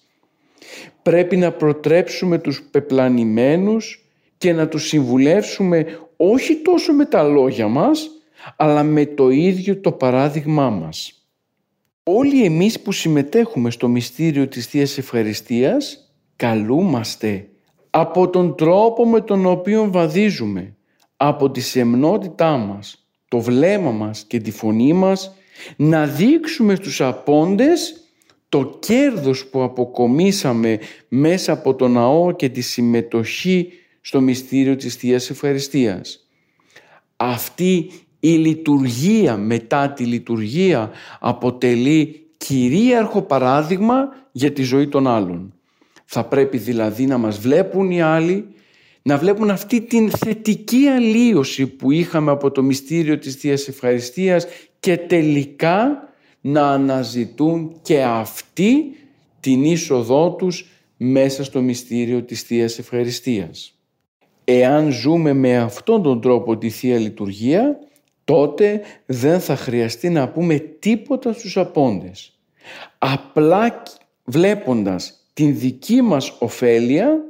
Πρέπει 1.02 1.36
να 1.36 1.52
προτρέψουμε 1.52 2.38
τους 2.38 2.62
πεπλανημένους 2.70 4.04
και 4.38 4.52
να 4.52 4.68
τους 4.68 4.86
συμβουλεύσουμε 4.86 5.86
όχι 6.16 6.56
τόσο 6.56 6.92
με 6.92 7.04
τα 7.04 7.22
λόγια 7.22 7.68
μας, 7.68 8.10
αλλά 8.56 8.82
με 8.82 9.06
το 9.06 9.28
ίδιο 9.28 9.80
το 9.80 9.92
παράδειγμά 9.92 10.70
μας. 10.70 11.26
Όλοι 12.02 12.44
εμείς 12.44 12.80
που 12.80 12.92
συμμετέχουμε 12.92 13.70
στο 13.70 13.88
μυστήριο 13.88 14.48
της 14.48 14.66
Θείας 14.66 14.98
Ευχαριστίας 14.98 16.10
καλούμαστε 16.36 17.48
από 17.90 18.30
τον 18.30 18.56
τρόπο 18.56 19.06
με 19.06 19.20
τον 19.20 19.46
οποίο 19.46 19.90
βαδίζουμε, 19.90 20.76
από 21.16 21.50
τη 21.50 21.60
σεμνότητά 21.60 22.56
μας, 22.56 23.05
το 23.28 23.40
βλέμμα 23.40 23.90
μας 23.90 24.24
και 24.26 24.40
τη 24.40 24.50
φωνή 24.50 24.92
μας, 24.92 25.34
να 25.76 26.06
δείξουμε 26.06 26.74
στους 26.74 27.00
απόντες 27.00 28.00
το 28.48 28.78
κέρδος 28.80 29.46
που 29.46 29.62
αποκομίσαμε 29.62 30.78
μέσα 31.08 31.52
από 31.52 31.74
το 31.74 31.88
ναό 31.88 32.32
και 32.32 32.48
τη 32.48 32.60
συμμετοχή 32.60 33.72
στο 34.00 34.20
μυστήριο 34.20 34.76
της 34.76 34.94
Θείας 34.94 35.30
Ευχαριστίας. 35.30 36.28
Αυτή 37.16 37.90
η 38.20 38.28
λειτουργία 38.30 39.36
μετά 39.36 39.92
τη 39.92 40.04
λειτουργία 40.04 40.90
αποτελεί 41.20 42.26
κυρίαρχο 42.36 43.22
παράδειγμα 43.22 44.08
για 44.32 44.52
τη 44.52 44.62
ζωή 44.62 44.88
των 44.88 45.06
άλλων. 45.06 45.54
Θα 46.04 46.24
πρέπει 46.24 46.58
δηλαδή 46.58 47.06
να 47.06 47.18
μας 47.18 47.38
βλέπουν 47.38 47.90
οι 47.90 48.02
άλλοι, 48.02 48.46
να 49.06 49.18
βλέπουν 49.18 49.50
αυτή 49.50 49.80
την 49.80 50.10
θετική 50.10 50.86
αλλίωση 50.86 51.66
που 51.66 51.90
είχαμε 51.90 52.30
από 52.30 52.50
το 52.50 52.62
μυστήριο 52.62 53.18
της 53.18 53.34
Θείας 53.34 53.68
Ευχαριστίας 53.68 54.46
και 54.80 54.96
τελικά 54.96 56.08
να 56.40 56.68
αναζητούν 56.70 57.78
και 57.82 58.02
αυτοί 58.02 58.96
την 59.40 59.64
είσοδό 59.64 60.30
τους 60.30 60.66
μέσα 60.96 61.44
στο 61.44 61.60
μυστήριο 61.60 62.22
της 62.22 62.42
Θείας 62.42 62.78
Ευχαριστίας. 62.78 63.74
Εάν 64.44 64.90
ζούμε 64.90 65.32
με 65.32 65.56
αυτόν 65.56 66.02
τον 66.02 66.20
τρόπο 66.20 66.56
τη 66.56 66.70
Θεία 66.70 66.98
Λειτουργία, 66.98 67.78
τότε 68.24 68.80
δεν 69.06 69.40
θα 69.40 69.56
χρειαστεί 69.56 70.08
να 70.10 70.28
πούμε 70.28 70.58
τίποτα 70.58 71.32
στους 71.32 71.56
απόντες. 71.56 72.38
Απλά 72.98 73.82
βλέποντας 74.24 75.26
την 75.32 75.58
δική 75.58 76.02
μας 76.02 76.36
ωφέλεια, 76.38 77.24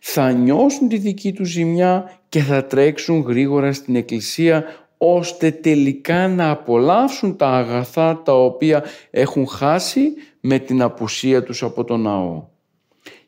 θα 0.00 0.32
νιώσουν 0.32 0.88
τη 0.88 0.96
δική 0.96 1.32
τους 1.32 1.48
ζημιά 1.48 2.20
και 2.28 2.40
θα 2.40 2.64
τρέξουν 2.64 3.20
γρήγορα 3.20 3.72
στην 3.72 3.96
Εκκλησία 3.96 4.64
ώστε 4.98 5.50
τελικά 5.50 6.28
να 6.28 6.50
απολαύσουν 6.50 7.36
τα 7.36 7.48
αγαθά 7.48 8.22
τα 8.22 8.44
οποία 8.44 8.84
έχουν 9.10 9.46
χάσει 9.48 10.12
με 10.40 10.58
την 10.58 10.82
απουσία 10.82 11.42
τους 11.42 11.62
από 11.62 11.84
τον 11.84 12.00
ναό. 12.00 12.44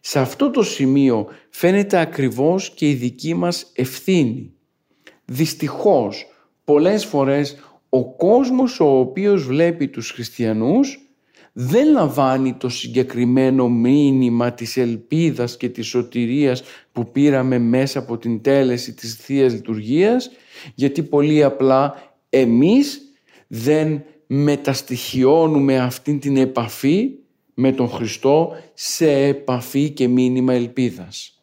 Σε 0.01 0.19
αυτό 0.19 0.51
το 0.51 0.63
σημείο 0.63 1.27
φαίνεται 1.51 1.99
ακριβώς 1.99 2.71
και 2.71 2.89
η 2.89 2.95
δική 2.95 3.35
μας 3.35 3.73
ευθύνη. 3.75 4.53
Δυστυχώς, 5.25 6.27
πολλές 6.65 7.05
φορές 7.05 7.57
ο 7.89 8.15
κόσμος 8.17 8.81
ο 8.81 8.99
οποίος 8.99 9.47
βλέπει 9.47 9.89
τους 9.89 10.11
χριστιανούς 10.11 11.08
δεν 11.61 11.93
λαμβάνει 11.93 12.53
το 12.53 12.69
συγκεκριμένο 12.69 13.69
μήνυμα 13.69 14.53
της 14.53 14.77
ελπίδας 14.77 15.57
και 15.57 15.69
της 15.69 15.87
σωτηρίας 15.87 16.63
που 16.93 17.11
πήραμε 17.11 17.59
μέσα 17.59 17.99
από 17.99 18.19
την 18.19 18.43
τέλεση 18.43 18.95
της 18.95 19.15
Θείας 19.15 19.53
Λειτουργίας 19.53 20.31
γιατί 20.75 21.03
πολύ 21.03 21.45
απλά 21.45 21.95
εμείς 22.31 23.01
δεν 23.47 24.03
μεταστοιχιώνουμε 24.27 25.79
αυτήν 25.79 26.21
την 26.21 26.37
επαφή 26.37 27.11
με 27.55 27.73
τον 27.73 27.89
Χριστό 27.89 28.51
σε 28.75 29.13
επαφή 29.13 29.91
και 29.91 30.09
μήνυμα 30.09 30.53
ελπίδας. 30.53 31.43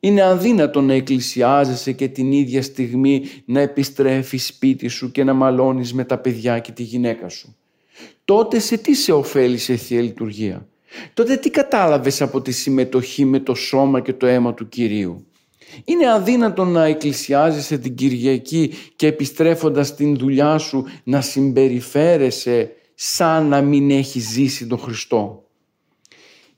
Είναι 0.00 0.22
αδύνατο 0.22 0.80
να 0.80 0.92
εκκλησιάζεσαι 0.92 1.92
και 1.92 2.08
την 2.08 2.32
ίδια 2.32 2.62
στιγμή 2.62 3.22
να 3.44 3.60
επιστρέφεις 3.60 4.46
σπίτι 4.46 4.88
σου 4.88 5.10
και 5.10 5.24
να 5.24 5.32
μαλώνεις 5.32 5.94
με 5.94 6.04
τα 6.04 6.18
παιδιά 6.18 6.58
και 6.58 6.72
τη 6.72 6.82
γυναίκα 6.82 7.28
σου. 7.28 7.56
Τότε 8.24 8.58
σε 8.58 8.76
τι 8.76 8.94
σε 8.94 9.12
ωφέλησε 9.12 9.72
η 9.72 9.76
Θεία 9.76 10.00
Λειτουργία; 10.00 10.68
Τότε 11.14 11.36
τι 11.36 11.50
κατάλαβες 11.50 12.22
από 12.22 12.40
τη 12.40 12.52
συμμετοχή 12.52 13.24
με 13.24 13.40
το 13.40 13.54
σώμα 13.54 14.00
και 14.00 14.12
το 14.12 14.26
αίμα 14.26 14.54
του 14.54 14.68
Κυρίου; 14.68 15.26
Είναι 15.84 16.10
αδύνατο 16.12 16.64
να 16.64 16.84
εκκλησιάζεσαι 16.84 17.78
την 17.78 17.94
Κυριακή 17.94 18.72
και 18.96 19.06
επιστρέφοντας 19.06 19.88
στην 19.88 20.16
δουλειά 20.16 20.58
σου 20.58 20.86
να 21.04 21.20
συμπεριφέρεσαι 21.20 22.70
σαν 22.94 23.46
να 23.46 23.60
μην 23.60 23.90
έχει 23.90 24.20
ζήσει 24.20 24.66
τον 24.66 24.78
Χριστό; 24.78 25.48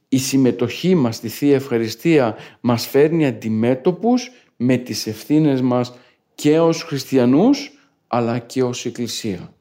Η 0.08 0.18
συμμετοχή 0.18 0.94
μας 0.94 1.16
στη 1.16 1.28
Θεία 1.28 1.54
Ευχαριστία 1.54 2.36
μας 2.60 2.86
φέρνει 2.86 3.26
αντιμέτωπους 3.26 4.30
με 4.56 4.76
τις 4.76 5.06
ευθύνες 5.06 5.60
μας 5.60 5.92
και 6.34 6.60
ως 6.60 6.82
χριστιανούς 6.82 7.70
αλλά 8.06 8.38
και 8.38 8.62
ως 8.62 8.86
Εκκλησία. 8.86 9.55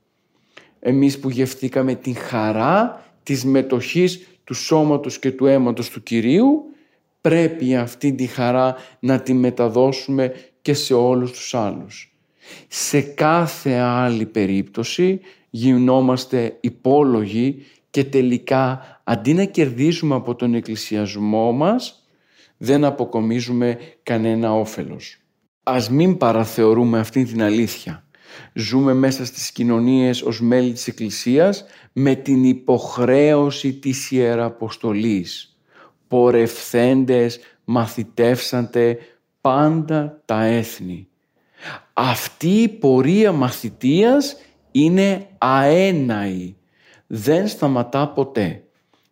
Εμείς 0.88 1.19
που 1.19 1.29
γευτήκαμε 1.29 1.95
την 1.95 2.15
χαρά 2.15 3.05
της 3.23 3.45
μετοχής 3.45 4.27
του 4.43 4.53
σώματος 4.53 5.19
και 5.19 5.31
του 5.31 5.45
αίματος 5.45 5.89
του 5.89 6.03
Κυρίου 6.03 6.63
πρέπει 7.21 7.75
αυτή 7.75 8.13
τη 8.13 8.25
χαρά 8.25 8.75
να 8.99 9.19
τη 9.19 9.33
μεταδώσουμε 9.33 10.33
και 10.61 10.73
σε 10.73 10.93
όλους 10.93 11.31
τους 11.31 11.53
άλλους. 11.53 12.15
Σε 12.67 13.01
κάθε 13.01 13.73
άλλη 13.73 14.25
περίπτωση 14.25 15.19
γινόμαστε 15.49 16.57
υπόλογοι 16.61 17.65
και 17.89 18.03
τελικά 18.03 18.81
αντί 19.03 19.33
να 19.33 19.43
κερδίσουμε 19.43 20.15
από 20.15 20.36
τον 20.36 20.53
εκκλησιασμό 20.53 21.51
μας 21.51 22.07
δεν 22.57 22.83
αποκομίζουμε 22.83 23.77
κανένα 24.03 24.53
όφελος. 24.53 25.17
Ας 25.63 25.89
μην 25.89 26.17
παραθεωρούμε 26.17 26.99
αυτή 26.99 27.23
την 27.23 27.43
αλήθεια. 27.43 28.05
Ζούμε 28.53 28.93
μέσα 28.93 29.25
στις 29.25 29.51
κοινωνίες 29.51 30.21
ως 30.21 30.41
μέλη 30.41 30.71
της 30.71 30.88
Εκκλησίας 30.88 31.65
με 31.93 32.15
την 32.15 32.43
υποχρέωση 32.43 33.73
της 33.73 34.11
Ιεραποστολής. 34.11 35.57
Πορευθέντες, 36.07 37.39
μαθητεύσαντε 37.63 38.97
πάντα 39.41 40.21
τα 40.25 40.43
έθνη. 40.43 41.07
Αυτή 41.93 42.61
η 42.61 42.67
πορεία 42.69 43.31
μαθητείας 43.31 44.38
είναι 44.71 45.27
αέναη. 45.38 46.55
Δεν 47.07 47.47
σταματά 47.47 48.07
ποτέ. 48.07 48.63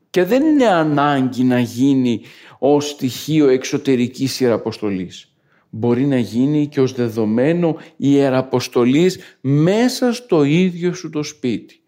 Και 0.10 0.24
δεν 0.24 0.46
είναι 0.46 0.68
ανάγκη 0.68 1.44
να 1.44 1.60
γίνει 1.60 2.22
ως 2.60 2.90
στοιχείο 2.90 3.48
εξωτερικής 3.48 4.40
ιεραποστολής 4.40 5.33
μπορεί 5.76 6.06
να 6.06 6.18
γίνει 6.18 6.68
και 6.68 6.82
ως 6.82 6.94
δεδομένο 6.94 7.76
ιεραποστολής 7.98 9.20
μέσα 9.42 10.14
στο 10.14 10.44
ίδιο 10.44 10.94
σου 10.94 11.10
το 11.10 11.24
σπίτι. 11.24 11.80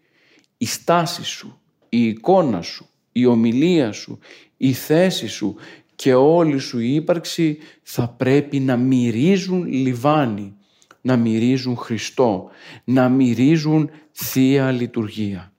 Η 0.56 0.66
στάση 0.66 1.24
σου, 1.24 1.60
η 1.88 2.06
εικόνα 2.06 2.62
σου, 2.62 2.88
η 3.12 3.26
ομιλία 3.26 3.92
σου, 3.92 4.18
η 4.56 4.72
θέση 4.72 5.26
σου 5.26 5.54
και 5.94 6.14
όλη 6.14 6.58
σου 6.58 6.78
η 6.78 6.94
ύπαρξη 6.94 7.58
θα 7.82 8.08
πρέπει 8.08 8.60
να 8.60 8.76
μυρίζουν 8.76 9.66
λιβάνι, 9.66 10.56
να 11.00 11.16
μυρίζουν 11.16 11.76
Χριστό, 11.76 12.50
να 12.84 13.08
μυρίζουν 13.08 13.90
Θεία 14.12 14.70
Λειτουργία. 14.70 15.52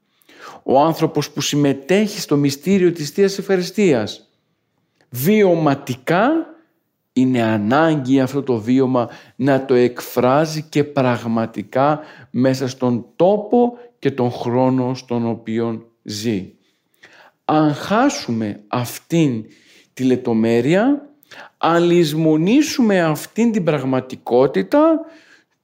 Ο 0.64 0.80
άνθρωπος 0.80 1.32
που 1.32 1.42
συμμετέχει 1.42 2.20
στο 2.20 2.38
μυστήριο 2.38 2.92
της 2.92 3.10
Θείας 3.10 3.38
Ευχαριστίας 3.38 4.30
βιωματικά 5.10 6.56
είναι 7.18 7.42
ανάγκη 7.42 8.20
αυτό 8.20 8.44
το 8.44 8.58
βίωμα 8.58 9.10
να 9.36 9.66
το 9.66 9.74
εκφράζει 9.74 10.62
και 10.62 10.84
πραγματικά 10.84 12.00
μέσα 12.32 12.68
στον 12.68 13.06
τόπο 13.16 13.78
και 14.00 14.12
τον 14.12 14.32
χρόνο 14.32 14.94
στον 14.94 15.28
οποίο 15.28 15.92
ζει. 16.04 16.54
Αν 17.46 17.74
χάσουμε 17.74 18.64
αυτήν 18.68 19.46
τη 19.94 20.04
λεπτομέρεια, 20.04 21.10
αν 21.58 21.84
λησμονήσουμε 21.84 23.02
αυτήν 23.02 23.52
την 23.52 23.64
πραγματικότητα, 23.64 25.00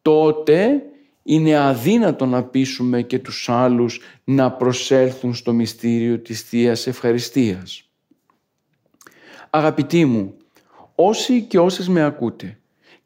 τότε 0.01 0.82
είναι 1.24 1.58
αδύνατο 1.58 2.26
να 2.26 2.43
πείσουμε 2.43 3.01
και 3.01 3.20
τους 3.20 3.49
άλλους 3.49 4.01
να 4.24 4.51
προσέλθουν 4.51 5.36
στο 5.36 5.54
μυστήριο 5.54 6.20
της 6.20 6.41
Θείας 6.41 6.88
Ευχαριστίας. 6.88 7.88
Αγαπητοί 9.49 10.06
μου, 10.06 10.34
όσοι 10.96 11.41
και 11.41 11.60
όσες 11.60 11.88
με 11.88 12.04
ακούτε, 12.04 12.58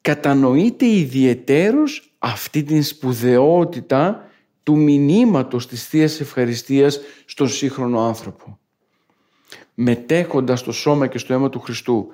κατανοείτε 0.01 0.85
ιδιαιτέρως 0.85 2.11
αυτή 2.19 2.63
την 2.63 2.83
σπουδαιότητα 2.83 4.29
του 4.63 4.77
μηνύματος 4.77 5.67
της 5.67 5.87
Θείας 5.87 6.19
Ευχαριστίας 6.19 6.99
στον 7.25 7.49
σύγχρονο 7.49 8.07
άνθρωπο. 8.07 8.59
Μετέχοντας 9.73 10.59
στο 10.59 10.71
σώμα 10.71 11.07
και 11.07 11.17
στο 11.17 11.33
αίμα 11.33 11.49
του 11.49 11.59
Χριστού, 11.59 12.07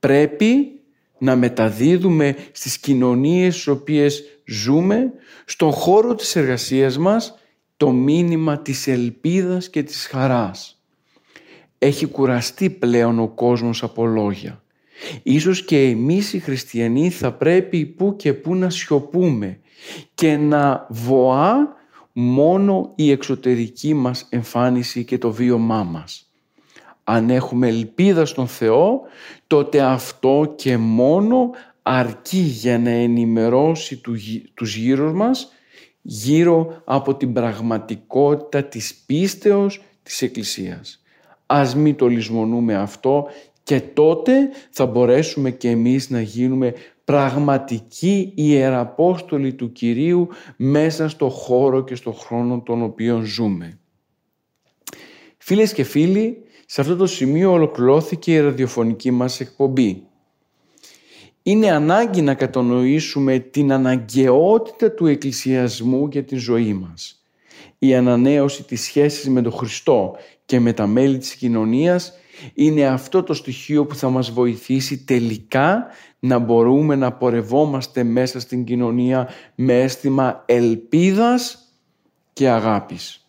πρέπει 0.00 0.80
να 1.18 1.36
μεταδίδουμε 1.36 2.36
στις 2.52 2.78
κοινωνίες 2.78 3.54
στις 3.54 3.66
οποίες 3.66 4.22
ζούμε, 4.44 5.12
στον 5.44 5.72
χώρο 5.72 6.14
της 6.14 6.36
εργασίας 6.36 6.98
μας, 6.98 7.38
το 7.76 7.90
μήνυμα 7.90 8.58
της 8.58 8.86
ελπίδας 8.86 9.70
και 9.70 9.82
της 9.82 10.06
χαράς. 10.06 10.82
Έχει 11.78 12.06
κουραστεί 12.06 12.70
πλέον 12.70 13.18
ο 13.18 13.28
κόσμος 13.28 13.82
από 13.82 14.06
λόγια. 14.06 14.63
Ίσως 15.22 15.64
και 15.64 15.82
εμείς 15.82 16.32
οι 16.32 16.38
χριστιανοί 16.38 17.10
θα 17.10 17.32
πρέπει 17.32 17.86
που 17.86 18.16
και 18.16 18.34
που 18.34 18.54
να 18.54 18.70
σιωπούμε 18.70 19.58
και 20.14 20.36
να 20.36 20.86
βοά 20.90 21.76
μόνο 22.12 22.92
η 22.94 23.10
εξωτερική 23.10 23.94
μας 23.94 24.26
εμφάνιση 24.28 25.04
και 25.04 25.18
το 25.18 25.32
βίωμά 25.32 25.82
μας. 25.82 26.28
Αν 27.04 27.30
έχουμε 27.30 27.68
ελπίδα 27.68 28.24
στον 28.24 28.46
Θεό, 28.46 29.00
τότε 29.46 29.80
αυτό 29.80 30.52
και 30.56 30.76
μόνο 30.76 31.50
αρκεί 31.82 32.38
για 32.38 32.78
να 32.78 32.90
ενημερώσει 32.90 34.00
τους 34.54 34.76
γύρω 34.76 35.12
μας 35.12 35.52
γύρω 36.02 36.82
από 36.84 37.14
την 37.14 37.32
πραγματικότητα 37.32 38.64
της 38.64 38.94
πίστεως 39.06 39.82
της 40.02 40.22
Εκκλησίας. 40.22 41.02
Ας 41.46 41.74
μην 41.74 41.96
το 41.96 42.06
λησμονούμε 42.06 42.74
αυτό 42.74 43.26
και 43.64 43.80
τότε 43.80 44.32
θα 44.70 44.86
μπορέσουμε 44.86 45.50
και 45.50 45.70
εμείς 45.70 46.10
να 46.10 46.20
γίνουμε 46.20 46.74
πραγματικοί 47.04 48.32
ιεραπόστολοι 48.34 49.54
του 49.54 49.72
Κυρίου 49.72 50.28
μέσα 50.56 51.08
στο 51.08 51.28
χώρο 51.28 51.84
και 51.84 51.94
στο 51.94 52.12
χρόνο 52.12 52.60
τον 52.60 52.82
οποίο 52.82 53.20
ζούμε. 53.20 53.78
Φίλες 55.38 55.72
και 55.72 55.84
φίλοι, 55.84 56.42
σε 56.66 56.80
αυτό 56.80 56.96
το 56.96 57.06
σημείο 57.06 57.52
ολοκληρώθηκε 57.52 58.32
η 58.32 58.40
ραδιοφωνική 58.40 59.10
μας 59.10 59.40
εκπομπή. 59.40 60.06
Είναι 61.42 61.70
ανάγκη 61.70 62.22
να 62.22 62.34
κατανοήσουμε 62.34 63.38
την 63.38 63.72
αναγκαιότητα 63.72 64.92
του 64.92 65.06
εκκλησιασμού 65.06 66.08
για 66.12 66.24
την 66.24 66.38
ζωή 66.38 66.74
μας. 66.74 67.23
Η 67.84 67.94
ανανέωση 67.94 68.62
της 68.62 68.82
σχέσης 68.82 69.28
με 69.28 69.42
τον 69.42 69.52
Χριστό 69.52 70.16
και 70.44 70.60
με 70.60 70.72
τα 70.72 70.86
μέλη 70.86 71.18
της 71.18 71.34
κοινωνίας 71.34 72.12
είναι 72.54 72.86
αυτό 72.86 73.22
το 73.22 73.34
στοιχείο 73.34 73.86
που 73.86 73.94
θα 73.94 74.08
μας 74.08 74.30
βοηθήσει 74.30 75.04
τελικά 75.04 75.86
να 76.18 76.38
μπορούμε 76.38 76.94
να 76.94 77.12
πορευόμαστε 77.12 78.02
μέσα 78.02 78.40
στην 78.40 78.64
κοινωνία 78.64 79.28
με 79.54 79.82
αίσθημα 79.82 80.42
ελπίδας 80.46 81.58
και 82.32 82.48
αγάπης. 82.48 83.28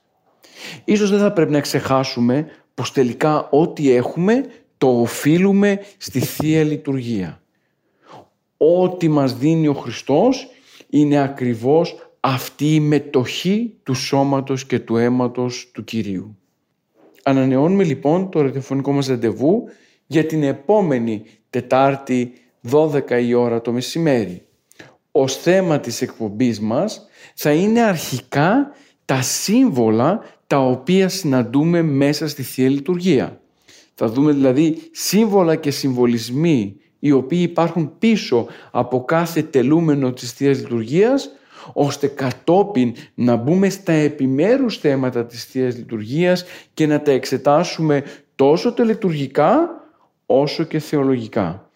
Ίσως 0.86 1.10
δεν 1.10 1.20
θα 1.20 1.32
πρέπει 1.32 1.52
να 1.52 1.60
ξεχάσουμε 1.60 2.48
πως 2.74 2.92
τελικά 2.92 3.50
ό,τι 3.50 3.92
έχουμε 3.92 4.46
το 4.78 5.00
οφείλουμε 5.00 5.80
στη 5.98 6.20
Θεία 6.20 6.64
Λειτουργία. 6.64 7.42
Ό,τι 8.58 9.08
μας 9.08 9.38
δίνει 9.38 9.68
ο 9.68 9.74
Χριστός 9.74 10.48
είναι 10.90 11.22
ακριβώς 11.22 12.05
αυτή 12.28 12.76
η 12.76 12.80
μετοχή 12.80 13.74
του 13.84 13.94
σώματος 13.94 14.66
και 14.66 14.80
του 14.80 14.98
αίματος 14.98 15.70
του 15.74 15.84
Κυρίου. 15.84 16.38
Ανανεώνουμε 17.24 17.84
λοιπόν 17.84 18.30
το 18.30 18.42
ραδιοφωνικό 18.42 18.92
μας 18.92 19.08
ραντεβού 19.08 19.64
για 20.06 20.26
την 20.26 20.44
επόμενη 20.44 21.24
Τετάρτη 21.50 22.34
12 22.72 23.12
η 23.24 23.34
ώρα 23.34 23.62
το 23.62 23.72
μεσημέρι. 23.72 24.46
Ο 25.12 25.28
θέμα 25.28 25.80
της 25.80 26.02
εκπομπής 26.02 26.60
μας 26.60 27.08
θα 27.36 27.52
είναι 27.54 27.82
αρχικά 27.82 28.72
τα 29.06 29.22
σύμβολα 29.22 30.20
τα 30.48 30.58
οποία 30.58 31.10
συναντούμε 31.10 31.82
μέσα 31.82 32.28
στη 32.28 32.44
Θεία 32.44 32.70
Λειτουργία. 32.70 33.42
Θα 33.96 34.08
δούμε 34.08 34.32
δηλαδή 34.32 34.78
σύμβολα 34.92 35.56
και 35.56 35.72
συμβολισμοί 35.72 36.76
οι 37.00 37.12
οποίοι 37.12 37.40
υπάρχουν 37.42 37.98
πίσω 38.00 38.48
από 38.72 39.04
κάθε 39.06 39.44
τελούμενο 39.44 40.14
της 40.14 40.32
Θείας 40.32 40.58
Λειτουργίας 40.58 41.30
ώστε 41.74 42.08
κατόπιν 42.08 42.94
να 43.14 43.36
μπούμε 43.36 43.70
στα 43.70 43.92
επιμέρους 43.92 44.78
θέματα 44.78 45.26
της 45.26 45.44
Θείας 45.44 45.78
Λειτουργίας 45.78 46.46
και 46.74 46.88
να 46.88 47.02
τα 47.02 47.12
εξετάσουμε 47.12 48.04
τόσο 48.36 48.74
τελετουργικά 48.74 49.84
όσο 50.26 50.64
και 50.64 50.80
θεολογικά. 50.80 51.70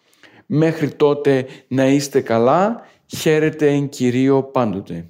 Μέχρι 0.46 0.90
τότε 0.90 1.46
να 1.68 1.86
είστε 1.86 2.20
καλά, 2.20 2.86
χαίρετε 3.06 3.68
εν 3.68 3.88
Κυρίω 3.88 4.42
πάντοτε. 4.42 5.06